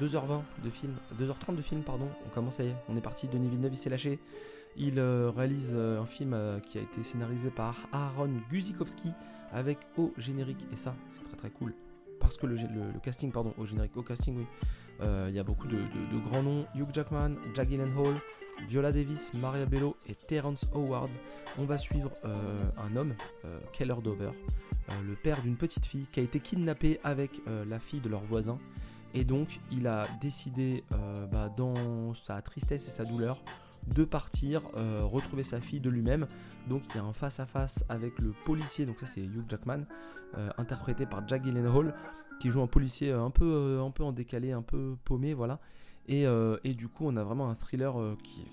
2h20 0.00 0.30
euh, 0.30 0.40
de 0.62 0.70
film, 0.70 0.94
2h30 1.18 1.56
de 1.56 1.62
film, 1.62 1.82
pardon. 1.82 2.08
On 2.26 2.28
commence, 2.30 2.56
ça 2.56 2.64
y 2.64 2.68
est, 2.68 2.76
on 2.88 2.96
est 2.96 3.00
parti. 3.00 3.28
Denis 3.28 3.48
Villeneuve, 3.48 3.72
il 3.72 3.76
s'est 3.76 3.90
lâché. 3.90 4.18
Il 4.76 4.98
euh, 4.98 5.30
réalise 5.34 5.72
euh, 5.74 6.00
un 6.00 6.06
film 6.06 6.36
qui 6.62 6.78
a 6.78 6.82
été 6.82 7.02
scénarisé 7.02 7.50
par 7.50 7.76
Aaron 7.92 8.30
Guzikowski 8.50 9.10
avec 9.52 9.78
au 9.96 10.12
générique, 10.18 10.66
et 10.72 10.76
ça, 10.76 10.94
c'est 11.14 11.24
très 11.24 11.36
très 11.36 11.50
cool. 11.50 11.74
Parce 12.20 12.36
que 12.36 12.46
le, 12.46 12.56
casting, 13.02 13.32
pardon, 13.32 13.54
au 13.56 13.64
générique, 13.64 13.96
au 13.96 14.02
casting, 14.02 14.36
oui. 14.36 14.46
Il 15.00 15.34
y 15.34 15.38
a 15.38 15.44
beaucoup 15.44 15.68
de, 15.68 15.78
grands 16.26 16.42
noms 16.42 16.66
Hugh 16.74 16.88
Jackman, 16.92 17.34
Jack 17.54 17.68
Hall, 17.70 18.14
Viola 18.66 18.90
Davis, 18.90 19.32
Maria 19.34 19.66
Bello 19.66 19.96
et 20.08 20.14
Terence 20.14 20.66
Howard. 20.74 21.10
On 21.58 21.64
va 21.64 21.78
suivre 21.78 22.10
un 22.24 22.96
homme, 22.96 23.14
Keller 23.72 23.94
Dover, 24.02 24.30
le 25.06 25.14
père 25.14 25.40
d'une 25.42 25.56
petite 25.56 25.86
fille 25.86 26.06
qui 26.10 26.20
a 26.20 26.22
été 26.22 26.40
kidnappée 26.40 26.98
avec 27.04 27.40
la 27.68 27.78
fille 27.78 28.00
de 28.00 28.08
leur 28.08 28.22
voisin. 28.22 28.58
Et 29.14 29.24
donc, 29.24 29.60
il 29.70 29.86
a 29.86 30.06
décidé, 30.20 30.84
euh, 30.92 31.26
bah, 31.26 31.50
dans 31.56 32.14
sa 32.14 32.40
tristesse 32.42 32.86
et 32.86 32.90
sa 32.90 33.04
douleur, 33.04 33.40
de 33.86 34.04
partir 34.04 34.62
euh, 34.76 35.02
retrouver 35.04 35.42
sa 35.42 35.60
fille 35.60 35.80
de 35.80 35.88
lui-même. 35.88 36.26
Donc, 36.68 36.82
il 36.90 36.96
y 36.96 37.00
a 37.00 37.04
un 37.04 37.12
face-à-face 37.12 37.84
avec 37.88 38.18
le 38.18 38.34
policier, 38.44 38.84
donc 38.84 39.00
ça 39.00 39.06
c'est 39.06 39.22
Hugh 39.22 39.44
Jackman, 39.48 39.80
euh, 39.80 39.84
interprété 40.56 41.06
par 41.06 41.26
Jack 41.26 41.44
Gyllenhaal, 41.44 41.94
qui 42.40 42.50
joue 42.50 42.60
un 42.60 42.66
policier 42.66 43.12
un 43.12 43.30
peu, 43.30 43.80
un 43.84 43.90
peu 43.90 44.04
en 44.04 44.12
décalé, 44.12 44.52
un 44.52 44.62
peu 44.62 44.96
paumé, 45.04 45.34
voilà. 45.34 45.60
Et, 46.06 46.26
du 46.74 46.88
coup, 46.88 47.04
on 47.06 47.16
a 47.16 47.24
vraiment 47.24 47.50
un 47.50 47.54
thriller 47.54 47.94
qui 48.22 48.46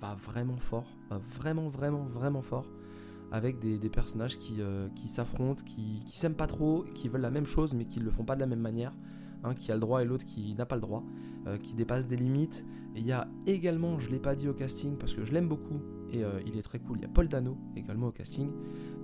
va 0.00 0.14
vraiment 0.14 0.56
fort, 0.56 0.86
vraiment, 1.10 1.68
vraiment, 1.68 2.04
vraiment 2.04 2.42
fort 2.42 2.66
avec 3.30 3.58
des, 3.58 3.88
personnages 3.88 4.38
qui, 4.38 4.60
s'affrontent, 5.06 5.62
qui, 5.64 6.02
qui 6.06 6.18
s'aiment 6.18 6.34
pas 6.34 6.46
trop, 6.46 6.84
qui 6.94 7.08
veulent 7.08 7.22
la 7.22 7.30
même 7.30 7.46
chose 7.46 7.72
mais 7.74 7.86
qui 7.86 8.00
le 8.00 8.10
font 8.10 8.24
pas 8.24 8.34
de 8.34 8.40
la 8.40 8.46
même 8.46 8.60
manière 8.60 8.92
qui 9.50 9.72
a 9.72 9.74
le 9.74 9.80
droit 9.80 10.02
et 10.02 10.04
l'autre 10.04 10.24
qui 10.24 10.54
n'a 10.54 10.66
pas 10.66 10.76
le 10.76 10.80
droit, 10.80 11.02
euh, 11.46 11.58
qui 11.58 11.74
dépasse 11.74 12.06
des 12.06 12.16
limites. 12.16 12.64
Et 12.94 13.00
il 13.00 13.06
y 13.06 13.12
a 13.12 13.28
également, 13.46 13.98
je 13.98 14.08
ne 14.08 14.12
l'ai 14.12 14.20
pas 14.20 14.34
dit 14.34 14.48
au 14.48 14.54
casting 14.54 14.96
parce 14.96 15.14
que 15.14 15.24
je 15.24 15.32
l'aime 15.32 15.48
beaucoup 15.48 15.80
et 16.12 16.24
euh, 16.24 16.40
il 16.46 16.56
est 16.56 16.62
très 16.62 16.78
cool, 16.78 16.98
il 16.98 17.02
y 17.02 17.04
a 17.04 17.08
Paul 17.08 17.28
Dano 17.28 17.56
également 17.76 18.08
au 18.08 18.12
casting. 18.12 18.50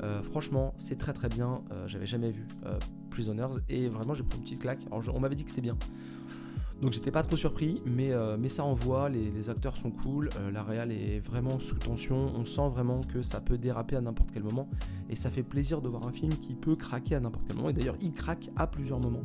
Euh, 0.03 0.23
franchement, 0.23 0.75
c'est 0.77 0.99
très 0.99 1.13
très 1.13 1.29
bien, 1.29 1.63
j'avais 1.87 2.07
jamais 2.07 2.31
vu 2.31 2.47
Prisoners 3.11 3.59
et 3.69 3.89
vraiment 3.89 4.15
j'ai 4.15 4.25
pris 4.25 4.39
une 4.39 4.45
petite 4.45 4.61
claque. 4.61 4.81
Alors, 4.91 5.03
on 5.15 5.21
m'avait 5.21 5.35
dit 5.35 5.45
que 5.45 5.51
c'était 5.51 5.63
bien. 5.63 5.77
Donc 6.81 6.93
j'étais 6.93 7.11
pas 7.11 7.25
trop 7.25 7.37
surpris, 7.37 7.83
mais, 7.85 8.13
ça 8.49 8.63
envoie, 8.63 9.09
les, 9.09 9.33
les, 9.33 9.51
acteurs 9.51 9.77
sont 9.77 9.91
cool, 9.91 10.31
la 10.53 10.63
réal 10.63 10.93
est 10.93 11.19
vraiment 11.19 11.59
sous 11.59 11.75
tension, 11.75 12.31
on 12.37 12.45
sent 12.45 12.69
vraiment 12.71 13.01
que 13.01 13.23
ça 13.23 13.41
peut 13.41 13.59
déraper 13.59 13.97
à 13.97 14.01
n'importe 14.01 14.31
quel 14.33 14.45
moment, 14.45 14.69
et 15.11 15.17
ça 15.17 15.29
fait 15.29 15.43
plaisir 15.43 15.83
de 15.83 15.89
voir 15.89 16.07
un 16.07 16.13
film 16.13 16.37
qui 16.37 16.55
peut 16.55 16.77
craquer 16.77 17.17
à 17.17 17.21
n'importe 17.21 17.47
quel 17.49 17.57
moment, 17.57 17.71
et 17.71 17.73
d'ailleurs 17.73 17.97
il 18.01 18.13
craque 18.13 18.49
à 18.55 18.69
plusieurs 18.69 19.01
moments. 19.01 19.25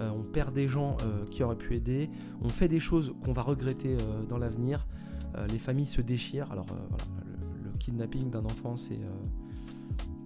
Euh, 0.00 0.10
on 0.10 0.22
perd 0.22 0.54
des 0.54 0.68
gens 0.68 0.96
euh, 1.02 1.24
qui 1.30 1.42
auraient 1.42 1.56
pu 1.56 1.74
aider, 1.74 2.10
on 2.42 2.48
fait 2.48 2.68
des 2.68 2.80
choses 2.80 3.14
qu'on 3.24 3.32
va 3.32 3.42
regretter 3.42 3.96
euh, 3.96 4.24
dans 4.28 4.38
l'avenir, 4.38 4.86
les 5.52 5.58
familles 5.58 5.84
se 5.84 6.00
déchirent. 6.00 6.50
Alors 6.50 6.64
voilà, 6.64 6.82
kidnapping 7.86 8.30
d'un 8.30 8.44
enfant, 8.44 8.76
c'est 8.76 9.00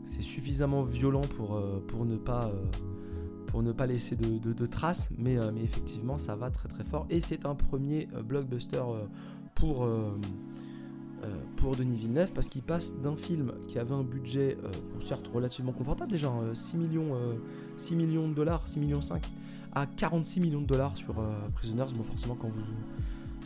c'est 0.05 0.23
suffisamment 0.23 0.83
violent 0.83 1.21
pour, 1.21 1.63
pour, 1.87 2.05
ne, 2.05 2.17
pas, 2.17 2.51
pour 3.47 3.63
ne 3.63 3.71
pas 3.71 3.87
laisser 3.87 4.17
de, 4.17 4.67
traces, 4.67 5.09
mais, 5.17 5.37
effectivement 5.63 6.19
ça 6.19 6.35
va 6.35 6.51
très 6.51 6.69
très 6.69 6.83
fort. 6.83 7.07
Et 7.11 7.21
c'est 7.21 7.47
un 7.47 7.55
premier 7.55 8.09
blockbuster 8.25 8.83
pour, 9.55 9.89
pour 11.57 11.77
Denis 11.77 11.97
Villeneuve 11.97 12.33
parce 12.33 12.49
qu'il 12.49 12.63
passe 12.63 12.99
d'un 12.99 13.15
film 13.15 13.53
qui 13.69 13.79
avait 13.79 13.95
un 13.95 14.03
budget 14.03 14.59
certes 14.99 15.31
relativement 15.33 15.73
confortable 15.73 16.11
déjà, 16.11 16.33
6 16.55 16.77
millions, 16.77 17.15
6 17.77 17.95
millions 17.95 18.29
de 18.29 18.35
dollars, 18.35 18.67
6 18.67 18.81
millions 18.81 19.03
5, 19.03 19.23
à 19.73 19.87
46 19.87 20.41
millions 20.41 20.61
de 20.61 20.67
dollars 20.67 20.97
sur 20.97 21.19
euh, 21.19 21.33
Prisoners. 21.55 21.87
Bon, 21.95 22.03
forcément, 22.03 22.35
quand 22.35 22.49
vous, 22.49 22.61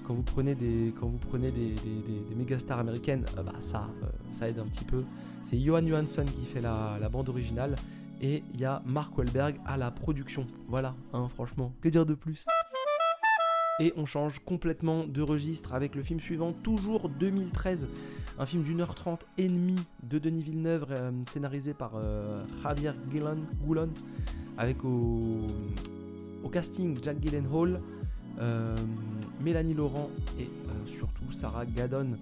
quand 0.05 0.15
vous 0.15 0.23
prenez 0.23 0.55
des, 0.55 0.93
quand 0.99 1.07
vous 1.07 1.19
prenez 1.19 1.51
des, 1.51 1.73
des, 1.73 2.35
méga 2.37 2.59
stars 2.59 2.79
américaines, 2.79 3.25
euh, 3.39 3.43
bah, 3.43 3.55
ça, 3.61 3.89
euh, 4.03 4.07
ça 4.33 4.49
aide 4.49 4.59
un 4.59 4.67
petit 4.67 4.85
peu. 4.85 5.03
C'est 5.43 5.59
Johan 5.59 5.87
Johansson 5.87 6.25
qui 6.25 6.45
fait 6.45 6.61
la, 6.61 6.99
bande 7.11 7.29
originale 7.29 7.77
et 8.21 8.43
il 8.53 8.61
y 8.61 8.65
a 8.65 8.83
Mark 8.87 9.17
Wahlberg 9.17 9.57
à 9.67 9.77
la 9.77 9.91
production. 9.91 10.47
Voilà, 10.69 10.95
hein, 11.13 11.29
franchement, 11.29 11.73
que 11.81 11.89
dire 11.89 12.07
de 12.07 12.15
plus? 12.15 12.47
Et 13.81 13.93
on 13.97 14.07
change 14.07 14.39
complètement 14.39 15.05
de 15.05 15.21
registre 15.21 15.75
avec 15.75 15.97
le 15.97 16.03
film 16.03 16.21
suivant, 16.21 16.53
toujours 16.53 17.09
2013, 17.09 17.89
un 18.39 18.47
film 18.47 18.63
d'une 18.63 18.81
heure 18.81 18.95
trente 18.95 19.27
et 19.37 19.49
demie 19.49 19.81
de 20.05 20.19
Denis 20.21 20.43
Villeneuve, 20.43 20.87
scénarisé 21.27 21.75
par 21.75 22.01
Javier 22.63 22.93
Goulon, 23.11 23.91
avec 24.57 24.85
au, 24.85 25.41
au 26.45 26.49
casting, 26.49 26.97
Jack 27.03 27.21
Gyllenhaal, 27.21 27.81
euh, 28.41 28.77
Mélanie 29.41 29.75
Laurent 29.75 30.11
et 30.39 30.45
euh, 30.45 30.87
surtout 30.87 31.33
Sarah 31.33 31.67
Gadon, 31.67 32.17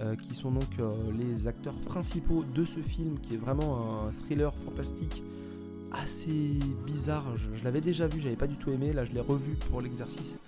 euh, 0.00 0.14
qui 0.16 0.34
sont 0.34 0.50
donc 0.50 0.78
les 1.16 1.46
acteurs 1.48 1.74
principaux 1.74 2.44
de 2.54 2.64
ce 2.64 2.80
film, 2.80 3.18
qui 3.20 3.34
est 3.34 3.38
vraiment 3.38 4.06
un 4.06 4.12
thriller 4.24 4.54
fantastique 4.54 5.22
assez 5.92 6.58
bizarre. 6.86 7.24
Je, 7.36 7.64
l'avais 7.64 7.80
déjà 7.80 8.06
vu, 8.06 8.20
j'avais 8.20 8.36
pas 8.36 8.46
du 8.46 8.56
tout 8.56 8.70
aimé. 8.70 8.92
Là, 8.92 9.04
je 9.04 9.12
l'ai 9.12 9.20
revu 9.20 9.54
pour 9.70 9.80
l'exercice. 9.80 10.38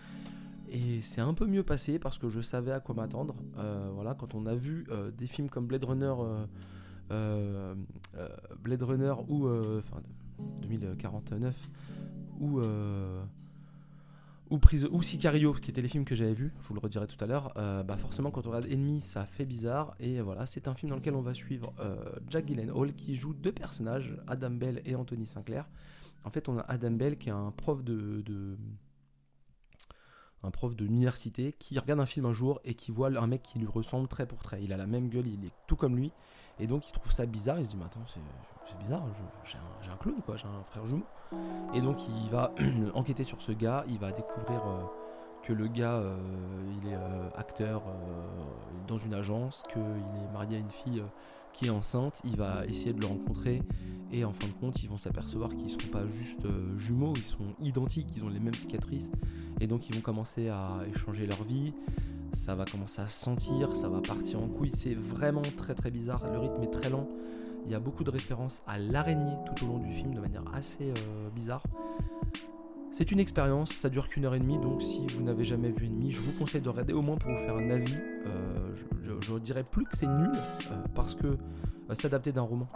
Et 0.70 1.00
c'est 1.02 1.20
un 1.20 1.34
peu 1.34 1.46
mieux 1.46 1.64
passé 1.64 1.98
parce 1.98 2.18
que 2.18 2.28
je 2.28 2.40
savais 2.40 2.70
à 2.70 2.80
quoi 2.80 2.94
m'attendre. 2.94 3.34
voilà, 3.94 4.14
quand 4.14 4.34
on 4.34 4.46
a 4.46 4.54
vu 4.54 4.86
des 5.18 5.26
films 5.26 5.48
comme 5.48 5.66
Blade 5.66 5.84
Runner, 5.84 6.14
Blade 7.08 8.82
Runner 8.82 9.14
ou 9.28 9.48
enfin 9.48 10.00
2049 10.62 11.56
ou, 12.40 12.60
euh, 12.60 13.22
ou, 14.50 14.58
Prise, 14.58 14.88
ou 14.90 15.02
Sicario, 15.02 15.52
qui 15.54 15.70
étaient 15.70 15.82
les 15.82 15.88
films 15.88 16.04
que 16.04 16.14
j'avais 16.14 16.32
vus, 16.32 16.52
je 16.60 16.68
vous 16.68 16.74
le 16.74 16.80
redirai 16.80 17.06
tout 17.06 17.22
à 17.22 17.26
l'heure, 17.26 17.52
euh, 17.56 17.82
bah 17.82 17.96
forcément 17.96 18.30
quand 18.30 18.46
on 18.46 18.50
regarde 18.50 18.66
Ennemi, 18.66 19.00
ça 19.00 19.24
fait 19.24 19.44
bizarre. 19.44 19.94
Et 20.00 20.20
voilà, 20.20 20.46
c'est 20.46 20.68
un 20.68 20.74
film 20.74 20.90
dans 20.90 20.96
lequel 20.96 21.14
on 21.14 21.22
va 21.22 21.34
suivre 21.34 21.72
euh, 21.80 21.96
Jack 22.28 22.46
Gyllenhaal 22.46 22.94
qui 22.94 23.14
joue 23.14 23.32
deux 23.32 23.52
personnages, 23.52 24.16
Adam 24.26 24.50
Bell 24.50 24.82
et 24.84 24.94
Anthony 24.94 25.26
Sinclair. 25.26 25.68
En 26.24 26.30
fait, 26.30 26.48
on 26.48 26.58
a 26.58 26.62
Adam 26.62 26.90
Bell 26.90 27.16
qui 27.16 27.28
est 27.28 27.32
un 27.32 27.52
prof 27.52 27.82
de, 27.82 28.20
de 28.22 28.58
un 30.42 30.50
prof 30.50 30.74
qui 30.74 31.78
regarde 31.78 32.00
un 32.00 32.06
film 32.06 32.26
un 32.26 32.32
jour 32.32 32.60
et 32.64 32.74
qui 32.74 32.90
voit 32.90 33.08
un 33.08 33.26
mec 33.26 33.42
qui 33.42 33.58
lui 33.58 33.66
ressemble 33.66 34.08
très 34.08 34.26
pour 34.26 34.42
trait. 34.42 34.62
Il 34.62 34.72
a 34.72 34.76
la 34.76 34.86
même 34.86 35.08
gueule, 35.08 35.26
il 35.26 35.44
est 35.44 35.52
tout 35.66 35.76
comme 35.76 35.96
lui. 35.96 36.12
Et 36.60 36.66
donc 36.66 36.88
il 36.88 36.92
trouve 36.92 37.10
ça 37.10 37.26
bizarre, 37.26 37.58
il 37.58 37.66
se 37.66 37.70
dit 37.70 37.76
mais 37.76 37.84
attends 37.84 38.04
c'est 38.06 38.78
bizarre, 38.78 39.02
j'ai 39.44 39.58
un, 39.90 39.96
clone 39.96 40.20
quoi, 40.24 40.36
j'ai 40.36 40.46
un 40.46 40.62
frère 40.62 40.86
jumeau. 40.86 41.04
Et 41.74 41.80
donc 41.80 41.96
il 42.08 42.30
va 42.30 42.52
enquêter 42.94 43.24
sur 43.24 43.40
ce 43.40 43.52
gars, 43.52 43.84
il 43.88 43.98
va 43.98 44.12
découvrir 44.12 44.60
euh, 44.66 44.82
que 45.42 45.52
le 45.52 45.66
gars 45.68 45.94
euh, 45.94 46.16
il 46.80 46.88
est 46.88 46.94
euh, 46.94 47.28
acteur 47.36 47.82
dans 48.86 48.98
une 48.98 49.14
agence, 49.14 49.64
qu'il 49.72 49.80
est 49.82 50.32
marié 50.32 50.56
à 50.56 50.60
une 50.60 50.70
fille 50.70 51.02
qui 51.52 51.66
est 51.66 51.70
enceinte, 51.70 52.20
il 52.24 52.36
va 52.36 52.64
essayer 52.66 52.92
de 52.92 53.00
le 53.00 53.06
rencontrer 53.06 53.62
et 54.12 54.24
en 54.24 54.32
fin 54.32 54.46
de 54.46 54.52
compte 54.52 54.82
ils 54.82 54.88
vont 54.88 54.98
s'apercevoir 54.98 55.50
qu'ils 55.50 55.70
sont 55.70 55.88
pas 55.90 56.06
juste 56.06 56.46
jumeaux, 56.76 57.14
ils 57.16 57.24
sont 57.24 57.54
identiques, 57.60 58.08
ils 58.16 58.22
ont 58.22 58.28
les 58.28 58.38
mêmes 58.38 58.54
cicatrices 58.54 59.10
et 59.60 59.66
donc 59.66 59.88
ils 59.88 59.94
vont 59.94 60.00
commencer 60.00 60.48
à 60.48 60.78
échanger 60.94 61.26
leur 61.26 61.42
vie 61.42 61.72
ça 62.32 62.54
va 62.54 62.64
commencer 62.64 63.00
à 63.02 63.08
sentir, 63.08 63.74
ça 63.76 63.88
va 63.88 64.00
partir 64.00 64.40
en 64.40 64.48
couille. 64.48 64.70
C'est 64.70 64.94
vraiment 64.94 65.42
très 65.56 65.74
très 65.74 65.90
bizarre. 65.90 66.22
Le 66.30 66.38
rythme 66.38 66.62
est 66.62 66.70
très 66.70 66.90
lent. 66.90 67.08
Il 67.66 67.72
y 67.72 67.74
a 67.74 67.80
beaucoup 67.80 68.04
de 68.04 68.10
références 68.10 68.62
à 68.66 68.78
l'araignée 68.78 69.36
tout 69.46 69.64
au 69.64 69.68
long 69.68 69.78
du 69.78 69.92
film 69.92 70.14
de 70.14 70.20
manière 70.20 70.42
assez 70.54 70.90
euh, 70.90 71.28
bizarre. 71.34 71.62
C'est 72.92 73.12
une 73.12 73.20
expérience, 73.20 73.70
ça 73.70 73.88
dure 73.88 74.08
qu'une 74.08 74.24
heure 74.24 74.34
et 74.34 74.40
demie, 74.40 74.58
donc 74.58 74.82
si 74.82 75.06
vous 75.06 75.22
n'avez 75.22 75.44
jamais 75.44 75.70
vu 75.70 75.86
Ennemi, 75.86 76.10
je 76.10 76.20
vous 76.20 76.32
conseille 76.32 76.60
de 76.60 76.68
regarder 76.68 76.92
au 76.92 77.02
moins 77.02 77.16
pour 77.16 77.30
vous 77.30 77.38
faire 77.38 77.56
un 77.56 77.70
avis. 77.70 77.94
Euh, 78.26 78.74
je, 79.20 79.32
ne 79.32 79.38
dirais 79.38 79.62
plus 79.62 79.84
que 79.84 79.96
c'est 79.96 80.08
nul, 80.08 80.30
euh, 80.34 80.74
parce 80.94 81.14
que 81.14 81.38
c'est 81.92 82.06
adapté 82.06 82.32
d'un 82.32 82.42
roman 82.42 82.68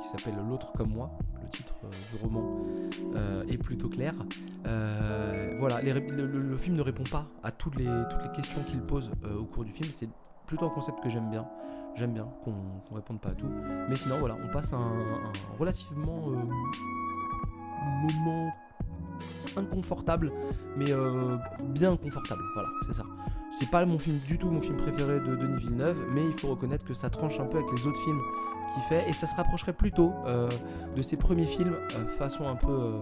qui 0.00 0.06
s'appelle 0.06 0.34
L'autre 0.48 0.72
comme 0.72 0.92
moi. 0.92 1.10
Le 1.42 1.48
titre 1.48 1.74
du 2.12 2.22
roman 2.22 2.62
est 3.48 3.58
plutôt 3.58 3.88
clair. 3.88 4.14
voilà, 5.58 5.80
le, 5.82 6.56
film 6.56 6.76
ne 6.76 6.82
répond 6.82 7.04
pas 7.04 7.26
à 7.42 7.50
toutes 7.50 7.76
les, 7.76 7.88
toutes 8.10 8.22
les 8.22 8.30
questions 8.30 8.62
qu'il 8.62 8.80
pose 8.80 9.10
au 9.38 9.44
cours 9.44 9.64
du 9.64 9.72
film. 9.72 9.90
C'est 9.90 10.08
plutôt 10.46 10.66
un 10.66 10.70
concept 10.70 11.02
que 11.02 11.08
j'aime 11.08 11.30
bien. 11.30 11.48
J'aime 11.96 12.12
bien 12.12 12.28
qu'on 12.44 12.52
ne 12.52 12.94
réponde 12.94 13.20
pas 13.20 13.30
à 13.30 13.34
tout. 13.34 13.50
Mais 13.88 13.96
sinon, 13.96 14.18
voilà, 14.20 14.36
on 14.40 14.52
passe 14.52 14.72
un, 14.72 14.78
un 14.78 15.58
relativement 15.58 16.30
moment 18.02 18.52
inconfortable, 19.56 20.32
mais 20.76 20.90
euh, 20.90 21.36
bien 21.64 21.96
confortable. 21.96 22.42
Voilà, 22.54 22.68
c'est 22.86 22.94
ça. 22.94 23.04
C'est 23.58 23.70
pas 23.70 23.84
mon 23.84 23.98
film 23.98 24.18
du 24.26 24.38
tout 24.38 24.48
mon 24.48 24.60
film 24.60 24.76
préféré 24.76 25.20
de 25.20 25.36
Denis 25.36 25.58
Villeneuve, 25.58 26.04
mais 26.12 26.24
il 26.24 26.32
faut 26.32 26.48
reconnaître 26.48 26.84
que 26.84 26.94
ça 26.94 27.10
tranche 27.10 27.40
un 27.40 27.46
peu 27.46 27.58
avec 27.58 27.70
les 27.72 27.86
autres 27.86 28.00
films 28.00 28.20
qu'il 28.72 28.82
fait, 28.84 29.08
et 29.08 29.12
ça 29.12 29.26
se 29.26 29.34
rapprocherait 29.34 29.72
plutôt 29.72 30.12
euh, 30.26 30.48
de 30.96 31.02
ses 31.02 31.16
premiers 31.16 31.46
films, 31.46 31.74
euh, 31.74 32.06
façon 32.06 32.46
un 32.46 32.54
peu, 32.54 32.92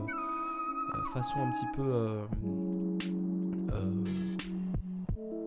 façon 1.13 1.41
un 1.41 1.53
petit 1.53 1.67
peu 1.77 2.21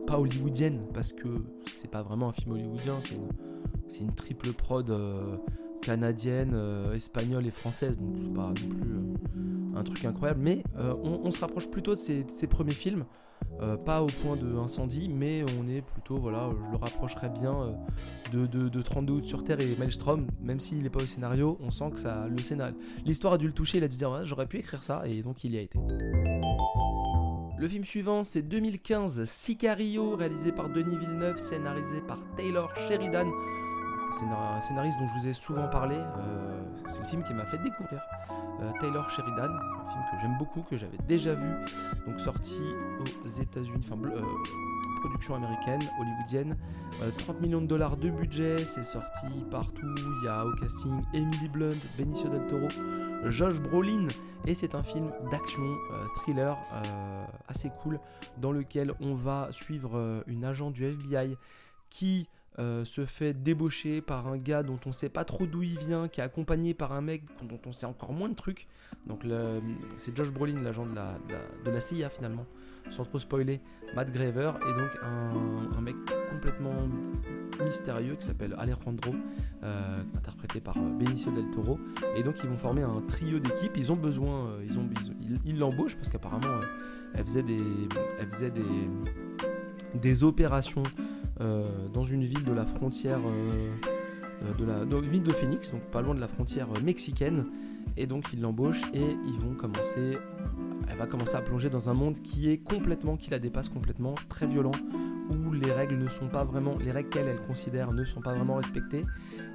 pas 0.05 0.19
hollywoodienne, 0.19 0.85
parce 0.93 1.13
que 1.13 1.27
c'est 1.71 1.89
pas 1.89 2.03
vraiment 2.03 2.29
un 2.29 2.33
film 2.33 2.51
hollywoodien, 2.51 2.95
c'est 3.01 3.15
une, 3.15 3.29
c'est 3.87 4.01
une 4.01 4.13
triple 4.13 4.53
prod 4.53 4.89
canadienne, 5.81 6.51
euh, 6.53 6.93
espagnole 6.93 7.45
et 7.45 7.51
française, 7.51 7.99
donc 7.99 8.15
c'est 8.25 8.33
pas 8.33 8.47
non 8.47 8.53
plus 8.53 8.91
euh, 8.93 9.77
un 9.77 9.83
truc 9.83 10.05
incroyable. 10.05 10.39
Mais 10.41 10.63
euh, 10.77 10.93
on, 11.03 11.29
se 11.31 11.39
rapproche 11.39 11.69
plutôt 11.69 11.93
de 11.93 11.99
ses, 11.99 12.23
premiers 12.49 12.71
films, 12.71 13.05
pas 13.85 14.01
au 14.01 14.07
point 14.07 14.37
de 14.37 14.55
incendie, 14.55 15.07
mais 15.07 15.43
on 15.59 15.67
est 15.67 15.81
plutôt, 15.81 16.17
voilà, 16.17 16.49
je 16.65 16.71
le 16.71 16.77
rapprocherais 16.77 17.29
bien 17.29 17.75
de, 18.31 18.47
de, 18.47 18.81
32 18.81 19.13
août 19.13 19.25
sur 19.25 19.43
Terre 19.43 19.59
et 19.59 19.75
Maelstrom, 19.77 20.27
même 20.41 20.59
s'il 20.59 20.81
n'est 20.81 20.89
pas 20.89 21.03
au 21.03 21.05
scénario, 21.05 21.57
on 21.61 21.69
sent 21.69 21.91
que 21.93 21.99
ça, 21.99 22.27
le 22.27 22.41
scénario, 22.41 22.75
l'histoire 23.05 23.33
a 23.33 23.37
dû 23.37 23.47
le 23.47 23.53
toucher, 23.53 23.77
il 23.77 23.83
a 23.83 23.87
dû 23.87 23.97
dire 23.97 24.25
j'aurais 24.25 24.47
pu 24.47 24.57
écrire 24.57 24.81
ça, 24.81 25.03
et 25.05 25.21
donc 25.21 25.43
il 25.43 25.53
y 25.53 25.57
a 25.57 25.61
été. 25.61 25.79
Le 27.57 27.67
film 27.67 27.85
suivant, 27.85 28.23
c'est 28.23 28.41
2015, 28.41 29.25
Sicario, 29.25 30.15
réalisé 30.15 30.51
par 30.51 30.69
Denis 30.69 30.97
Villeneuve, 30.97 31.37
scénarisé 31.37 32.01
par 32.01 32.17
Taylor 32.35 32.75
Sheridan 32.87 33.29
scénariste 34.13 34.99
dont 34.99 35.07
je 35.07 35.19
vous 35.19 35.27
ai 35.27 35.33
souvent 35.33 35.67
parlé. 35.67 35.95
Euh, 35.95 36.61
c'est 36.89 36.99
le 36.99 37.05
film 37.05 37.23
qui 37.23 37.33
m'a 37.33 37.45
fait 37.45 37.57
découvrir 37.57 38.01
euh, 38.61 38.71
Taylor 38.79 39.09
Sheridan, 39.09 39.49
un 39.53 39.91
film 39.91 40.03
que 40.11 40.19
j'aime 40.21 40.37
beaucoup, 40.37 40.61
que 40.63 40.77
j'avais 40.77 40.97
déjà 41.07 41.33
vu, 41.33 41.49
donc 42.07 42.19
sorti 42.19 42.61
aux 43.25 43.27
États-Unis, 43.27 43.81
enfin 43.83 43.97
euh, 44.03 44.21
production 45.01 45.35
américaine, 45.35 45.81
hollywoodienne. 45.99 46.55
30 47.17 47.41
millions 47.41 47.61
de 47.61 47.65
dollars 47.65 47.97
de 47.97 48.09
budget, 48.09 48.65
c'est 48.65 48.83
sorti 48.83 49.27
partout. 49.49 49.95
Il 49.97 50.25
y 50.25 50.27
a 50.27 50.45
au 50.45 50.51
casting 50.53 51.01
Emily 51.13 51.49
Blunt, 51.49 51.77
Benicio 51.97 52.29
del 52.29 52.45
Toro, 52.47 52.67
Josh 53.25 53.59
Brolin, 53.61 54.07
et 54.45 54.53
c'est 54.53 54.75
un 54.75 54.83
film 54.83 55.11
d'action, 55.31 55.63
thriller 56.17 56.55
assez 57.47 57.71
cool, 57.81 57.99
dans 58.37 58.51
lequel 58.51 58.93
on 58.99 59.15
va 59.15 59.47
suivre 59.51 60.23
une 60.27 60.43
agent 60.43 60.69
du 60.69 60.85
FBI 60.85 61.35
qui 61.89 62.27
euh, 62.59 62.83
se 62.83 63.05
fait 63.05 63.33
débaucher 63.33 64.01
par 64.01 64.27
un 64.27 64.37
gars 64.37 64.63
dont 64.63 64.79
on 64.85 64.91
sait 64.91 65.09
pas 65.09 65.23
trop 65.23 65.45
d'où 65.45 65.63
il 65.63 65.77
vient, 65.77 66.07
qui 66.07 66.21
est 66.21 66.23
accompagné 66.23 66.73
par 66.73 66.91
un 66.91 67.01
mec 67.01 67.23
dont 67.43 67.59
on 67.65 67.71
sait 67.71 67.85
encore 67.85 68.13
moins 68.13 68.29
de 68.29 68.35
trucs. 68.35 68.67
C'est 69.97 70.15
Josh 70.15 70.31
Brolin, 70.31 70.61
l'agent 70.61 70.85
de 70.85 70.95
la, 70.95 71.81
CIA 71.81 72.09
finalement, 72.09 72.45
sans 72.89 73.05
trop 73.05 73.19
spoiler, 73.19 73.61
Matt 73.95 74.11
Graver, 74.11 74.51
et 74.69 74.73
donc 74.73 74.89
un, 75.01 75.81
mec 75.81 75.95
complètement 76.29 76.75
mystérieux 77.63 78.15
qui 78.15 78.25
s'appelle 78.25 78.55
Alejandro, 78.57 79.15
euh, 79.63 80.03
interprété 80.15 80.59
par 80.59 80.77
euh, 80.77 80.89
Benicio 80.97 81.31
del 81.31 81.49
Toro. 81.51 81.79
Et 82.15 82.23
donc 82.23 82.35
ils 82.43 82.49
vont 82.49 82.57
former 82.57 82.83
un 82.83 83.01
trio 83.07 83.39
d'équipe. 83.39 83.77
Ils 83.77 83.91
ont 83.91 83.95
besoin, 83.95 84.57
ils 85.45 85.57
l'embauchent 85.57 85.95
parce 85.95 86.09
qu'apparemment 86.09 86.59
elle 87.13 87.25
faisait 87.25 88.51
des, 89.93 90.23
opérations 90.23 90.83
dans 91.93 92.03
une 92.03 92.23
ville 92.23 92.43
de 92.43 92.51
la 92.51 92.65
frontière 92.65 93.19
euh, 93.19 93.69
euh, 94.43 94.53
de 94.53 94.95
la 94.95 95.01
ville 95.01 95.23
de 95.23 95.33
Phoenix, 95.33 95.71
donc 95.71 95.81
pas 95.83 96.01
loin 96.01 96.15
de 96.15 96.19
la 96.19 96.27
frontière 96.27 96.67
mexicaine. 96.83 97.45
Et 97.97 98.05
donc 98.07 98.25
ils 98.33 98.41
l'embauchent 98.41 98.83
et 98.93 99.17
ils 99.25 99.39
vont 99.39 99.53
commencer, 99.55 100.17
elle 100.89 100.97
va 100.97 101.07
commencer 101.07 101.35
à 101.35 101.41
plonger 101.41 101.69
dans 101.69 101.89
un 101.89 101.93
monde 101.93 102.21
qui 102.21 102.49
est 102.49 102.57
complètement, 102.57 103.17
qui 103.17 103.31
la 103.31 103.39
dépasse 103.39 103.69
complètement, 103.69 104.15
très 104.29 104.45
violent, 104.45 104.71
où 105.29 105.51
les 105.51 105.71
règles 105.71 105.97
ne 105.97 106.07
sont 106.07 106.27
pas 106.27 106.43
vraiment, 106.43 106.77
les 106.83 106.91
règles 106.91 107.09
qu'elle 107.09 107.27
elle 107.27 107.41
considère 107.41 107.91
ne 107.91 108.03
sont 108.03 108.21
pas 108.21 108.33
vraiment 108.33 108.55
respectées. 108.55 109.05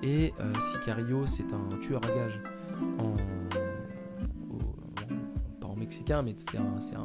Et 0.02 0.32
Sicario, 0.72 1.26
c'est 1.26 1.52
un 1.52 1.78
tueur 1.78 2.00
à 2.04 2.08
gages 2.08 2.40
en 2.98 3.14
mexicain, 5.86 6.22
mais 6.22 6.34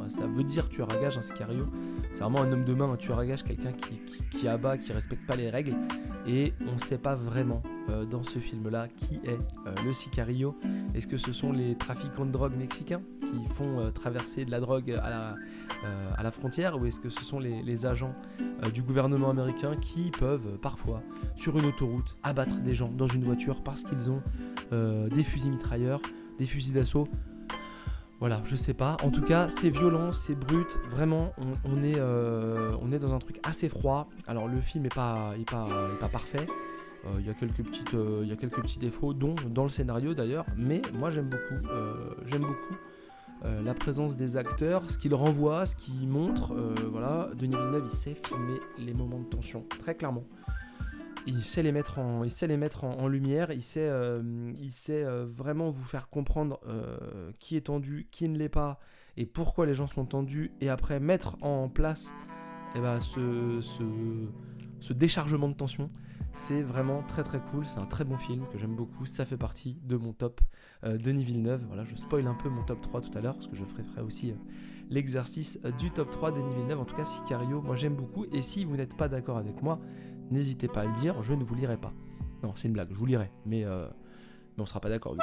ça 0.10 0.28
veut 0.28 0.44
dire 0.44 0.67
tueur 0.70 0.91
à 0.91 0.98
gage, 0.98 1.17
un 1.17 1.22
sicario. 1.22 1.67
C'est 2.13 2.24
vraiment 2.24 2.41
un 2.41 2.52
homme 2.52 2.65
de 2.65 2.74
main, 2.74 2.91
un 2.91 2.98
tueur 2.98 3.20
à 3.20 3.26
gage, 3.26 3.44
quelqu'un 3.44 3.72
qui, 3.72 4.02
qui, 4.32 4.48
abat, 4.48 4.78
qui 4.78 4.91
respecte 4.91 5.26
pas 5.28 5.36
les 5.36 5.50
règles. 5.50 5.76
Et 6.28 6.54
on 6.67 6.74
ne 6.74 6.80
sait 6.80 6.98
pas 6.98 7.15
vraiment 7.15 7.62
euh, 7.89 8.06
dans 8.06 8.24
ce 8.24 8.39
film-là 8.39 8.88
qui 8.96 9.15
est 9.24 9.39
euh, 9.67 9.74
le 9.86 9.94
sicario. 9.94 10.56
Est-ce 10.94 11.08
que 11.08 11.17
ce 11.17 11.32
sont 11.32 11.52
les 11.52 11.76
trafiquants 11.76 12.26
de 12.26 12.32
drogue 12.32 12.56
mexicains 12.56 13.02
qui 13.22 13.54
font 13.54 13.80
euh, 13.80 13.91
traverser 13.91 14.46
de 14.46 14.52
la 14.52 14.60
drogue 14.60 14.91
à 14.91 15.36
la, 16.24 16.32
frontière 16.32 16.80
ou 16.80 16.86
est-ce 16.86 17.00
que 17.00 17.10
ce 17.10 17.24
sont 17.24 17.39
les 17.39 17.86
agents 17.86 18.15
du 18.74 18.84
gouvernement 18.84 19.30
américain 19.32 19.76
qui 19.76 20.12
peuvent 20.12 20.58
parfois, 20.62 21.02
sur 21.36 21.58
une 21.58 21.65
autoroute, 21.65 22.15
abattre 22.24 22.62
des 22.62 22.74
gens 22.74 22.89
dans 22.89 23.08
une 23.08 23.24
voiture 23.24 23.63
parce 23.63 23.84
qu'ils 23.84 24.10
ont 24.10 24.22
des 24.72 25.24
fusils 25.24 25.52
mitrailleurs, 25.52 26.00
des 26.38 26.46
fusils 26.46 26.74
d'assaut 26.74 27.08
voilà, 28.22 28.40
je 28.46 28.56
sais 28.56 28.76
pas. 28.76 28.98
En 29.04 29.10
tout 29.10 29.24
cas, 29.24 29.50
c'est 29.50 29.72
violent, 29.72 30.14
c'est 30.14 30.36
brut. 30.36 30.78
Vraiment, 30.92 31.34
on, 31.66 31.82
est, 31.82 31.98
euh, 31.98 32.70
est 32.92 33.00
dans 33.00 33.16
un 33.16 33.18
truc 33.18 33.40
assez 33.42 33.68
froid. 33.68 34.10
Alors, 34.28 34.48
le 34.48 34.62
film 34.62 34.84
n'est 34.84 34.90
pas, 34.90 35.34
parfait. 36.12 36.46
Euh, 37.08 37.10
il 37.20 37.26
y, 37.26 37.32
a 37.32 37.34
quelques 37.34 37.64
petites, 37.64 37.96
euh, 37.96 38.20
il 38.22 38.30
y 38.30 38.32
a 38.32 38.36
quelques 38.36 38.62
petits 38.62 38.78
défauts, 38.78 39.16
dont 39.16 39.34
dans 39.50 39.64
le 39.64 39.72
scénario 39.72 40.14
d'ailleurs. 40.14 40.46
Mais 40.56 40.84
moi, 40.94 41.10
j'aime 41.10 41.30
beaucoup. 41.30 41.68
j'aime 42.28 42.44
beaucoup. 42.44 42.76
la 43.44 43.74
présence 43.74 44.16
des 44.18 44.38
acteurs, 44.38 44.92
ce 44.92 45.00
qu'ils 45.00 45.16
renvoient, 45.16 45.66
ce 45.66 45.76
qu'ils 45.76 46.08
montrent, 46.08 46.54
voilà, 46.92 47.28
Denis 47.34 47.56
Villeneuve, 47.56 47.88
il 47.92 47.98
sait 47.98 48.14
filmer 48.14 48.60
les 48.78 48.94
moments 48.94 49.20
de 49.20 49.26
tension, 49.26 49.66
très 49.80 49.96
clairement 49.96 50.26
il 51.28 51.42
sait 51.42 51.64
les 51.64 51.72
mettre 51.72 52.00
en, 52.00 53.08
lumière, 53.08 53.52
il 53.52 53.62
sait, 53.62 53.88
euh, 53.90 54.22
euh, 54.90 55.26
vraiment 55.28 55.70
vous 55.70 55.84
faire 55.84 56.10
comprendre 56.10 56.60
euh, 56.68 57.32
qui 57.40 57.56
est 57.56 57.62
tendu, 57.62 58.08
qui 58.12 58.28
ne 58.30 58.38
l'est 58.38 58.50
pas, 58.50 58.80
et 59.18 59.26
pourquoi 59.26 59.66
les 59.66 59.74
gens 59.74 59.88
sont 59.88 60.06
tendus, 60.06 60.52
et 60.62 60.70
après 60.70 61.00
mettre 61.00 61.38
en 61.42 61.70
place 61.70 62.14
eh 62.76 62.80
ben, 62.80 63.00
ce, 63.00 63.60
ce, 64.80 64.94
déchargement 64.94 65.50
de 65.50 65.54
tension. 65.54 65.90
C'est 66.34 66.62
vraiment 66.62 67.04
très 67.04 67.24
très 67.24 67.40
cool, 67.40 67.66
c'est 67.66 67.80
un 67.80 67.86
très 67.86 68.06
bon 68.06 68.16
film 68.16 68.46
que 68.54 68.58
j'aime 68.58 68.76
beaucoup, 68.76 69.06
ça 69.06 69.26
fait 69.26 69.36
partie 69.36 69.78
de 69.84 69.98
mon 69.98 70.14
top 70.14 70.40
Denis 70.82 71.26
Villeneuve. 71.26 71.66
Voilà, 71.68 71.84
je 71.84 71.94
spoil 71.98 72.26
un 72.26 72.36
peu 72.36 72.48
mon 72.48 72.64
top 72.64 72.80
3 72.80 73.02
tout 73.02 73.18
à 73.18 73.22
l'heure, 73.22 73.34
parce 73.34 73.48
que 73.48 73.56
je 73.58 73.66
ferai, 73.66 73.84
ferai 73.84 74.02
aussi 74.02 74.34
l'exercice 74.90 75.60
du 75.78 75.92
top 75.92 76.10
3 76.10 76.32
Denis 76.32 76.56
Villeneuve. 76.56 76.80
En 76.80 76.86
tout 76.86 76.96
cas, 76.96 77.04
Sicario, 77.04 77.62
moi 77.62 77.76
j'aime 77.76 77.96
beaucoup, 77.96 78.26
et 78.32 78.42
si 78.42 78.64
vous 78.64 78.78
n'êtes 78.78 78.96
pas 78.96 79.10
d'accord 79.10 79.38
avec 79.38 79.62
moi, 79.62 79.82
n'hésitez 80.32 80.67
pas 80.67 80.82
à 80.82 80.86
le 80.86 80.94
dire, 80.94 81.22
je 81.22 81.34
ne 81.34 81.44
vous 81.44 81.56
lirai 81.56 81.78
pas. 81.78 81.94
Non, 82.44 82.54
c'est 82.56 82.67
une 82.67 82.74
blague, 82.74 82.89
je 82.91 82.98
vous 82.98 83.06
lirai, 83.06 83.32
mais, 83.46 83.63
euh, 83.65 83.88
mais 84.58 84.63
on 84.63 84.65
sera 84.65 84.80
pas 84.80 84.89
d'accord. 84.89 85.15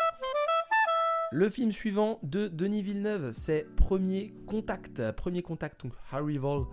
Le 1.31 1.51
film 1.51 1.73
suivant 1.73 2.18
de 2.23 2.49
Denis 2.49 2.83
Villeneuve, 2.83 3.33
c'est 3.33 3.66
Premier 3.77 4.33
Contact. 4.47 5.12
Premier 5.12 5.42
Contact, 5.42 5.85
donc 5.85 5.92
Harry 6.11 6.38
Vol 6.38 6.64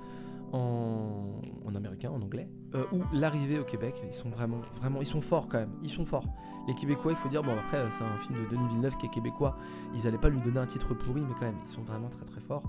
en, 0.53 1.41
américain, 1.75 2.11
en 2.11 2.21
anglais, 2.21 2.47
euh, 2.73 2.85
ou 2.93 3.01
L'arrivée 3.13 3.59
au 3.59 3.65
Québec. 3.65 3.95
Ils 4.07 4.13
sont 4.13 4.29
vraiment, 4.29 4.61
vraiment, 4.79 5.01
ils 5.01 5.07
sont 5.07 5.19
forts 5.19 5.49
quand 5.49 5.59
même. 5.59 5.73
Ils 5.83 5.89
sont 5.89 6.05
forts. 6.05 6.25
Les 6.67 6.75
Québécois, 6.75 7.11
il 7.11 7.17
faut 7.17 7.27
dire, 7.27 7.43
bon 7.43 7.57
après, 7.57 7.83
c'est 7.91 8.03
un 8.03 8.17
film 8.17 8.35
de 8.43 8.49
Denis 8.49 8.67
Villeneuve 8.69 8.97
qui 8.97 9.07
est 9.07 9.09
québécois. 9.09 9.57
Ils 9.93 10.03
n'allaient 10.03 10.17
pas 10.17 10.29
lui 10.29 10.39
donner 10.39 10.59
un 10.59 10.65
titre 10.65 10.93
pourri, 10.93 11.21
mais 11.21 11.33
quand 11.33 11.45
même, 11.45 11.57
ils 11.61 11.69
sont 11.69 11.81
vraiment 11.81 12.09
très 12.09 12.23
très 12.23 12.39
forts 12.39 12.63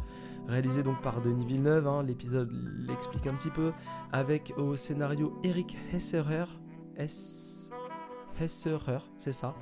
réalisé 0.48 0.82
donc 0.82 1.00
par 1.02 1.20
Denis 1.20 1.44
Villeneuve, 1.44 1.86
hein, 1.86 2.02
l'épisode 2.02 2.50
l'explique 2.86 3.26
un 3.26 3.34
petit 3.34 3.50
peu, 3.50 3.72
avec 4.12 4.52
au 4.56 4.76
scénario 4.76 5.38
Eric 5.42 5.76
Hesserer, 5.92 6.46
c'est 9.18 9.32
ça, 9.32 9.54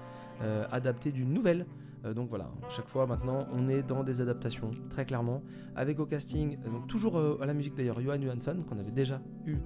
euh, 0.43 0.67
adapté 0.71 1.13
d'une 1.13 1.33
nouvelle. 1.33 1.67
Euh, 2.05 2.13
donc 2.13 2.29
voilà, 2.29 2.51
chaque 2.69 2.89
fois 2.89 3.07
maintenant 3.07 3.47
on 3.53 3.69
est 3.69 3.83
dans 3.83 4.05
des 4.05 4.21
adaptations, 4.21 4.71
très 4.91 5.07
clairement, 5.07 5.43
avec 5.75 5.99
au 5.99 6.07
casting, 6.07 6.59
euh, 6.67 6.71
donc 6.71 6.87
toujours 6.87 7.19
à 7.41 7.47
la 7.47 7.55
musique 7.55 7.75
d'ailleurs, 7.75 8.01
Johan 8.01 8.21
Johansson, 8.21 8.63
qu'on 8.69 8.79
avait 8.79 8.93
déjà 8.93 9.21
eu 9.47 9.57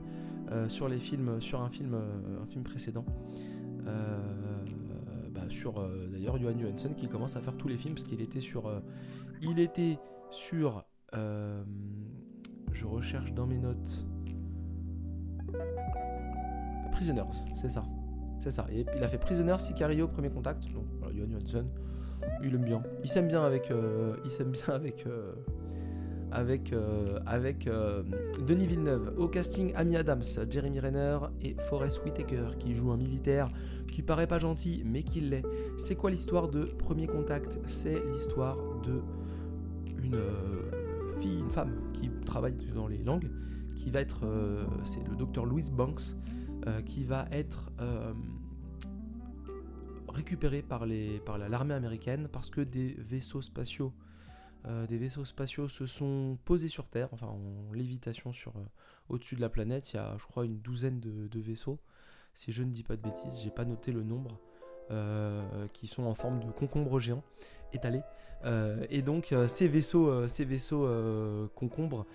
sur 0.68 0.88
les 0.88 0.98
films, 0.98 1.42
sur 1.42 1.60
un 1.60 1.68
film, 1.68 1.94
un 1.94 2.46
film 2.46 2.64
précédent. 2.64 3.04
Bah, 5.34 5.42
sur 5.50 5.86
d'ailleurs 6.10 6.38
Johan 6.38 6.58
Johansson 6.58 6.94
qui 6.96 7.06
commence 7.06 7.36
à 7.36 7.42
faire 7.42 7.54
tous 7.54 7.68
les 7.68 7.76
films 7.76 7.94
parce 7.94 8.06
qu'il 8.06 8.22
était 8.22 8.40
sur 8.40 8.72
il 9.42 9.58
était 9.60 9.98
sur. 10.30 10.86
Euh, 11.14 11.62
je 12.72 12.86
recherche 12.86 13.32
dans 13.32 13.46
mes 13.46 13.58
notes. 13.58 14.06
Prisoners, 16.92 17.22
c'est 17.56 17.70
ça. 17.70 17.84
C'est 18.40 18.50
ça. 18.50 18.66
Et 18.72 18.86
il 18.96 19.02
a 19.02 19.08
fait 19.08 19.18
Prisoners, 19.18 19.58
Sicario, 19.58 20.08
Premier 20.08 20.30
Contact. 20.30 20.72
Donc, 20.72 20.84
voilà, 21.00 21.14
Johansson, 21.16 21.66
il 22.42 22.54
aime 22.54 22.64
bien. 22.64 22.82
Il 23.02 23.08
s'aime 23.08 23.28
bien 23.28 23.44
avec. 23.44 23.70
euh, 23.70 24.16
il 24.24 24.30
s'aime 24.30 24.50
bien 24.50 24.74
avec. 24.74 25.06
euh, 25.06 25.32
avec, 26.30 26.74
avec 27.24 27.66
Denis 28.46 28.66
Villeneuve. 28.66 29.14
Au 29.16 29.28
casting, 29.28 29.72
Amy 29.74 29.96
Adams, 29.96 30.22
Jeremy 30.50 30.78
Renner 30.78 31.18
et 31.40 31.56
Forrest 31.58 32.04
Whitaker 32.04 32.48
qui 32.58 32.74
joue 32.74 32.90
un 32.90 32.98
militaire 32.98 33.48
qui 33.90 34.02
paraît 34.02 34.26
pas 34.26 34.38
gentil 34.38 34.82
mais 34.84 35.02
qui 35.04 35.22
l'est. 35.22 35.42
C'est 35.78 35.94
quoi 35.94 36.10
l'histoire 36.10 36.48
de 36.48 36.64
Premier 36.64 37.06
Contact? 37.06 37.58
C'est 37.64 38.04
l'histoire 38.12 38.58
de 38.82 39.00
une 40.04 40.20
une 41.26 41.50
femme 41.50 41.90
qui 41.92 42.10
travaille 42.24 42.54
dans 42.74 42.86
les 42.86 42.98
langues, 43.02 43.30
qui 43.74 43.90
va 43.90 44.00
être, 44.00 44.24
euh, 44.24 44.64
c'est 44.84 45.06
le 45.08 45.16
docteur 45.16 45.44
Louis 45.44 45.70
Banks, 45.72 46.14
euh, 46.66 46.80
qui 46.82 47.04
va 47.04 47.26
être 47.30 47.70
euh, 47.80 48.12
récupéré 50.08 50.62
par 50.62 50.86
les, 50.86 51.20
par 51.20 51.38
la- 51.38 51.48
l'armée 51.48 51.74
américaine 51.74 52.28
parce 52.32 52.50
que 52.50 52.60
des 52.60 52.94
vaisseaux 52.98 53.42
spatiaux, 53.42 53.92
des 54.88 54.98
vaisseaux 54.98 55.24
spatiaux 55.24 55.66
se 55.66 55.86
sont 55.86 56.36
posés 56.44 56.68
sur 56.68 56.88
Terre, 56.88 57.08
enfin 57.12 57.28
en 57.28 57.72
lévitation 57.72 58.32
sur 58.32 58.52
au-dessus 59.08 59.34
de 59.34 59.40
la 59.40 59.48
planète. 59.48 59.92
Il 59.94 59.96
y 59.96 59.98
a, 59.98 60.14
je 60.18 60.26
crois, 60.26 60.44
une 60.44 60.58
douzaine 60.58 61.00
de, 61.00 61.40
vaisseaux. 61.40 61.78
Si 62.34 62.52
je 62.52 62.62
ne 62.62 62.70
dis 62.70 62.82
pas 62.82 62.96
de 62.96 63.00
bêtises, 63.00 63.38
j'ai 63.42 63.50
pas 63.50 63.64
noté 63.64 63.92
le 63.92 64.02
nombre. 64.02 64.38
qui 65.72 65.86
sont 65.86 66.02
en 66.02 66.12
forme 66.12 66.40
de 66.40 66.50
concombre 66.50 67.00
géant 67.00 67.22
étalé. 67.72 68.02
Euh, 68.44 68.84
et 68.90 69.02
donc 69.02 69.32
euh, 69.32 69.48
ces 69.48 69.68
vaisseaux, 69.68 70.08
euh, 70.08 71.46
concombres 71.54 72.06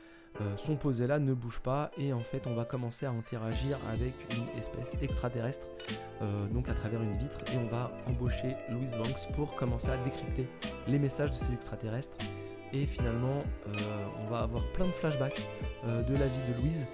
sont 0.57 0.77
posés 0.77 1.05
là, 1.05 1.19
ne 1.19 1.35
bougent 1.35 1.61
pas, 1.61 1.91
et 1.95 2.11
en 2.11 2.23
fait 2.23 2.47
on 2.47 2.55
va 2.55 2.65
commencer 2.65 3.05
à 3.05 3.11
interagir 3.11 3.77
avec 3.93 4.13
une 4.35 4.59
espèce 4.59 4.95
extraterrestre, 4.99 5.67
donc 6.51 6.69
à 6.69 6.73
travers 6.73 7.03
une 7.03 7.15
vitre, 7.19 7.37
et 7.53 7.57
on 7.57 7.67
va 7.67 7.91
embaucher 8.07 8.55
Louis 8.71 8.89
Banks 8.97 9.31
pour 9.35 9.53
commencer 9.53 9.89
à 9.89 9.97
décrypter 9.97 10.47
les 10.87 10.97
messages 10.97 11.29
de 11.29 11.35
ces 11.35 11.53
extraterrestres. 11.53 12.17
Et 12.73 12.87
finalement, 12.87 13.43
on 14.25 14.27
va 14.27 14.39
avoir 14.39 14.63
plein 14.71 14.87
de 14.87 14.91
flashbacks 14.91 15.47
de 15.83 16.13
la 16.13 16.25
vie 16.25 16.51
de 16.51 16.61
Louise. 16.63 16.87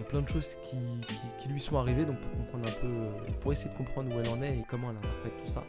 A 0.00 0.02
plein 0.02 0.22
de 0.22 0.28
choses 0.28 0.56
qui, 0.62 1.48
lui 1.48 1.60
sont 1.60 1.78
arrivées, 1.78 2.04
donc 2.04 2.18
pour 2.18 2.32
comprendre 2.38 2.68
un 2.68 2.80
peu, 2.80 3.32
pour 3.40 3.52
essayer 3.52 3.70
de 3.70 3.76
comprendre 3.76 4.12
où 4.12 4.18
elle 4.18 4.30
en 4.30 4.42
est 4.42 4.58
et 4.58 4.64
comment 4.68 4.90
elle 4.90 4.96
interprète 4.96 5.36
tout 5.44 5.52
ça, 5.52 5.62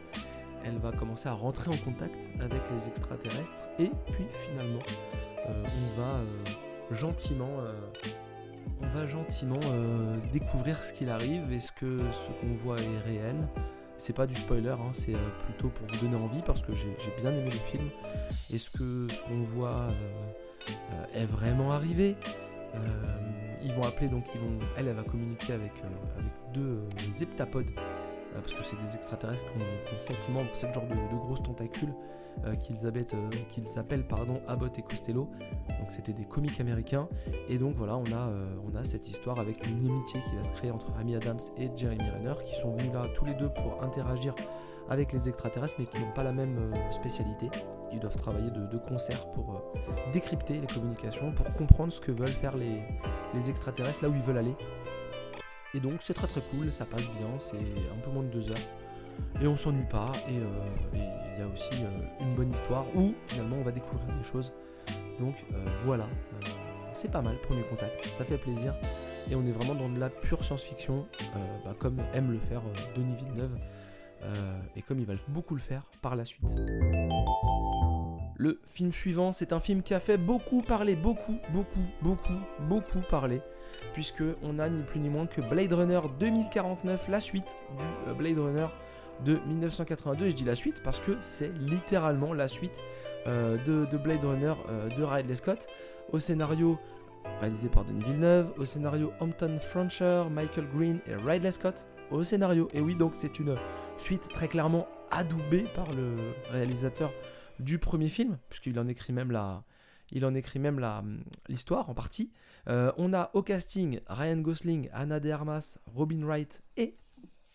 elle 0.64 0.78
va 0.78 0.92
commencer 0.92 1.28
à 1.28 1.32
rentrer 1.32 1.70
en 1.70 1.84
contact 1.84 2.28
avec 2.40 2.60
les 2.76 2.88
extraterrestres 2.88 3.62
et 3.78 3.90
puis 4.12 4.26
finalement 4.48 4.82
euh, 5.48 5.64
on 5.64 6.00
va 6.00 6.08
euh, 6.08 6.94
gentiment 6.94 7.60
euh, 7.60 7.72
on 8.82 8.86
va 8.86 9.06
gentiment 9.06 9.60
euh, 9.72 10.16
découvrir 10.32 10.82
ce 10.82 10.92
qu'il 10.92 11.08
arrive 11.10 11.52
est-ce 11.52 11.72
que 11.72 11.98
ce 11.98 12.40
qu'on 12.40 12.54
voit 12.64 12.76
est 12.76 12.98
réel. 13.04 13.36
C'est 13.98 14.14
pas 14.14 14.26
du 14.26 14.34
spoiler 14.34 14.70
hein, 14.70 14.90
c'est 14.94 15.14
euh, 15.14 15.28
plutôt 15.44 15.68
pour 15.68 15.86
vous 15.86 16.06
donner 16.06 16.16
envie 16.16 16.42
parce 16.42 16.62
que 16.62 16.74
j'ai 16.74 16.96
bien 17.20 17.30
aimé 17.30 17.50
le 17.50 17.50
film 17.50 17.88
est-ce 18.52 18.70
que 18.70 19.06
ce 19.08 19.20
qu'on 19.22 19.42
voit 19.42 19.88
euh, 19.88 19.90
euh, 20.70 21.22
est 21.22 21.26
vraiment 21.26 21.72
arrivé. 21.72 22.16
Euh, 22.74 22.78
ils 23.62 23.72
vont 23.72 23.82
appeler 23.82 24.08
donc 24.08 24.24
elle 24.76 24.88
elle 24.88 24.94
va 24.94 25.02
communiquer 25.02 25.52
avec, 25.52 25.72
euh, 25.84 26.18
avec 26.18 26.32
deux 26.54 26.80
euh, 26.80 27.22
heptapodes 27.22 27.70
euh, 27.76 28.01
parce 28.40 28.52
que 28.52 28.62
c'est 28.62 28.80
des 28.82 28.94
extraterrestres 28.94 29.46
qui 29.52 29.58
ont, 29.58 29.86
qui 29.86 29.94
ont 29.94 29.98
sept 29.98 30.28
membres, 30.28 30.54
sept 30.54 30.72
genres 30.74 30.86
de, 30.86 31.16
grosses 31.18 31.42
tentacules 31.42 31.94
euh, 32.44 32.54
euh, 32.54 33.30
qu'ils 33.48 33.78
appellent 33.78 34.06
pardon, 34.06 34.40
Abbott 34.48 34.78
et 34.78 34.82
Costello. 34.82 35.28
Donc 35.78 35.90
c'était 35.90 36.12
des 36.12 36.24
comiques 36.24 36.60
américains. 36.60 37.08
Et 37.48 37.58
donc 37.58 37.74
voilà, 37.74 37.96
on 37.96 38.06
a, 38.06 38.28
euh, 38.28 38.56
on 38.66 38.74
a 38.76 38.84
cette 38.84 39.08
histoire 39.08 39.38
avec 39.38 39.66
une 39.66 39.86
amitié 39.86 40.20
qui 40.28 40.36
va 40.36 40.42
se 40.42 40.52
créer 40.52 40.70
entre 40.70 40.92
Amy 40.98 41.16
Adams 41.16 41.40
et 41.58 41.70
Jeremy 41.76 42.10
Renner, 42.10 42.34
qui 42.44 42.54
sont 42.54 42.76
venus 42.76 42.92
là 42.92 43.02
tous 43.14 43.24
les 43.24 43.34
deux 43.34 43.50
pour 43.50 43.82
interagir 43.82 44.34
avec 44.88 45.12
les 45.12 45.28
extraterrestres, 45.28 45.76
mais 45.78 45.86
qui 45.86 45.98
n'ont 45.98 46.12
pas 46.12 46.22
la 46.22 46.32
même 46.32 46.58
euh, 46.58 46.92
spécialité. 46.92 47.50
Ils 47.92 48.00
doivent 48.00 48.16
travailler 48.16 48.50
de, 48.50 48.66
de 48.66 48.78
concert 48.78 49.30
pour 49.32 49.54
euh, 49.54 50.12
décrypter 50.12 50.60
les 50.60 50.66
communications, 50.66 51.32
pour 51.32 51.50
comprendre 51.52 51.92
ce 51.92 52.00
que 52.00 52.12
veulent 52.12 52.28
faire 52.28 52.56
les, 52.56 52.82
les 53.34 53.50
extraterrestres, 53.50 54.02
là 54.02 54.08
où 54.08 54.14
ils 54.14 54.22
veulent 54.22 54.38
aller. 54.38 54.54
Et 55.74 55.80
donc 55.80 55.96
c'est 56.00 56.14
très 56.14 56.26
très 56.26 56.40
cool, 56.40 56.70
ça 56.70 56.84
passe 56.84 57.08
bien, 57.12 57.28
c'est 57.38 57.56
un 57.56 58.00
peu 58.02 58.10
moins 58.10 58.22
de 58.22 58.28
deux 58.28 58.50
heures. 58.50 58.56
Et 59.40 59.46
on 59.46 59.56
s'ennuie 59.56 59.86
pas, 59.88 60.12
et 60.28 60.36
euh, 60.36 60.46
il 60.94 61.40
y 61.40 61.42
a 61.42 61.46
aussi 61.46 61.82
euh, 61.82 62.24
une 62.24 62.34
bonne 62.34 62.52
histoire 62.52 62.84
où 62.94 63.14
finalement 63.26 63.56
on 63.56 63.62
va 63.62 63.72
découvrir 63.72 64.06
des 64.06 64.24
choses. 64.24 64.52
Donc 65.18 65.34
euh, 65.52 65.64
voilà, 65.84 66.06
c'est 66.94 67.10
pas 67.10 67.22
mal, 67.22 67.38
premier 67.40 67.62
contact, 67.62 68.04
ça 68.06 68.24
fait 68.24 68.38
plaisir. 68.38 68.74
Et 69.30 69.34
on 69.34 69.46
est 69.46 69.52
vraiment 69.52 69.74
dans 69.74 69.88
de 69.88 69.98
la 69.98 70.10
pure 70.10 70.44
science-fiction, 70.44 71.06
bah, 71.64 71.74
comme 71.78 71.98
aime 72.12 72.32
le 72.32 72.38
faire 72.38 72.62
Denis 72.96 73.16
Villeneuve, 73.16 73.56
et 74.76 74.82
comme 74.82 75.00
il 75.00 75.06
va 75.06 75.14
beaucoup 75.28 75.54
le 75.54 75.60
faire 75.60 75.82
par 76.00 76.16
la 76.16 76.24
suite. 76.24 76.44
Le 78.42 78.58
film 78.66 78.92
suivant, 78.92 79.30
c'est 79.30 79.52
un 79.52 79.60
film 79.60 79.82
qui 79.82 79.94
a 79.94 80.00
fait 80.00 80.16
beaucoup 80.16 80.62
parler, 80.62 80.96
beaucoup, 80.96 81.36
beaucoup, 81.52 81.86
beaucoup, 82.02 82.40
beaucoup 82.68 82.98
parler 83.08 83.40
puisque 83.92 84.24
on 84.42 84.58
a 84.58 84.68
ni 84.68 84.82
plus 84.82 84.98
ni 84.98 85.10
moins 85.10 85.26
que 85.26 85.40
Blade 85.40 85.72
Runner 85.72 86.00
2049, 86.18 87.06
la 87.08 87.20
suite 87.20 87.56
du 87.78 88.10
euh, 88.10 88.14
Blade 88.14 88.40
Runner 88.40 88.66
de 89.24 89.38
1982. 89.46 90.24
Et 90.26 90.30
je 90.32 90.34
dis 90.34 90.44
la 90.44 90.56
suite 90.56 90.82
parce 90.82 90.98
que 90.98 91.16
c'est 91.20 91.56
littéralement 91.56 92.34
la 92.34 92.48
suite 92.48 92.80
euh, 93.28 93.58
de, 93.58 93.86
de 93.86 93.96
Blade 93.96 94.24
Runner 94.24 94.54
euh, 94.70 94.88
de 94.88 95.04
Ridley 95.04 95.36
Scott, 95.36 95.68
au 96.10 96.18
scénario 96.18 96.80
réalisé 97.38 97.68
par 97.68 97.84
Denis 97.84 98.02
Villeneuve, 98.02 98.52
au 98.58 98.64
scénario 98.64 99.12
Hampton 99.20 99.56
Fancher, 99.60 100.24
Michael 100.28 100.66
Green 100.74 100.98
et 101.06 101.14
Ridley 101.14 101.52
Scott 101.52 101.86
au 102.10 102.24
scénario. 102.24 102.68
Et 102.74 102.80
oui, 102.80 102.96
donc 102.96 103.12
c'est 103.14 103.38
une 103.38 103.54
suite 103.98 104.28
très 104.30 104.48
clairement 104.48 104.88
adoubée 105.12 105.64
par 105.76 105.92
le 105.92 106.16
réalisateur 106.50 107.12
du 107.62 107.78
premier 107.78 108.08
film, 108.08 108.38
puisqu'il 108.48 108.78
en 108.78 108.88
écrit 108.88 109.12
même 109.12 109.30
la, 109.30 109.64
il 110.12 110.24
en 110.24 110.34
écrit 110.34 110.58
même 110.58 110.78
la, 110.78 111.02
l'histoire 111.48 111.88
en 111.90 111.94
partie. 111.94 112.30
Euh, 112.68 112.92
on 112.96 113.12
a 113.12 113.30
au 113.34 113.42
casting 113.42 114.00
Ryan 114.06 114.38
Gosling, 114.38 114.88
Anna 114.92 115.18
de 115.18 115.30
Armas, 115.30 115.78
Robin 115.86 116.24
Wright 116.24 116.62
et 116.76 116.94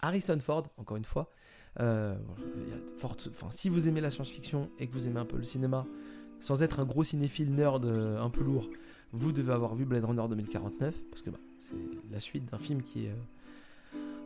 Harrison 0.01 0.39
Ford, 0.39 0.67
encore 0.77 0.97
une 0.97 1.05
fois. 1.05 1.29
Euh, 1.79 2.15
si 3.51 3.69
vous 3.69 3.87
aimez 3.87 4.01
la 4.01 4.09
science-fiction 4.09 4.71
et 4.79 4.87
que 4.87 4.93
vous 4.93 5.07
aimez 5.07 5.19
un 5.19 5.25
peu 5.25 5.37
le 5.37 5.43
cinéma, 5.43 5.85
sans 6.39 6.63
être 6.63 6.79
un 6.79 6.85
gros 6.85 7.03
cinéphile 7.03 7.53
nerd 7.53 7.85
euh, 7.85 8.19
un 8.19 8.29
peu 8.29 8.43
lourd, 8.43 8.67
vous 9.11 9.31
devez 9.31 9.53
avoir 9.53 9.75
vu 9.75 9.85
Blade 9.85 10.05
Runner 10.05 10.27
2049, 10.27 11.03
parce 11.09 11.21
que 11.21 11.29
bah, 11.29 11.39
c'est 11.59 11.75
la 12.11 12.19
suite 12.19 12.45
d'un 12.51 12.57
film 12.57 12.81
qui 12.81 13.05
est 13.05 13.15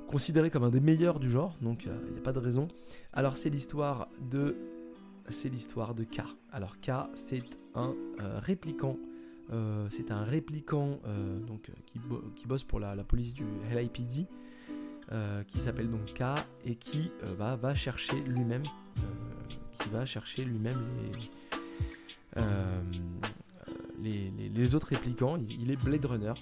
considéré 0.08 0.50
comme 0.50 0.64
un 0.64 0.70
des 0.70 0.80
meilleurs 0.80 1.20
du 1.20 1.30
genre, 1.30 1.56
donc 1.62 1.86
il 1.86 2.14
n'y 2.14 2.20
a 2.20 2.22
pas 2.22 2.34
de 2.34 2.40
raison. 2.40 2.68
Alors 3.14 3.38
c'est 3.38 3.50
l'histoire 3.50 4.10
de 4.30 4.56
c'est 5.30 5.50
l'histoire 5.50 5.94
de 5.96 6.04
K. 6.04 6.22
Alors 6.52 6.80
K, 6.80 6.92
c'est 7.16 7.44
un 7.76 7.94
euh, 8.22 8.40
répliquant. 8.40 8.98
euh, 9.52 9.88
c'est 9.90 10.12
un 10.12 10.24
répliquant 10.24 11.00
euh, 11.06 11.40
donc, 11.40 11.70
euh, 11.70 11.74
qui, 11.86 12.00
bo- 12.00 12.24
qui 12.36 12.48
bosse 12.48 12.64
pour 12.64 12.80
la, 12.80 12.96
police 13.04 13.34
du 13.34 13.46
LIPD, 13.74 14.28
qui 15.48 15.60
s'appelle 15.60 15.90
donc 15.90 16.14
K 16.14 16.24
et 16.66 16.76
qui 16.76 17.12
euh, 17.24 17.56
va, 17.56 17.76
chercher 17.76 18.20
lui-même, 18.22 18.64
qui 19.80 19.90
lui-même 20.46 20.80
les, 24.02 24.32
autres 24.76 24.88
répliquants. 24.88 25.38
Il 25.60 25.72
est 25.72 25.76
Blade 25.84 26.06
Runner. 26.06 26.34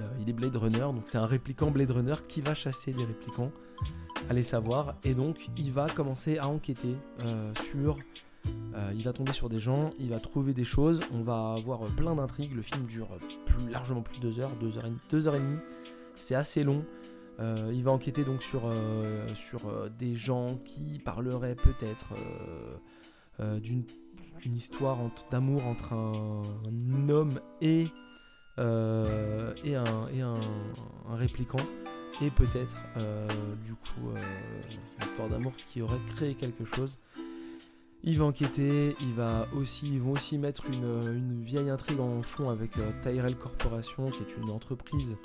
Euh, 0.00 0.04
il 0.20 0.28
est 0.28 0.32
Blade 0.32 0.56
Runner, 0.56 0.80
donc 0.80 1.02
c'est 1.04 1.18
un 1.18 1.26
répliquant 1.26 1.70
Blade 1.70 1.90
Runner 1.90 2.14
qui 2.28 2.40
va 2.40 2.54
chasser 2.54 2.92
les 2.92 3.04
réplicants 3.04 3.50
allez 4.28 4.42
savoir. 4.42 4.96
Et 5.04 5.14
donc, 5.14 5.48
il 5.56 5.70
va 5.70 5.88
commencer 5.88 6.38
à 6.38 6.48
enquêter 6.48 6.96
euh, 7.24 7.52
sur. 7.60 7.98
euh, 8.74 8.92
il 8.94 9.02
va 9.02 9.12
tomber 9.12 9.32
sur 9.32 9.48
des 9.48 9.58
gens, 9.58 9.90
il 9.98 10.10
va 10.10 10.18
trouver 10.18 10.52
des 10.52 10.64
choses. 10.64 11.00
On 11.12 11.22
va 11.22 11.54
avoir 11.56 11.80
plein 11.80 12.14
d'intrigues. 12.14 12.54
Le 12.54 12.62
film 12.62 12.86
dure 12.86 13.08
plus 13.44 13.68
largement 13.70 14.02
plus 14.02 14.20
de 14.20 14.28
deux 14.28 14.40
heures, 14.40 14.50
deux 14.60 14.78
heures 14.78 14.86
et, 14.86 14.92
deux 15.10 15.28
heures 15.28 15.36
et 15.36 15.40
demie. 15.40 15.58
C'est 16.16 16.34
assez 16.34 16.64
long. 16.64 16.84
Il 17.38 17.84
va 17.84 17.90
enquêter 17.90 18.24
donc 18.24 18.42
sur, 18.42 18.62
des 19.98 20.16
gens 20.16 20.56
qui 20.64 20.98
parleraient 21.04 21.54
peut-être 21.54 22.14
d'une 23.60 23.84
histoire 24.54 24.96
d'amour 25.30 25.66
entre 25.66 25.92
un 25.92 27.08
homme 27.10 27.38
et, 27.60 27.88
euh, 28.58 29.52
et, 29.64 29.74
un, 29.74 30.08
et 30.14 30.22
un, 30.22 30.40
répliquant 31.10 31.58
et 32.22 32.30
peut-être 32.30 32.74
euh, 32.96 33.28
du 33.66 33.74
coup 33.74 34.08
euh, 34.08 34.18
une 34.70 35.06
histoire 35.06 35.28
d'amour 35.28 35.52
qui 35.56 35.82
aurait 35.82 36.00
créé 36.14 36.34
quelque 36.34 36.64
chose. 36.64 36.98
Il 38.02 38.18
va 38.18 38.24
enquêter, 38.24 38.96
il 39.00 39.12
va 39.12 39.46
aussi, 39.54 39.86
ils 39.86 40.00
vont 40.00 40.12
aussi 40.12 40.38
mettre 40.38 40.64
une, 40.70 41.14
une 41.14 41.42
vieille 41.42 41.68
intrigue 41.68 42.00
en 42.00 42.22
fond 42.22 42.48
avec 42.48 42.70
Tyrell 43.02 43.36
Corporation, 43.36 44.10
qui 44.10 44.22
est 44.22 44.36
une 44.42 44.50
entreprise 44.50 45.16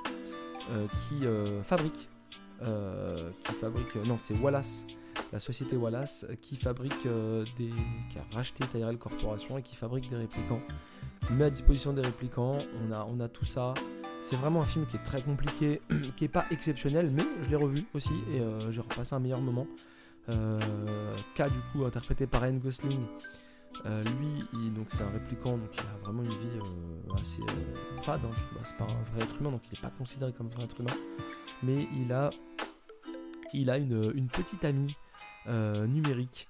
qui 1.09 1.25
fabrique 1.63 2.09
qui 2.59 3.51
fabrique. 3.53 3.95
non, 4.07 4.17
c'est 4.19 4.35
Wallace 4.39 4.87
la 5.31 5.39
société 5.39 5.75
Wallace 5.75 6.25
qui 6.41 6.55
fabrique 6.55 7.07
des. 7.57 7.69
qui 8.09 8.17
a 8.17 8.35
racheté 8.35 8.65
Tyrell 8.71 8.97
Corporation 8.97 9.57
et 9.57 9.61
qui 9.61 9.75
fabrique 9.75 10.09
des 10.09 10.17
réplicants. 10.17 10.61
Met 11.29 11.45
à 11.45 11.49
disposition 11.49 11.93
des 11.93 12.01
réplicants. 12.01 12.57
On 12.83 12.91
a, 12.91 13.07
on 13.09 13.19
a 13.19 13.27
tout 13.27 13.45
ça. 13.45 13.73
C'est 14.21 14.35
vraiment 14.35 14.61
un 14.61 14.65
film 14.65 14.85
qui 14.85 14.97
est 14.97 15.03
très 15.03 15.21
compliqué, 15.21 15.81
qui 16.15 16.25
est 16.25 16.29
pas 16.29 16.45
exceptionnel, 16.51 17.09
mais 17.11 17.23
je 17.41 17.49
l'ai 17.49 17.55
revu 17.55 17.83
aussi 17.93 18.13
et 18.31 18.39
euh, 18.39 18.71
j'ai 18.71 18.81
repassé 18.81 19.15
un 19.15 19.19
meilleur 19.19 19.41
moment. 19.41 19.67
Euh, 20.29 20.59
K 21.35 21.43
du 21.51 21.59
coup 21.71 21.85
interprété 21.85 22.27
par 22.27 22.41
Ryan 22.41 22.57
Gosling. 22.57 23.01
Euh, 23.85 24.03
lui, 24.03 24.69
donc 24.71 24.87
c'est 24.89 25.01
un 25.01 25.09
répliquant, 25.09 25.57
donc 25.57 25.69
il 25.73 25.79
a 25.79 25.97
vraiment 26.03 26.21
une 26.23 26.29
vie 26.29 26.59
assez 27.19 27.41
fade. 28.01 28.21
Hein, 28.23 28.29
bah, 28.53 28.61
c'est 28.63 28.77
pas 28.77 28.83
un 28.83 29.01
vrai 29.13 29.23
être 29.23 29.39
humain, 29.39 29.51
donc 29.51 29.61
il 29.71 29.75
n'est 29.75 29.81
pas 29.81 29.93
considéré 29.97 30.33
comme 30.33 30.47
un 30.47 30.55
vrai 30.55 30.65
être 30.65 30.79
humain. 30.79 30.93
Mais 31.63 31.87
il 31.99 32.13
a, 32.13 32.29
il 33.53 33.69
a 33.71 33.77
une, 33.77 34.11
une 34.13 34.27
petite 34.27 34.65
amie 34.65 34.95
numérique 35.47 36.47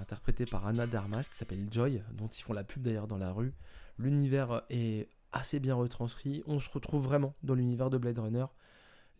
interprétée 0.00 0.46
par 0.46 0.66
Anna 0.66 0.88
Darmas 0.88 1.28
qui 1.30 1.36
s'appelle 1.36 1.68
Joy, 1.70 2.02
dont 2.14 2.26
ils 2.26 2.42
font 2.42 2.52
la 2.52 2.64
pub 2.64 2.82
d'ailleurs 2.82 3.06
dans 3.06 3.18
la 3.18 3.30
rue. 3.30 3.52
L'univers 3.98 4.62
est 4.70 5.08
assez 5.32 5.60
bien 5.60 5.74
retranscrit. 5.74 6.42
On 6.46 6.60
se 6.60 6.70
retrouve 6.70 7.02
vraiment 7.02 7.34
dans 7.42 7.54
l'univers 7.54 7.90
de 7.90 7.98
Blade 7.98 8.18
Runner. 8.18 8.46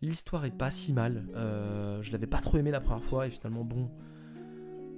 L'histoire 0.01 0.45
est 0.45 0.51
pas 0.51 0.71
si 0.71 0.93
mal. 0.93 1.25
Euh, 1.35 2.01
je 2.01 2.11
l'avais 2.11 2.27
pas 2.27 2.39
trop 2.39 2.57
aimé 2.57 2.71
la 2.71 2.81
première 2.81 3.03
fois 3.03 3.27
et 3.27 3.29
finalement, 3.29 3.63
bon. 3.63 3.89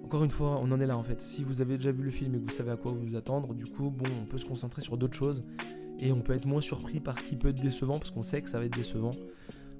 Encore 0.03 0.23
une 0.23 0.31
fois, 0.31 0.59
on 0.61 0.71
en 0.71 0.79
est 0.79 0.85
là 0.85 0.97
en 0.97 1.03
fait. 1.03 1.19
Si 1.21 1.43
vous 1.43 1.61
avez 1.61 1.77
déjà 1.77 1.91
vu 1.91 2.03
le 2.03 2.11
film 2.11 2.35
et 2.35 2.39
que 2.39 2.43
vous 2.43 2.55
savez 2.55 2.71
à 2.71 2.77
quoi 2.77 2.91
vous 2.91 3.15
attendre, 3.15 3.55
du 3.55 3.65
coup, 3.65 3.89
bon, 3.89 4.05
on 4.21 4.25
peut 4.25 4.38
se 4.38 4.45
concentrer 4.45 4.83
sur 4.83 4.97
d'autres 4.97 5.17
choses 5.17 5.43
et 5.99 6.11
on 6.11 6.21
peut 6.21 6.33
être 6.33 6.45
moins 6.45 6.61
surpris 6.61 6.99
par 6.99 7.17
ce 7.17 7.23
qui 7.23 7.35
peut 7.35 7.47
être 7.49 7.59
décevant 7.59 7.97
parce 7.97 8.11
qu'on 8.11 8.21
sait 8.21 8.41
que 8.41 8.49
ça 8.49 8.59
va 8.59 8.65
être 8.65 8.75
décevant. 8.75 9.15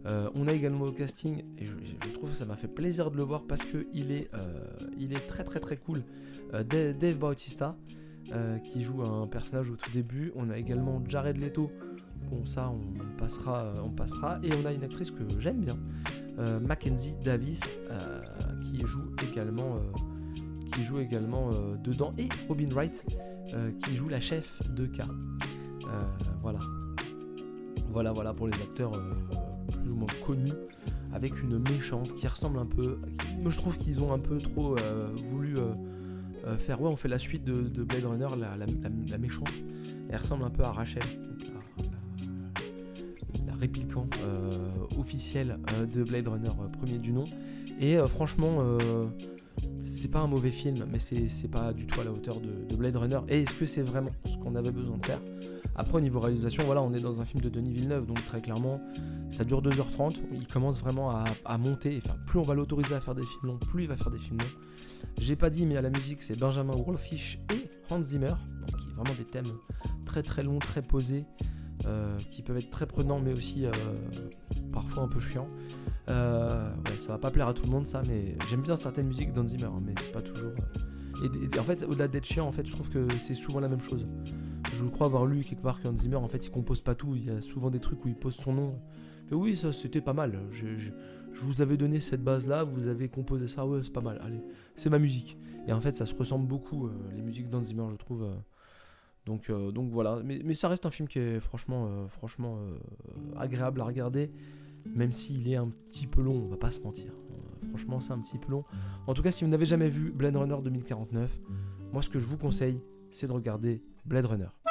Euh, 0.08 0.30
on 0.36 0.48
a 0.48 0.54
également 0.54 0.86
le 0.86 0.92
casting 0.92 1.44
et 1.58 1.66
je, 1.66 2.12
trouve 2.14 2.30
que 2.30 2.36
ça 2.36 2.46
m'a 2.46 2.56
fait 2.56 2.68
plaisir 2.68 3.12
de 3.12 3.18
le 3.18 3.24
voir 3.24 3.44
parce 3.44 3.66
que 3.66 3.88
il 3.94 4.12
est, 4.12 4.30
euh, 4.34 4.68
il 4.98 5.14
est 5.14 5.28
très 5.28 5.44
très 5.44 5.60
très 5.60 5.78
cool. 5.78 6.04
Dave 6.54 7.18
Bautista, 7.18 7.76
euh, 8.32 8.58
qui 8.58 8.82
joue 8.82 9.04
un 9.04 9.28
personnage 9.28 9.70
au 9.70 9.76
tout 9.76 9.92
début. 9.92 10.32
On 10.36 10.50
a 10.50 10.58
également 10.58 11.04
Jared 11.08 11.38
Leto. 11.38 11.72
Bon, 12.30 12.44
ça, 12.46 12.72
on, 12.72 13.18
passera, 13.20 13.72
on 13.84 13.90
passera. 13.90 14.40
Et 14.42 14.52
on 14.54 14.66
a 14.66 14.72
une 14.72 14.84
actrice 14.84 15.12
que 15.12 15.24
j'aime 15.40 15.62
bien, 15.62 15.78
euh, 16.40 16.60
Mackenzie 16.60 17.16
Davis, 17.24 17.76
euh, 17.92 18.22
qui 18.64 18.84
joue 18.86 19.12
également, 19.30 19.78
qui 20.74 20.84
joue 20.84 21.00
également 21.00 21.52
dedans. 21.84 22.14
Et 22.18 22.28
Robin 22.48 22.70
Wright, 22.72 23.06
qui 23.84 23.96
joue 23.96 24.10
la 24.10 24.20
chef 24.20 24.62
de 24.74 24.88
K. 24.88 25.02
voilà. 26.42 26.60
Voilà, 27.92 28.12
voilà 28.12 28.34
pour 28.34 28.48
les 28.48 28.62
acteurs 28.62 28.92
plus 28.92 29.92
ou 29.92 29.96
moins 29.96 30.10
connus 30.26 30.52
avec 31.14 31.42
une 31.42 31.60
méchante 31.60 32.14
qui 32.16 32.28
ressemble 32.28 32.58
un 32.58 32.66
peu. 32.66 33.00
moi 33.42 33.52
je 33.52 33.58
trouve 33.58 33.78
qu'ils 33.78 34.02
ont 34.02 34.12
un 34.12 34.20
peu 34.20 34.40
trop 34.40 34.76
voulu 35.30 35.56
faire 36.58 36.82
ouais 36.82 36.90
on 36.90 36.96
fait 36.96 37.08
la 37.08 37.20
suite 37.20 37.44
de, 37.44 37.84
Blade 37.84 38.06
Runner 38.06 38.28
la, 38.38 39.18
méchante. 39.18 39.50
Elle 40.10 40.18
ressemble 40.18 40.44
un 40.44 40.50
peu 40.50 40.64
à 40.64 40.72
Rachel 40.72 41.04
la, 43.46 43.56
répliquant 43.56 44.08
euh, 44.24 44.52
officielle 45.00 45.58
euh, 45.74 45.86
de 45.86 46.04
Blade 46.04 46.28
Runner 46.28 46.50
premier 46.78 46.98
du 46.98 47.12
nom. 47.12 47.26
Et 47.80 47.98
franchement 48.08 48.64
c'est 49.80 50.10
pas 50.10 50.20
un 50.20 50.28
mauvais 50.28 50.52
film 50.52 50.86
mais 50.92 51.00
c'est 51.00 51.48
pas 51.50 51.74
du 51.74 51.88
tout 51.88 52.00
à 52.00 52.04
la 52.04 52.12
hauteur 52.12 52.40
de, 52.40 52.76
Blade 52.76 52.96
Runner. 52.96 53.20
Et 53.30 53.44
est-ce 53.44 53.56
que 53.56 53.66
c'est 53.66 53.82
vraiment 53.82 54.12
ce 54.26 54.38
qu'on 54.38 54.56
avait 54.56 54.72
besoin 54.72 54.98
de 54.98 55.06
faire? 55.06 55.22
Après 55.76 55.98
au 55.98 56.02
niveau 56.02 56.20
réalisation 56.20 56.64
voilà 56.64 56.82
on 56.82 56.94
est 56.94 57.00
dans 57.00 57.22
un 57.22 57.26
film 57.26 57.42
de 57.42 57.50
Denis 57.50 57.74
Villeneuve 57.74 58.06
donc 58.06 58.24
très 58.26 58.42
clairement 58.42 58.82
ça 59.30 59.44
dure 59.44 59.62
2h30 59.62 60.16
il 60.34 60.48
commence 60.48 60.80
vraiment 60.80 61.12
à, 61.12 61.58
monter 61.58 62.00
plus 62.26 62.40
on 62.40 62.44
va 62.44 62.54
l'autoriser 62.54 62.96
à 62.96 63.02
faire 63.02 63.16
des 63.16 63.26
films 63.26 63.46
longs 63.46 63.58
plus 63.58 63.84
il 63.84 63.90
va 63.90 63.98
faire 63.98 64.12
des 64.12 64.20
films 64.20 64.40
longs 64.40 64.66
j'ai 65.18 65.36
pas 65.36 65.50
dit, 65.50 65.66
mais 65.66 65.78
à 65.78 65.82
la 65.82 65.90
musique, 65.90 66.22
c'est 66.22 66.38
Benjamin 66.38 66.76
Wolfish 66.76 67.40
et 67.54 67.70
Hans 67.90 68.04
Zimmer, 68.04 68.34
donc 68.68 68.78
qui 68.78 68.90
vraiment 68.90 69.16
des 69.18 69.26
thèmes 69.26 69.52
très 70.06 70.24
très 70.24 70.44
longs, 70.44 70.60
très 70.60 70.82
posés, 70.82 71.26
euh, 71.86 72.18
qui 72.30 72.42
peuvent 72.42 72.58
être 72.58 72.70
très 72.70 72.86
prenants, 72.86 73.20
mais 73.20 73.34
aussi 73.34 73.66
euh, 73.66 73.72
parfois 74.72 75.04
un 75.04 75.08
peu 75.08 75.20
chiants. 75.20 75.48
Euh, 76.10 76.70
ça 77.00 77.10
va 77.10 77.18
pas 77.18 77.32
plaire 77.32 77.48
à 77.48 77.54
tout 77.54 77.64
le 77.64 77.72
monde, 77.72 77.86
ça, 77.86 78.04
mais 78.08 78.36
j'aime 78.50 78.62
bien 78.62 78.76
certaines 78.76 79.08
musiques 79.08 79.34
d'Hans 79.34 79.48
Zimmer, 79.48 79.66
hein, 79.66 79.82
mais 79.84 79.94
c'est 80.02 80.12
pas 80.12 80.22
toujours. 80.22 80.52
Et, 81.24 81.60
en 81.60 81.64
fait, 81.64 81.84
au-delà 81.84 82.10
d'être 82.10 82.26
chiant, 82.26 82.46
en 82.46 82.52
fait, 82.52 82.68
je 82.68 82.74
trouve 82.74 82.90
que 82.90 83.18
c'est 83.18 83.36
souvent 83.36 83.62
la 83.62 83.70
même 83.70 83.82
chose. 83.82 84.06
Je 84.78 84.84
crois 84.84 85.08
avoir 85.08 85.26
lu 85.26 85.44
quelque 85.46 85.62
part 85.62 85.82
qu'Hans 85.82 85.96
Zimmer, 85.96 86.18
en 86.18 86.28
fait, 86.28 86.46
il 86.46 86.52
compose 86.52 86.82
pas 86.82 86.96
tout. 86.96 87.16
Il 87.16 87.26
y 87.26 87.30
a 87.30 87.40
souvent 87.40 87.70
des 87.70 87.80
trucs 87.80 88.04
où 88.04 88.10
il 88.10 88.16
pose 88.16 88.36
son 88.36 88.54
nom. 88.54 88.72
oui, 89.32 89.56
ça 89.56 89.72
c'était 89.72 90.02
pas 90.02 90.14
mal. 90.14 90.38
je, 90.52 90.92
vous 91.34 91.62
avais 91.62 91.78
donné 91.78 92.00
cette 92.02 92.24
base 92.24 92.48
là, 92.48 92.64
vous 92.64 92.88
avez 92.88 93.08
composé 93.08 93.48
ça, 93.48 93.66
ouais, 93.66 93.82
c'est 93.84 93.94
pas 93.94 94.02
mal, 94.02 94.20
allez, 94.24 94.42
c'est 94.76 94.90
ma 94.90 95.00
musique. 95.00 95.38
Et 95.68 95.74
en 95.74 95.80
fait, 95.80 95.94
ça 95.96 96.06
se 96.06 96.14
ressemble 96.14 96.48
beaucoup, 96.48 96.88
euh, 96.88 96.92
les 97.16 97.22
musiques 97.22 97.50
d'Hans 97.50 97.64
Zimmer, 97.64 97.88
je 97.90 97.96
trouve. 97.96 98.24
Euh. 98.24 98.36
donc, 99.26 99.50
euh, 99.50 99.72
donc 99.72 99.92
voilà, 99.92 100.22
mais, 100.24 100.54
ça 100.54 100.68
reste 100.68 100.86
un 100.86 100.92
film 100.92 101.08
qui 101.08 101.20
est 101.20 101.40
franchement, 101.40 102.08
franchement 102.08 102.60
agréable 103.38 103.82
à 103.82 103.86
regarder, 103.86 104.30
même 104.86 105.12
s'il 105.12 105.48
est 105.50 105.56
un 105.56 105.70
petit 105.70 106.08
peu 106.08 106.22
long, 106.22 106.44
on 106.46 106.48
va 106.48 106.58
pas 106.58 106.72
se 106.72 106.82
mentir. 106.82 107.14
franchement, 107.70 108.02
c'est 108.02 108.12
un 108.12 108.20
petit 108.20 108.38
peu 108.38 108.52
long. 108.52 108.66
En 109.08 109.14
tout 109.14 109.22
cas, 109.22 109.32
si 109.32 109.46
vous 109.46 109.50
n'avez 109.50 109.66
jamais 109.66 109.90
vu 109.90 110.12
Blade 110.12 110.36
Runner 110.36 110.58
2049, 110.62 111.40
moi 111.94 112.02
ce 112.02 112.10
que 112.10 112.20
je 112.20 112.28
vous 112.28 112.38
conseille, 112.38 112.82
c'est 113.10 113.28
de 113.28 113.32
regarder 113.32 113.82
Blade 114.06 114.26
Runner. 114.26 114.65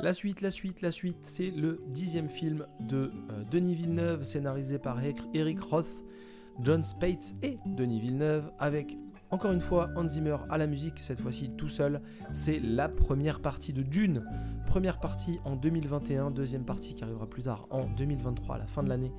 La 0.00 0.12
suite, 0.12 0.42
la 0.42 0.50
suite, 0.50 0.82
la 0.82 0.90
suite, 0.90 1.20
c'est 1.22 1.50
le 1.50 1.82
dixième 1.86 2.28
film 2.28 2.66
de 2.80 3.10
euh, 3.30 3.44
Denis 3.50 3.74
Villeneuve, 3.74 4.24
scénarisé 4.24 4.78
par 4.78 4.98
Eric 5.32 5.58
Roth, 5.58 6.04
John 6.60 6.84
Spates 6.84 7.34
et 7.42 7.58
Denis 7.64 8.00
Villeneuve, 8.00 8.52
avec 8.58 8.98
encore 9.30 9.52
une 9.52 9.62
fois 9.62 9.88
Hans 9.96 10.06
Zimmer 10.06 10.36
à 10.50 10.58
la 10.58 10.66
musique, 10.66 10.98
cette 11.00 11.22
fois-ci 11.22 11.48
tout 11.56 11.70
seul. 11.70 12.02
C'est 12.30 12.60
la 12.60 12.90
première 12.90 13.40
partie 13.40 13.72
de 13.72 13.80
Dune. 13.80 14.22
Première 14.66 15.00
partie 15.00 15.40
en 15.46 15.56
2021, 15.56 16.30
deuxième 16.30 16.66
partie 16.66 16.94
qui 16.94 17.02
arrivera 17.02 17.26
plus 17.26 17.44
tard 17.44 17.66
en 17.70 17.86
2023, 17.86 18.56
à 18.56 18.58
la 18.58 18.66
fin 18.66 18.82
de 18.82 18.90
l'année. 18.90 19.12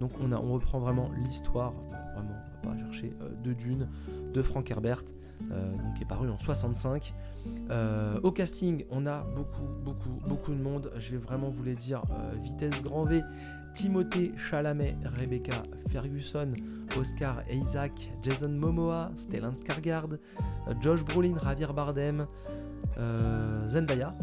Donc 0.00 0.12
on, 0.22 0.52
reprend 0.52 0.80
vraiment 0.80 1.10
l'histoire, 1.22 1.72
vraiment, 2.14 2.34
on 2.62 2.68
va 2.68 2.74
pas 2.74 2.78
chercher, 2.78 3.12
euh, 3.20 3.28
de 3.42 3.52
Dune, 3.52 3.88
de 4.32 4.40
Frank 4.40 4.70
Herbert. 4.70 5.04
Euh, 5.50 5.72
donc 5.72 5.94
qui 5.94 6.02
est 6.02 6.06
paru 6.06 6.28
en 6.28 6.36
65. 6.36 7.14
Euh, 7.70 8.18
au 8.22 8.30
casting, 8.30 8.84
on 8.90 9.06
a 9.06 9.20
beaucoup, 9.34 9.66
beaucoup, 9.84 10.18
beaucoup 10.26 10.52
de 10.52 10.62
monde. 10.62 10.90
Je 10.98 11.12
vais 11.12 11.18
vraiment 11.18 11.48
vous 11.48 11.62
les 11.62 11.74
dire. 11.74 12.02
Euh, 12.10 12.32
vitesse 12.40 12.82
grand 12.82 13.04
V, 13.04 13.22
Timothée 13.74 14.32
Chalamet, 14.36 14.96
Rebecca 15.18 15.62
Ferguson, 15.90 16.52
Oscar 16.98 17.42
Isaac, 17.50 18.10
Jason 18.22 18.48
Momoa, 18.48 19.10
Stellan 19.16 19.52
Skarsgård, 19.52 20.18
Josh 20.80 21.04
Brolin, 21.04 21.34
Javier 21.42 21.72
Bardem, 21.74 22.26
Zendaya, 23.68 24.14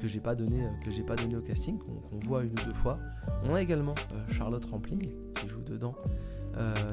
que 0.00 0.08
j'ai 0.08 0.20
pas 0.20 0.34
donné 0.34 0.66
que 0.84 0.90
j'ai 0.90 1.02
pas 1.02 1.16
donné 1.16 1.36
au 1.36 1.42
casting 1.42 1.78
qu'on 1.78 2.18
voit 2.26 2.42
une 2.44 2.52
ou 2.52 2.64
deux 2.66 2.72
fois 2.72 2.98
on 3.44 3.54
a 3.54 3.60
également 3.60 3.94
Charlotte 4.30 4.64
Rampling 4.64 5.10
qui 5.34 5.48
joue 5.48 5.62
dedans 5.62 5.94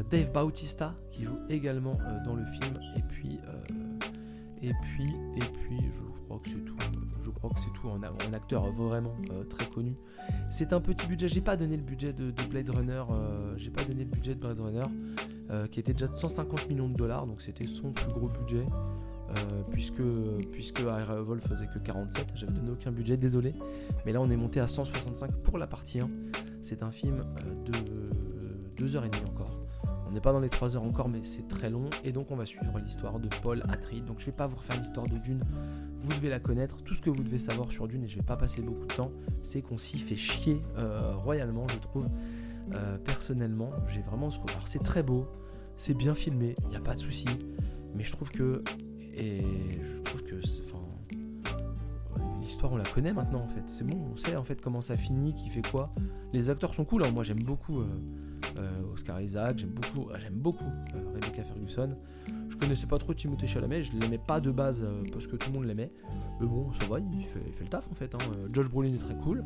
Dave 0.10 0.32
Bautista 0.32 0.96
qui 1.10 1.24
joue 1.24 1.38
également 1.50 1.98
euh, 2.02 2.24
dans 2.26 2.36
le 2.36 2.46
film. 2.46 2.80
Et 2.96 3.02
puis 3.02 3.40
euh, 3.48 3.74
et 4.62 4.72
puis 4.82 5.14
et 5.36 5.40
puis 5.40 5.80
je 5.82 6.24
crois 6.26 6.40
que 6.40 6.50
c'est 6.50 6.66
tout. 6.66 6.76
Je 7.24 7.30
crois 7.30 7.50
que 7.52 7.60
c'est 7.60 7.74
tout. 7.74 7.90
Un, 7.90 8.34
acteur 8.34 8.72
vraiment 8.72 9.16
très 9.50 9.66
connu. 9.68 9.96
C'est 10.50 10.74
un 10.74 10.82
petit 10.82 11.08
budget. 11.08 11.28
J'ai 11.28 11.42
pas 11.42 11.56
donné 11.58 11.78
le 11.78 11.84
budget 11.84 12.14
de, 12.14 12.32
Blade 12.50 12.70
Runner 12.70 13.04
j'ai 13.58 13.72
pas 13.72 13.84
donné 13.84 14.04
le 14.04 14.10
budget 14.10 14.36
de 14.36 14.40
Blade 14.40 14.60
Runner 14.60 15.68
qui 15.70 15.80
était 15.80 15.94
déjà 15.94 16.08
de 16.08 16.18
150 16.18 16.70
millions 16.70 16.88
de 16.88 16.96
dollars. 16.96 17.28
Donc 17.28 17.42
c'était 17.42 17.68
son 17.68 17.92
plus 17.92 18.12
gros 18.12 18.28
budget 18.28 18.66
puisque 19.72 20.04
puisque 20.52 20.82
Vol 20.82 21.42
faisait 21.42 21.68
que 21.68 21.80
47 21.80 22.28
j'avais 22.36 22.52
donné 22.52 22.72
aucun 22.72 22.92
budget. 22.92 23.18
Désolé. 23.18 23.54
Mais 24.06 24.14
là 24.14 24.22
on 24.22 24.30
est 24.30 24.38
monté 24.38 24.60
à 24.60 24.68
165 24.68 25.32
pour 25.44 25.58
la 25.58 25.68
partie 25.68 26.00
1 26.00 26.10
c'est 26.62 26.84
un 26.84 26.92
film 26.92 27.26
de 27.66 27.74
2h30 28.78 29.28
encore. 29.28 29.52
On 30.12 30.14
n'est 30.14 30.20
pas 30.22 30.34
dans 30.34 30.42
les 30.42 30.50
3 30.50 30.76
heures 30.76 30.84
encore, 30.84 31.08
mais 31.08 31.22
c'est 31.24 31.48
très 31.48 31.70
long. 31.70 31.90
Et 32.04 32.12
donc, 32.12 32.32
on 32.32 32.36
va 32.36 32.46
suivre 32.46 32.78
l'histoire 32.80 33.18
de 33.20 33.30
Paul 33.42 33.64
Atreides. 33.70 34.04
Donc, 34.04 34.20
je 34.20 34.26
vais 34.26 34.34
pas 34.34 34.46
vous 34.46 34.58
refaire 34.58 34.78
l'histoire 34.78 35.08
de 35.08 35.18
Dune. 35.18 35.42
Vous 36.02 36.10
devez 36.10 36.28
la 36.28 36.42
connaître. 36.42 36.84
Tout 36.84 36.94
ce 36.94 37.00
que 37.00 37.10
vous 37.10 37.24
devez 37.24 37.40
savoir 37.40 37.72
sur 37.72 37.88
Dune, 37.88 38.04
et 38.04 38.10
je 38.10 38.18
vais 38.18 38.24
pas 38.24 38.36
passer 38.36 38.62
beaucoup 38.62 38.86
de 38.86 38.94
temps, 38.94 39.12
c'est 39.42 39.62
qu'on 39.62 39.78
s'y 39.78 39.98
fait 39.98 40.18
chier 40.18 40.60
euh, 40.78 41.16
royalement, 41.16 41.66
je 41.70 41.78
trouve. 41.78 42.08
Euh, 42.74 42.98
personnellement, 42.98 43.70
j'ai 43.88 44.02
vraiment 44.02 44.30
ce 44.30 44.38
Alors, 44.50 44.68
c'est 44.68 44.84
très 44.84 45.02
beau, 45.02 45.28
c'est 45.78 45.94
bien 45.94 46.14
filmé, 46.14 46.56
il 46.64 46.70
n'y 46.70 46.76
a 46.76 46.82
pas 46.82 46.96
de 46.96 47.00
souci. 47.00 47.26
Mais 47.96 48.04
je 48.04 48.12
trouve 48.12 48.32
que. 48.32 48.64
Et 49.14 49.42
je 49.82 50.02
trouve 50.02 50.24
que. 50.24 50.36
Enfin. 50.64 50.80
L'histoire, 52.42 52.74
on 52.74 52.78
la 52.78 52.84
connaît 52.84 53.14
maintenant 53.14 53.44
en 53.44 53.48
fait. 53.48 53.64
C'est 53.68 53.86
bon, 53.86 54.10
on 54.12 54.18
sait 54.18 54.36
en 54.36 54.44
fait 54.44 54.60
comment 54.60 54.82
ça 54.82 54.98
finit, 54.98 55.34
qui 55.36 55.50
fait 55.50 55.62
quoi. 55.62 55.94
Les 56.34 56.50
acteurs 56.50 56.74
sont 56.74 56.84
cool, 56.84 57.06
hein. 57.06 57.12
moi 57.12 57.24
j'aime 57.24 57.44
beaucoup. 57.44 57.80
Euh, 57.80 57.86
Oscar 58.94 59.22
Isaac, 59.22 59.58
j'aime 59.58 59.72
beaucoup, 59.72 60.10
euh, 60.10 60.18
j'aime 60.22 60.36
beaucoup 60.36 60.66
euh, 60.96 61.14
Rebecca 61.14 61.44
Ferguson. 61.44 61.90
Je 62.50 62.56
connaissais 62.56 62.88
pas 62.88 62.98
trop 62.98 63.14
Timothée 63.14 63.48
Chalamet, 63.48 63.84
je 63.84 63.92
l'aimais 63.98 64.20
pas 64.20 64.40
de 64.40 64.52
base 64.52 64.86
parce 65.12 65.28
que 65.28 65.36
tout 65.36 65.50
le 65.52 65.58
monde 65.58 65.66
l'aimait. 65.66 65.92
Mais 66.40 66.48
bon, 66.48 66.72
ça 66.74 66.86
va, 66.86 67.00
il 67.00 67.26
fait, 67.26 67.40
le 67.60 67.68
taf 67.68 67.90
en 67.90 67.96
fait. 67.96 68.14
Hein. 68.14 68.20
Josh 68.52 68.70
Brolin 68.70 68.94
est 68.94 68.98
très 68.98 69.16
cool. 69.16 69.44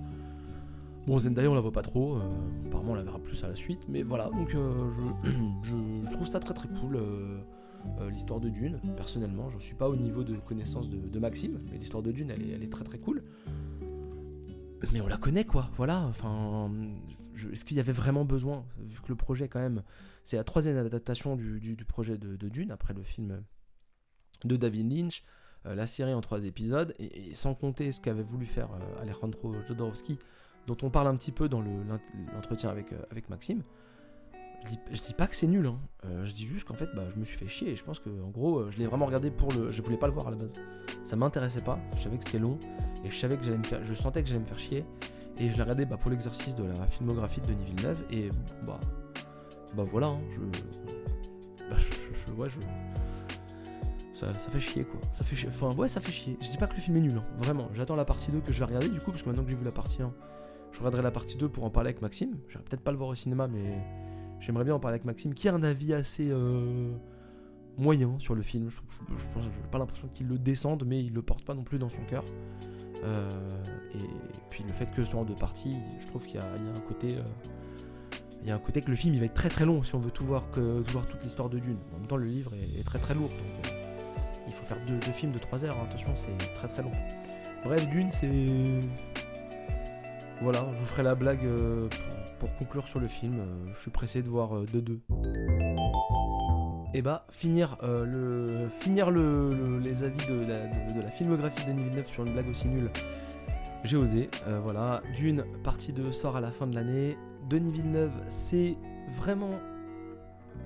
Bon, 1.08 1.20
Zendaya, 1.20 1.50
on 1.50 1.54
la 1.54 1.62
voit 1.62 1.72
pas 1.72 1.84
trop. 1.84 2.18
apparemment, 2.66 2.94
on 2.94 2.96
la 2.96 3.04
verra 3.04 3.20
plus 3.20 3.44
à 3.44 3.48
la 3.48 3.56
suite. 3.56 3.82
Mais 3.88 4.04
voilà, 4.04 4.30
donc 4.32 4.50
je, 5.64 6.10
trouve 6.10 6.28
ça 6.28 6.40
très 6.40 6.54
très 6.54 6.68
cool. 6.68 7.00
l'histoire 8.12 8.40
de 8.40 8.50
Dune, 8.50 8.80
personnellement, 8.98 9.50
je 9.50 9.60
suis 9.60 9.76
pas 9.76 9.88
au 9.88 9.96
niveau 9.96 10.24
de 10.24 10.36
connaissance 10.36 10.90
de, 10.90 11.20
Maxime, 11.20 11.60
mais 11.72 11.78
l'histoire 11.78 12.04
de 12.04 12.12
Dune, 12.12 12.32
elle 12.32 12.64
est 12.64 12.72
très 12.72 12.84
très 12.84 12.98
cool. 12.98 13.24
Mais 14.92 15.02
on 15.02 15.08
la 15.08 15.18
connaît 15.18 15.46
quoi, 15.46 15.70
voilà. 15.78 16.06
Enfin, 16.10 16.70
est-ce 17.52 17.66
qu'il 17.66 17.78
y 17.78 17.80
avait 17.80 17.92
vraiment 17.92 18.26
besoin, 18.26 18.66
vu 18.78 19.00
que 19.02 19.10
le 19.10 19.16
projet 19.16 19.48
quand 19.48 19.60
même, 19.60 19.84
c'est 20.24 20.38
la 20.38 20.44
troisième 20.44 20.78
adaptation 20.78 21.36
du, 21.36 21.76
projet 21.88 22.18
de, 22.18 22.50
Dune, 22.50 22.72
après 22.72 22.94
le 22.94 23.04
film 23.04 23.44
de 24.44 24.58
David 24.58 24.92
Lynch, 24.92 25.24
euh, 25.66 25.76
la 25.76 25.88
série 25.88 26.14
en 26.14 26.22
trois 26.22 26.46
épisodes, 26.46 26.94
et, 27.00 27.34
sans 27.36 27.54
compter 27.56 27.92
ce 27.92 28.02
qu'avait 28.02 28.24
voulu 28.24 28.46
faire 28.46 28.70
euh, 28.72 29.02
Alejandro 29.02 29.56
Jodorowsky, 29.68 30.18
dont 30.68 30.78
on 30.84 30.90
parle 30.90 31.08
un 31.08 31.16
petit 31.16 31.32
peu 31.32 31.48
dans 31.48 31.62
l'entretien 32.34 32.70
avec, 32.70 32.92
euh, 32.94 33.02
avec 33.12 33.30
Maxime. 33.30 33.64
Je 34.64 34.70
dis, 34.72 35.02
dis 35.08 35.14
pas 35.14 35.28
que 35.28 35.36
c'est 35.36 35.46
nul, 35.46 35.68
hein. 35.68 35.78
je 36.24 36.34
dis 36.34 36.46
juste 36.46 36.66
qu'en 36.68 36.74
fait 36.74 36.90
bah, 36.96 37.04
je 37.14 37.20
me 37.20 37.24
suis 37.24 37.38
fait 37.38 37.48
chier 37.48 37.70
et 37.70 37.76
je 37.76 37.84
pense 37.84 38.00
que 38.00 38.10
en 38.10 38.30
gros 38.30 38.72
je 38.72 38.80
l'ai 38.80 38.88
vraiment 38.88 39.06
regardé 39.06 39.30
pour 39.30 39.52
le. 39.52 39.72
Je 39.72 39.80
voulais 39.84 39.98
pas 39.98 40.08
le 40.08 40.14
voir 40.14 40.28
à 40.28 40.32
la 40.32 40.38
base. 40.38 40.54
Ça 41.04 41.16
m'intéressait 41.16 41.62
pas, 41.62 41.80
je 41.96 42.02
savais 42.02 42.18
que 42.18 42.24
c'était 42.24 42.40
long 42.40 42.58
et 43.04 43.12
je 43.12 43.16
savais 43.16 43.38
que 43.38 43.44
j'allais 43.44 43.60
me 43.60 43.64
faire. 43.64 43.86
Je 43.86 43.94
sentais 43.94 44.24
que 44.24 44.28
j'allais 44.28 44.40
me 44.42 44.48
faire 44.48 44.58
chier 44.58 44.84
et 45.38 45.50
je 45.50 45.56
l'ai 45.56 45.62
regardé 45.62 45.86
bah, 45.86 45.98
pour 45.98 46.12
l'exercice 46.12 46.56
de 46.56 46.64
la 46.64 46.88
filmographie 46.88 47.42
de 47.42 47.48
Denis 47.48 47.66
Villeneuve. 47.66 48.04
Et 48.12 48.30
bah, 48.66 48.80
bah 49.76 49.84
voilà, 49.84 50.08
hein, 50.08 50.20
je, 50.32 50.40
bah, 51.70 51.78
je, 51.78 52.32
ouais, 52.34 52.50
je, 52.50 52.60
ça, 54.16 54.32
fait 54.34 54.60
chier 54.60 54.86
quoi. 54.86 55.00
Enfin, 55.48 55.76
ouais, 55.76 55.90
ça 55.90 56.00
fait 56.00 56.12
chier. 56.12 56.38
Je 56.40 56.50
dis 56.50 56.58
pas 56.58 56.68
que 56.68 56.76
le 56.76 56.82
film 56.82 56.96
est 56.98 57.02
nul, 57.02 57.18
hein. 57.18 57.26
vraiment. 57.38 57.68
J'attends 57.74 57.98
la 57.98 58.06
partie 58.06 58.32
2 58.32 58.40
que 58.40 58.54
je 58.54 58.60
vais 58.60 58.66
regarder 58.66 58.88
du 58.88 59.00
coup, 59.00 59.12
parce 59.12 59.24
que 59.24 59.28
maintenant 59.28 59.44
que 59.44 59.50
j'ai 59.50 59.58
vu 59.58 59.66
la 59.66 59.74
partie 59.74 60.02
1, 60.02 60.14
je 60.72 60.80
regarderai 60.80 61.02
la 61.02 61.12
partie 61.12 61.38
2 61.38 61.50
pour 61.50 61.66
en 61.66 61.70
parler 61.70 61.90
avec 61.90 62.02
Maxime. 62.02 62.38
J'aimerais 62.48 62.64
peut-être 62.70 62.84
pas 62.84 62.92
le 62.92 62.98
voir 62.98 63.10
au 63.10 63.16
cinéma, 63.16 63.50
mais 63.50 63.84
j'aimerais 64.40 64.64
bien 64.64 64.74
en 64.74 64.80
parler 64.80 64.96
avec 64.96 65.06
Maxime, 65.06 65.34
qui 65.34 65.50
a 65.50 65.54
un 65.54 65.64
avis 65.64 65.94
assez 65.94 66.30
euh, 66.32 66.94
moyen 67.78 68.18
sur 68.20 68.36
le 68.36 68.42
film. 68.42 68.70
Je, 68.70 68.78
je, 69.18 69.42
je, 69.42 69.70
pas 69.70 69.80
l'impression 69.80 70.08
qu'il 70.08 70.28
le 70.28 70.38
descende, 70.38 70.86
mais 70.86 71.04
il 71.04 71.14
le 71.14 71.22
porte 71.22 71.44
pas 71.44 71.54
non 71.54 71.64
plus 71.64 71.78
dans 71.78 71.90
son 71.90 72.04
cœur. 72.08 72.24
Euh, 73.04 73.30
et 73.94 74.08
puis 74.50 74.64
le 74.64 74.74
fait 74.74 74.92
que 74.92 75.04
ce 75.04 75.12
soit 75.12 75.20
en 75.20 75.26
deux 75.26 75.36
parties, 75.36 75.78
je 76.00 76.08
trouve 76.08 76.26
qu'il 76.26 76.36
y, 76.36 76.44
a 76.44 76.46
un 76.46 76.80
côté. 76.88 77.18
Euh, 77.18 77.22
il 78.42 78.50
y 78.50 78.52
a 78.52 78.56
un 78.56 78.60
côté 78.60 78.82
que 78.82 78.92
le 78.92 78.96
film 78.96 79.16
il 79.16 79.20
va 79.20 79.26
être 79.26 79.34
très 79.34 79.50
très 79.50 79.66
long 79.66 79.82
si 79.82 79.96
on 79.96 80.00
veut 80.00 80.12
tout 80.12 80.26
voir, 80.26 80.50
que, 80.52 80.60
voir 80.60 81.06
toute 81.08 81.24
l'histoire 81.24 81.50
de 81.50 81.60
Dune. 81.60 81.78
En 81.94 82.00
même 82.00 82.08
temps, 82.08 82.18
le 82.18 82.28
livre 82.28 82.52
est, 82.54 82.84
très 82.84 83.00
très 83.00 83.14
lourd, 83.14 83.30
donc 83.30 83.66
euh, 83.66 83.70
il 84.48 84.54
faut 84.54 84.66
faire 84.66 84.78
deux, 84.86 85.00
films 85.12 85.32
de 85.32 85.40
3 85.40 85.66
heures. 85.66 85.78
Hein. 85.80 85.88
attention, 85.90 86.14
c'est 86.16 86.54
très 86.54 86.68
très 86.68 86.84
long. 86.84 86.92
Bref, 87.64 87.88
Dune, 87.90 88.12
c'est. 88.12 88.80
Voilà, 90.42 90.68
je 90.74 90.80
vous 90.80 90.86
ferai 90.86 91.04
la 91.04 91.16
blague 91.16 91.48
pour, 92.40 92.54
conclure 92.58 92.88
sur 92.88 93.00
le 93.00 93.08
film. 93.08 93.42
je 93.74 93.80
suis 93.80 93.92
pressé 93.92 94.22
de 94.22 94.28
voir 94.28 94.64
2-2 94.66 95.00
et 96.96 97.02
bah 97.02 97.26
finir, 97.30 97.78
euh, 97.84 98.06
le, 98.06 98.70
finir 98.70 99.12
le, 99.12 99.80
les 99.80 100.04
avis 100.04 100.26
de 100.28 100.46
la, 101.02 101.10
filmographie 101.10 101.66
de 101.66 101.72
Denis 101.72 101.84
Villeneuve 101.84 102.08
sur 102.08 102.26
une 102.26 102.32
blague 102.32 102.50
aussi 102.50 102.70
nulle, 102.70 102.90
j'ai 103.84 103.98
osé. 103.98 104.30
Euh, 104.48 104.62
voilà, 104.64 105.02
d'une 105.14 105.44
partie 105.62 105.92
2 105.92 106.14
sort 106.14 106.38
à 106.38 106.42
la 106.42 106.52
fin 106.52 106.68
de 106.68 106.74
l'année. 106.74 107.18
Denis 107.50 107.74
Villeneuve, 107.74 108.14
c'est 108.30 108.78
vraiment, 109.18 109.60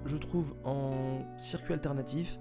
je 0.05 0.17
trouve, 0.17 0.53
en 0.65 1.25
circuit 1.39 1.73
alternatif. 1.73 2.39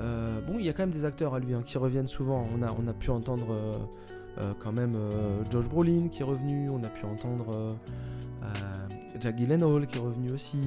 Euh, 0.00 0.42
bon, 0.42 0.58
il 0.58 0.66
y 0.66 0.68
a 0.68 0.74
quand 0.74 0.82
même 0.82 0.90
des 0.90 1.06
acteurs 1.06 1.34
à 1.34 1.38
lui 1.38 1.54
hein, 1.54 1.62
qui 1.64 1.78
reviennent 1.78 2.06
souvent. 2.06 2.46
On 2.54 2.62
a, 2.62 2.76
on 2.78 2.86
a 2.86 2.92
pu 2.92 3.08
entendre 3.08 3.88
quand 4.58 4.72
même 4.72 4.98
Josh 5.50 5.66
Brolin 5.66 6.08
qui 6.08 6.20
est 6.20 6.26
revenu. 6.26 6.68
On 6.68 6.84
a 6.84 6.88
pu 6.88 7.06
entendre 7.06 7.76
Jack 9.18 9.38
Gyllenhaal 9.38 9.86
qui 9.86 9.96
est 9.96 10.02
revenu 10.02 10.30
aussi. 10.32 10.58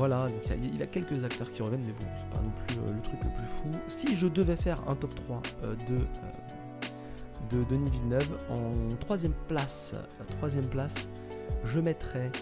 Voilà, 0.00 0.28
il, 0.62 0.78
y 0.78 0.82
a, 0.82 0.86
quelques 0.86 1.24
acteurs 1.24 1.52
qui 1.52 1.60
reviennent, 1.60 1.84
mais 1.84 1.92
bon, 1.92 2.06
c'est 2.16 2.34
pas 2.34 2.42
non 2.42 2.50
plus 2.66 2.78
euh, 2.78 2.94
le 2.94 3.02
truc 3.02 3.20
le 3.22 3.28
plus 3.34 3.44
fou. 3.44 3.68
Si 3.86 4.16
je 4.16 4.28
devais 4.28 4.56
faire 4.56 4.82
un 4.88 4.94
top 4.94 5.14
3 5.14 5.42
euh, 5.62 5.74
de, 5.74 5.96
euh, 5.96 7.50
de 7.50 7.64
Denis 7.64 7.90
Villeneuve, 7.90 8.30
en 8.48 8.96
troisième 8.96 9.34
place, 9.46 9.94
troisième 10.38 10.64
place, 10.64 11.10
je 11.64 11.80
mettrais 11.80 12.32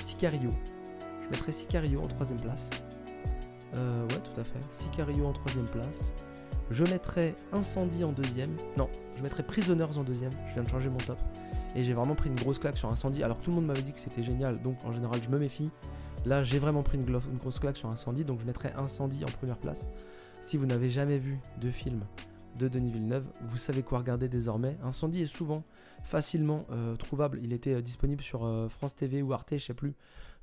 Sicario. 0.00 0.48
Je 1.24 1.28
mettrais 1.28 1.52
Sicario 1.52 2.00
en 2.00 2.06
troisième 2.06 2.40
place. 2.40 2.70
ouais, 3.74 4.20
tout 4.24 4.40
à 4.40 4.44
fait. 4.44 4.60
Sicario 4.70 5.26
en 5.26 5.34
troisième 5.34 5.66
place. 5.66 6.14
Je 6.70 6.84
mettrais 6.84 7.34
Incendie 7.52 8.02
en 8.02 8.12
deuxième. 8.12 8.56
Non, 8.78 8.88
je 9.14 9.22
mettrais 9.22 9.42
Prisoners 9.42 9.98
en 9.98 10.04
deuxième. 10.04 10.32
Je 10.48 10.54
viens 10.54 10.62
de 10.62 10.70
changer 10.70 10.88
mon 10.88 10.96
top. 10.96 11.18
Et 11.76 11.82
j'ai 11.82 11.92
vraiment 11.92 12.14
pris 12.14 12.30
une 12.30 12.36
grosse 12.36 12.58
claque 12.58 12.78
sur 12.78 12.88
Incendie. 12.88 13.22
Alors 13.22 13.40
tout 13.40 13.50
le 13.50 13.56
monde 13.56 13.66
m'avait 13.66 13.82
dit 13.82 13.92
que 13.92 14.00
c'était 14.00 14.22
génial, 14.22 14.62
donc 14.62 14.78
en 14.86 14.92
général 14.92 15.20
je 15.22 15.28
me 15.28 15.38
méfie. 15.38 15.70
Là, 16.26 16.42
j'ai 16.42 16.58
vraiment 16.58 16.82
pris 16.82 16.96
une, 16.96 17.04
grosse 17.04 17.58
claque 17.58 17.76
sur 17.76 17.90
Incendie, 17.90 18.24
donc 18.24 18.40
je 18.40 18.46
mettrai 18.46 18.72
Incendie 18.76 19.24
en 19.24 19.28
première 19.28 19.58
place. 19.58 19.86
Si 20.40 20.56
vous 20.56 20.64
n'avez 20.64 20.88
jamais 20.88 21.18
vu 21.18 21.38
de 21.60 21.70
film 21.70 22.00
de 22.56 22.66
Denis 22.68 22.92
Villeneuve, 22.92 23.26
vous 23.42 23.58
savez 23.58 23.82
quoi 23.82 23.98
regarder 23.98 24.28
désormais. 24.28 24.78
Incendie 24.82 25.22
est 25.22 25.26
souvent 25.26 25.64
facilement 26.02 26.64
euh, 26.70 26.96
trouvable. 26.96 27.40
Il 27.42 27.52
était 27.52 27.74
euh, 27.74 27.82
disponible 27.82 28.22
sur 28.22 28.44
euh, 28.44 28.68
France 28.68 28.94
TV 28.94 29.20
ou 29.20 29.32
Arte, 29.34 29.52
je 29.52 29.64
sais 29.64 29.74
plus, 29.74 29.94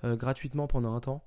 gratuitement 0.04 0.68
pendant 0.68 0.96
un 0.96 1.00
temps. 1.00 1.24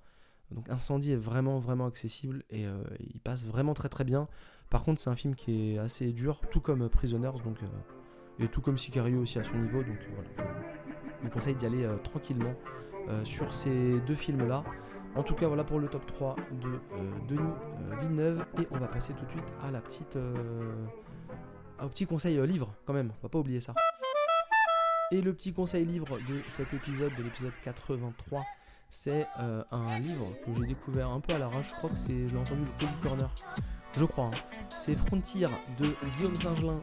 Donc 0.50 0.68
Incendie 0.68 1.12
est 1.12 1.16
vraiment 1.16 1.58
vraiment 1.58 1.86
accessible 1.86 2.44
et 2.50 2.64
il 3.00 3.20
passe 3.20 3.46
vraiment 3.46 3.72
très 3.72 3.88
très 3.88 4.02
bien. 4.02 4.28
Par 4.68 4.82
contre, 4.82 5.00
c'est 5.00 5.10
un 5.10 5.14
film 5.14 5.36
qui 5.36 5.74
est 5.74 5.78
assez 5.78 6.12
dur, 6.12 6.40
tout 6.50 6.60
comme 6.60 6.88
Prisoners, 6.88 7.38
donc 7.44 7.58
et 8.40 8.48
tout 8.48 8.60
comme 8.60 8.76
Sicario 8.76 9.20
aussi 9.20 9.38
à 9.38 9.44
son 9.44 9.56
niveau. 9.56 9.84
Donc 9.84 9.96
voilà, 10.12 10.52
je 11.20 11.24
vous 11.24 11.30
conseille 11.30 11.54
d'y 11.54 11.66
aller 11.66 11.88
tranquillement 12.02 12.54
sur 13.24 13.54
ces 13.54 14.00
deux 14.00 14.14
films-là. 14.14 14.64
En 15.16 15.22
tout 15.22 15.34
cas, 15.34 15.46
voilà 15.46 15.62
pour 15.62 15.78
le 15.78 15.88
top 15.88 16.06
3 16.06 16.34
de 16.60 16.68
euh, 16.68 17.10
Denis 17.28 17.40
euh, 17.40 18.00
Villeneuve. 18.00 18.44
Et 18.60 18.66
on 18.72 18.78
va 18.78 18.88
passer 18.88 19.12
tout 19.12 19.24
de 19.24 19.30
suite 19.30 19.54
à 19.62 19.70
la 19.70 19.80
petite, 19.80 20.18
au 21.82 21.88
petit 21.88 22.06
conseil 22.06 22.44
livre, 22.46 22.74
quand 22.84 22.92
même. 22.92 23.12
On 23.20 23.22
va 23.22 23.28
pas 23.28 23.38
oublier 23.38 23.60
ça. 23.60 23.74
Et 25.12 25.20
le 25.20 25.32
petit 25.32 25.52
conseil 25.52 25.84
livre 25.84 26.18
de 26.18 26.40
cet 26.48 26.74
épisode, 26.74 27.14
de 27.16 27.22
l'épisode 27.22 27.52
83, 27.62 28.42
c'est 28.90 29.26
un 29.38 29.98
livre 30.00 30.26
que 30.44 30.54
j'ai 30.56 30.66
découvert 30.66 31.10
un 31.10 31.20
peu 31.20 31.34
à 31.34 31.38
l'arrache. 31.38 31.70
Je 31.70 31.74
crois 31.76 31.90
que 31.90 31.96
c'est, 31.96 32.26
je 32.26 32.34
l'ai 32.34 32.40
entendu, 32.40 32.62
le 32.62 32.86
Cody 32.86 33.00
Corner. 33.00 33.30
Je 33.96 34.04
crois. 34.04 34.26
Hein. 34.26 34.30
C'est 34.70 34.94
Frontier 34.96 35.46
de 35.78 35.94
Guillaume 36.16 36.36
Saint-Gelin. 36.36 36.80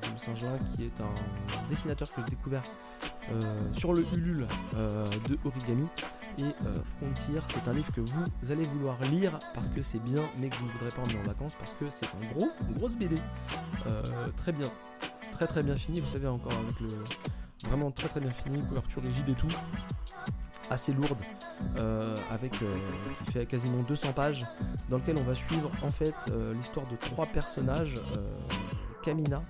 Guillaume 0.00 0.18
Saint-Gelin 0.18 0.58
qui 0.74 0.84
est 0.84 1.00
un 1.00 1.68
dessinateur 1.68 2.12
que 2.12 2.22
j'ai 2.22 2.28
découvert 2.28 2.62
euh, 3.32 3.72
sur 3.72 3.94
le 3.94 4.04
Ulule 4.12 4.46
euh, 4.76 5.08
de 5.28 5.38
Origami. 5.44 5.86
Et 6.38 6.42
euh, 6.42 6.82
Frontier, 6.98 7.40
c'est 7.48 7.68
un 7.68 7.72
livre 7.72 7.92
que 7.92 8.00
vous 8.00 8.50
allez 8.50 8.64
vouloir 8.64 9.00
lire 9.02 9.38
parce 9.54 9.70
que 9.70 9.82
c'est 9.82 10.02
bien, 10.02 10.24
mais 10.38 10.48
que 10.48 10.56
vous 10.56 10.66
ne 10.66 10.70
voudrez 10.72 10.90
pas 10.90 11.02
emmener 11.02 11.18
en 11.18 11.22
vacances 11.22 11.54
parce 11.54 11.74
que 11.74 11.88
c'est 11.90 12.06
un 12.06 12.32
gros, 12.32 12.48
grosse 12.72 12.96
BD. 12.96 13.16
très 14.36 14.52
bien, 14.52 14.70
très 15.32 15.46
très 15.46 15.62
bien 15.62 15.76
fini. 15.76 16.00
Vous 16.00 16.10
savez 16.10 16.26
encore 16.26 16.52
avec 16.52 16.80
le 16.80 17.04
vraiment 17.64 17.90
très 17.90 18.08
très 18.08 18.20
bien 18.20 18.30
fini, 18.30 18.62
couverture 18.62 19.02
rigide 19.02 19.28
et 19.28 19.34
tout, 19.34 19.48
assez 20.70 20.92
lourde, 20.92 21.18
avec 22.30 22.52
qui 22.52 23.32
fait 23.32 23.46
quasiment 23.46 23.82
200 23.82 24.12
pages, 24.12 24.46
dans 24.88 24.98
lequel 24.98 25.16
on 25.16 25.24
va 25.24 25.34
suivre 25.34 25.70
en 25.82 25.90
fait 25.90 26.14
l'histoire 26.54 26.86
de 26.86 26.96
trois 26.96 27.26
personnages. 27.26 28.00
Kamina, 29.02 29.42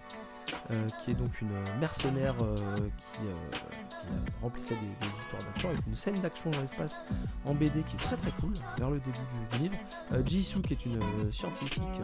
euh, 0.71 0.89
qui 1.03 1.11
est 1.11 1.15
donc 1.15 1.43
une 1.43 1.53
mercenaire 1.79 2.35
euh, 2.41 2.57
qui, 2.57 3.27
euh, 3.27 4.15
remplissait 4.41 4.77
des, 4.77 5.09
histoires 5.19 5.43
d'action 5.43 5.69
avec 5.69 5.87
une 5.87 5.95
scène 5.95 6.21
d'action 6.23 6.51
dans 6.51 6.61
l'espace 6.61 7.03
en 7.45 7.55
BD 7.55 7.83
qui 7.83 7.97
est 7.97 7.99
très 7.99 8.17
très 8.17 8.31
cool 8.41 8.55
vers 8.79 8.89
le 8.89 8.99
début 8.99 9.19
du, 9.53 9.59
livre. 9.59 9.77
Jisoo 10.25 10.63
qui 10.63 10.73
est 10.73 10.87
une 10.87 11.31
scientifique 11.31 11.83
qui 11.93 12.01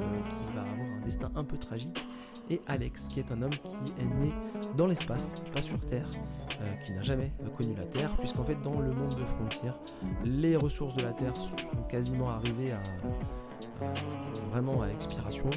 va 0.54 0.60
avoir 0.60 0.86
un 0.86 1.00
destin 1.04 1.30
un 1.36 1.44
peu 1.44 1.56
tragique 1.56 2.06
et 2.50 2.60
Alex 2.66 3.08
qui 3.08 3.20
est 3.20 3.32
un 3.32 3.40
homme 3.40 3.50
qui 3.50 3.92
est 3.98 4.04
né 4.04 4.32
dans 4.76 4.86
l'espace, 4.86 5.32
pas 5.52 5.62
sur 5.62 5.80
Terre, 5.80 6.08
qui 6.84 6.92
n'a 6.92 7.02
jamais 7.02 7.32
connu 7.56 7.74
la 7.74 7.84
Terre, 7.84 8.10
puisqu'en 8.18 8.44
fait 8.44 8.60
dans 8.60 8.78
le 8.78 8.92
monde 8.92 9.14
de 9.14 9.24
frontières, 9.24 9.78
les 10.24 10.56
ressources 10.56 10.94
de 10.96 11.02
la 11.02 11.12
Terre 11.12 11.34
sont 11.36 11.82
quasiment 11.88 12.30
arrivées 12.30 12.72
à, 12.72 12.82
vraiment 14.50 14.82
à 14.82 14.88
expiration 14.88 15.50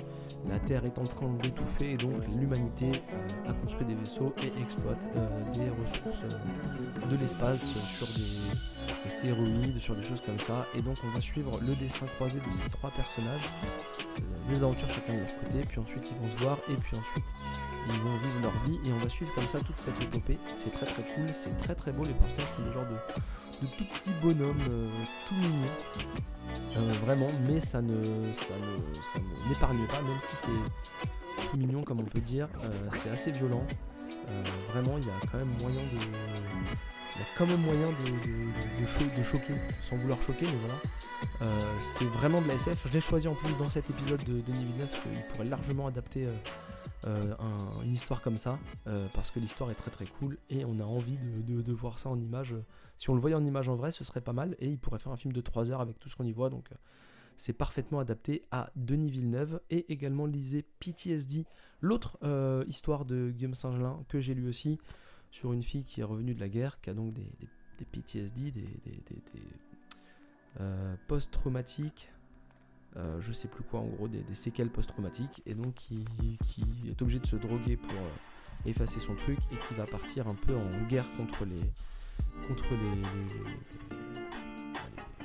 la 0.49 0.59
Terre 0.59 0.86
est 0.86 0.97
en 0.97 1.05
train 1.05 1.30
d'étouffer 1.41 1.91
et 1.91 1.97
donc 1.97 2.13
l'humanité 2.38 2.91
euh, 2.91 3.49
a 3.49 3.53
construit 3.53 3.86
des 3.86 3.95
vaisseaux 3.95 4.34
et 4.41 4.51
exploite 4.61 5.07
euh, 5.15 5.28
des 5.53 5.69
ressources 5.69 6.24
euh, 6.24 7.07
de 7.09 7.15
l'espace 7.15 7.65
sur 7.88 8.07
des, 8.07 9.09
stéroïdes, 9.09 9.80
sur 9.80 9.95
des 9.95 10.03
choses 10.03 10.21
comme 10.21 10.39
ça. 10.39 10.65
Et 10.78 10.82
donc 10.82 10.97
on 11.05 11.09
va 11.09 11.21
suivre 11.21 11.59
le 11.61 11.76
destin 11.76 12.05
croisé 12.15 12.39
de 12.39 12.51
ces 12.51 12.69
trois 12.69 12.89
personnages, 12.91 13.49
des 14.49 14.63
aventures 14.63 14.89
chacun 14.89 15.13
de 15.13 15.19
leur 15.19 15.39
côté, 15.39 15.65
puis 15.67 15.80
ensuite 15.80 16.11
ils 16.11 16.17
vont 16.17 16.38
se 16.38 16.43
voir 16.43 16.57
et 16.69 16.76
puis 16.76 16.97
ensuite 16.97 17.26
ils 17.88 17.99
vont 17.99 18.15
vivre 18.17 18.41
leur 18.41 18.63
vie 18.65 18.89
et 18.89 18.93
on 18.93 18.99
va 18.99 19.09
suivre 19.09 19.34
comme 19.36 19.47
ça 19.47 19.59
toute 19.59 19.80
cette 19.80 19.99
épopée. 20.01 20.38
C'est 20.57 20.71
très 20.71 20.86
très 20.86 21.03
cool, 21.15 21.30
c'est 21.32 21.55
très 21.57 21.76
très 21.76 21.91
beau, 21.93 22.03
les 22.03 22.13
personnages 22.13 22.49
sont 22.49 22.63
des 22.63 22.71
genres 22.71 22.86
de, 22.86 23.21
de 23.62 23.68
tout 23.78 23.86
petits 23.86 24.12
bonhommes 24.22 24.89
tout 25.28 25.36
mignons. 25.36 25.68
Euh, 26.78 26.93
vraiment, 27.06 27.30
mais 27.47 27.60
ça 27.60 27.82
ne, 27.82 28.34
ça 28.34 29.20
n'épargne 29.47 29.86
pas, 29.88 30.01
même 30.01 30.18
si 30.22 30.36
c'est 30.36 31.47
tout 31.49 31.58
mignon 31.58 31.84
comme 31.84 31.99
on 31.99 32.06
peut 32.06 32.22
dire. 32.22 32.47
c'est 32.91 33.10
assez 33.10 33.32
violent. 33.32 33.66
vraiment, 34.70 34.97
il 34.97 35.06
y 35.06 35.10
a 35.10 35.28
quand 35.32 35.38
même 35.38 35.54
moyen 35.60 35.82
de, 35.82 35.97
il 37.16 37.22
y 37.22 37.24
a 37.24 37.28
quand 37.38 37.45
même 37.45 37.62
moyen 37.62 37.88
de, 37.89 39.18
de, 39.18 39.24
choquer, 39.24 39.54
sans 39.82 39.97
vouloir 39.97 40.22
choquer, 40.24 40.47
mais 40.47 40.58
voilà. 40.66 41.60
c'est 41.82 42.06
vraiment 42.06 42.41
de 42.41 42.47
la 42.47 42.56
SF. 42.56 42.88
Je 42.88 42.93
l'ai 42.93 43.01
choisi 43.01 43.28
en 43.28 43.36
plus 43.36 43.56
dans 43.58 43.70
cet 43.70 43.89
épisode 43.89 44.24
de 44.24 44.41
Denis 44.41 44.66
Villeneuve, 44.66 44.89
qu'il 45.04 45.24
pourrait 45.30 45.49
largement 45.49 45.88
adapter 45.88 46.26
euh, 46.26 46.32
une 47.06 47.93
histoire 47.93 48.22
comme 48.22 48.38
ça, 48.38 48.60
euh, 48.88 49.08
parce 49.14 49.32
que 49.32 49.39
l'histoire 49.39 49.72
est 49.72 49.76
très 49.76 49.91
très 49.91 50.06
cool 50.06 50.38
et 50.49 50.66
on 50.66 50.80
a 50.80 50.84
envie 50.84 51.18
de, 51.18 51.74
voir 51.74 51.99
ça 51.99 52.10
en 52.10 52.20
image. 52.20 52.56
Si 52.97 53.10
on 53.10 53.16
le 53.16 53.20
voyait 53.20 53.36
en 53.36 53.45
image 53.45 53.70
en 53.70 53.76
vrai, 53.76 53.91
ce 53.91 54.04
serait 54.04 54.22
pas 54.22 54.34
mal 54.34 54.56
et 54.60 54.70
il 54.70 54.78
pourrait 54.78 54.99
faire 54.99 55.12
un 55.12 55.18
film 55.18 55.34
de 55.34 55.41
3 55.41 55.72
heures 55.72 55.82
avec 55.82 55.99
tout 55.99 56.10
ce 56.10 56.16
qu'on 56.16 56.26
y 56.26 56.32
voit, 56.32 56.49
donc 56.49 56.72
euh, 56.72 56.76
c'est 57.36 57.54
parfaitement 57.54 57.99
adapté 57.99 58.43
à 58.51 58.70
Denis 58.76 59.10
Villeneuve 59.10 59.60
et 59.70 59.91
également 59.91 60.26
lisez 60.26 60.64
PTSD, 60.80 61.45
l'autre 61.82 62.18
histoire 62.68 63.06
de 63.06 63.32
Guillaume 63.32 63.56
Saint-Gelin 63.56 64.04
que 64.08 64.20
j'ai 64.20 64.36
lu 64.36 64.47
aussi 64.47 64.80
sur 65.32 65.51
une 65.51 65.64
fille 65.64 65.84
qui 65.84 66.01
est 66.01 66.04
revenue 66.04 66.36
de 66.36 66.39
la 66.39 66.47
guerre, 66.47 66.80
qui 66.80 66.91
a 66.91 66.93
donc 66.93 67.14
des, 67.14 67.28
PTSD, 67.91 68.51
des, 68.51 68.68
post-traumatiques 71.08 72.12
euh, 72.98 73.20
je 73.22 73.34
sais 73.34 73.48
plus 73.48 73.64
quoi, 73.64 73.80
en 73.80 73.88
gros, 73.88 74.08
des, 74.08 74.24
séquelles 74.34 74.70
post-traumatiques, 74.70 75.41
et 75.46 75.56
donc 75.56 75.74
qui, 75.74 76.06
est 76.88 77.02
obligé 77.02 77.20
de 77.20 77.26
se 77.26 77.36
droguer 77.36 77.78
pour 77.78 77.91
euh, 77.91 78.70
effacer 78.70 79.00
son 79.00 79.16
truc, 79.16 79.39
et 79.52 79.56
qui 79.56 79.74
va 79.74 79.86
partir 79.86 80.28
un 80.28 80.36
peu 80.36 80.56
en 80.56 80.88
guerre 80.88 81.06
contre 81.18 81.46
les, 81.46 81.62
contre 82.48 82.72
les, 82.72 83.02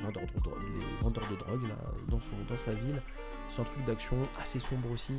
vendeurs, 0.02 1.28
de, 1.30 1.36
drogue 1.36 1.68
dans, 2.08 2.20
son, 2.20 2.34
dans 2.48 2.56
sa 2.56 2.72
ville. 2.72 3.02
C'est 3.50 3.60
un 3.60 3.64
truc 3.64 3.84
d'action 3.84 4.16
assez 4.40 4.58
sombre 4.58 4.90
aussi, 4.90 5.14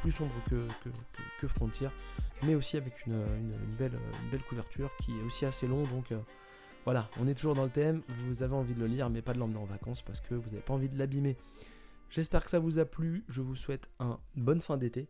plus 0.00 0.10
sombre 0.12 0.32
que, 0.48 0.66
que, 1.40 1.48
Frontier, 1.48 1.88
mais 2.44 2.54
aussi 2.54 2.76
avec 2.76 3.06
une, 3.06 3.24
belle, 3.78 3.98
belle 4.30 4.42
couverture 4.42 4.90
qui 5.00 5.12
est 5.12 5.22
aussi 5.22 5.44
assez 5.46 5.66
long, 5.66 5.82
donc... 5.84 6.12
Euh, 6.12 6.18
voilà, 6.84 7.08
on 7.20 7.28
est 7.28 7.34
toujours 7.34 7.54
dans 7.54 7.62
le 7.62 7.70
thème, 7.70 8.02
vous 8.26 8.42
avez 8.42 8.56
envie 8.56 8.74
de 8.74 8.80
le 8.80 8.86
lire, 8.86 9.08
mais 9.08 9.22
pas 9.22 9.34
de 9.34 9.38
l'emmener 9.38 9.60
en 9.60 9.66
vacances 9.66 10.02
parce 10.02 10.20
que 10.20 10.34
vous 10.34 10.50
n'avez 10.50 10.62
pas 10.62 10.74
envie 10.74 10.88
de 10.88 10.98
l'abîmer. 10.98 11.36
J'espère 12.12 12.44
que 12.44 12.50
ça 12.50 12.58
vous 12.58 12.78
a 12.78 12.84
plu. 12.84 13.24
Je 13.28 13.40
vous 13.40 13.56
souhaite 13.56 13.88
une 13.98 14.18
bonne 14.36 14.60
fin 14.60 14.76
d'été. 14.76 15.08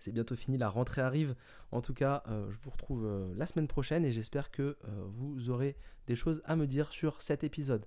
C'est 0.00 0.10
bientôt 0.10 0.34
fini, 0.34 0.58
la 0.58 0.68
rentrée 0.68 1.00
arrive. 1.00 1.36
En 1.70 1.80
tout 1.80 1.94
cas, 1.94 2.24
euh, 2.26 2.50
je 2.50 2.56
vous 2.58 2.70
retrouve 2.70 3.06
euh, 3.06 3.32
la 3.36 3.46
semaine 3.46 3.68
prochaine 3.68 4.04
et 4.04 4.10
j'espère 4.10 4.50
que 4.50 4.62
euh, 4.62 4.76
vous 5.06 5.48
aurez 5.48 5.76
des 6.08 6.16
choses 6.16 6.42
à 6.44 6.56
me 6.56 6.66
dire 6.66 6.90
sur 6.90 7.22
cet 7.22 7.44
épisode. 7.44 7.86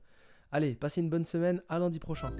Allez, 0.53 0.75
passez 0.75 1.01
une 1.01 1.09
bonne 1.09 1.25
semaine, 1.25 1.61
à 1.67 1.77
lundi 1.77 1.99
prochain. 1.99 2.33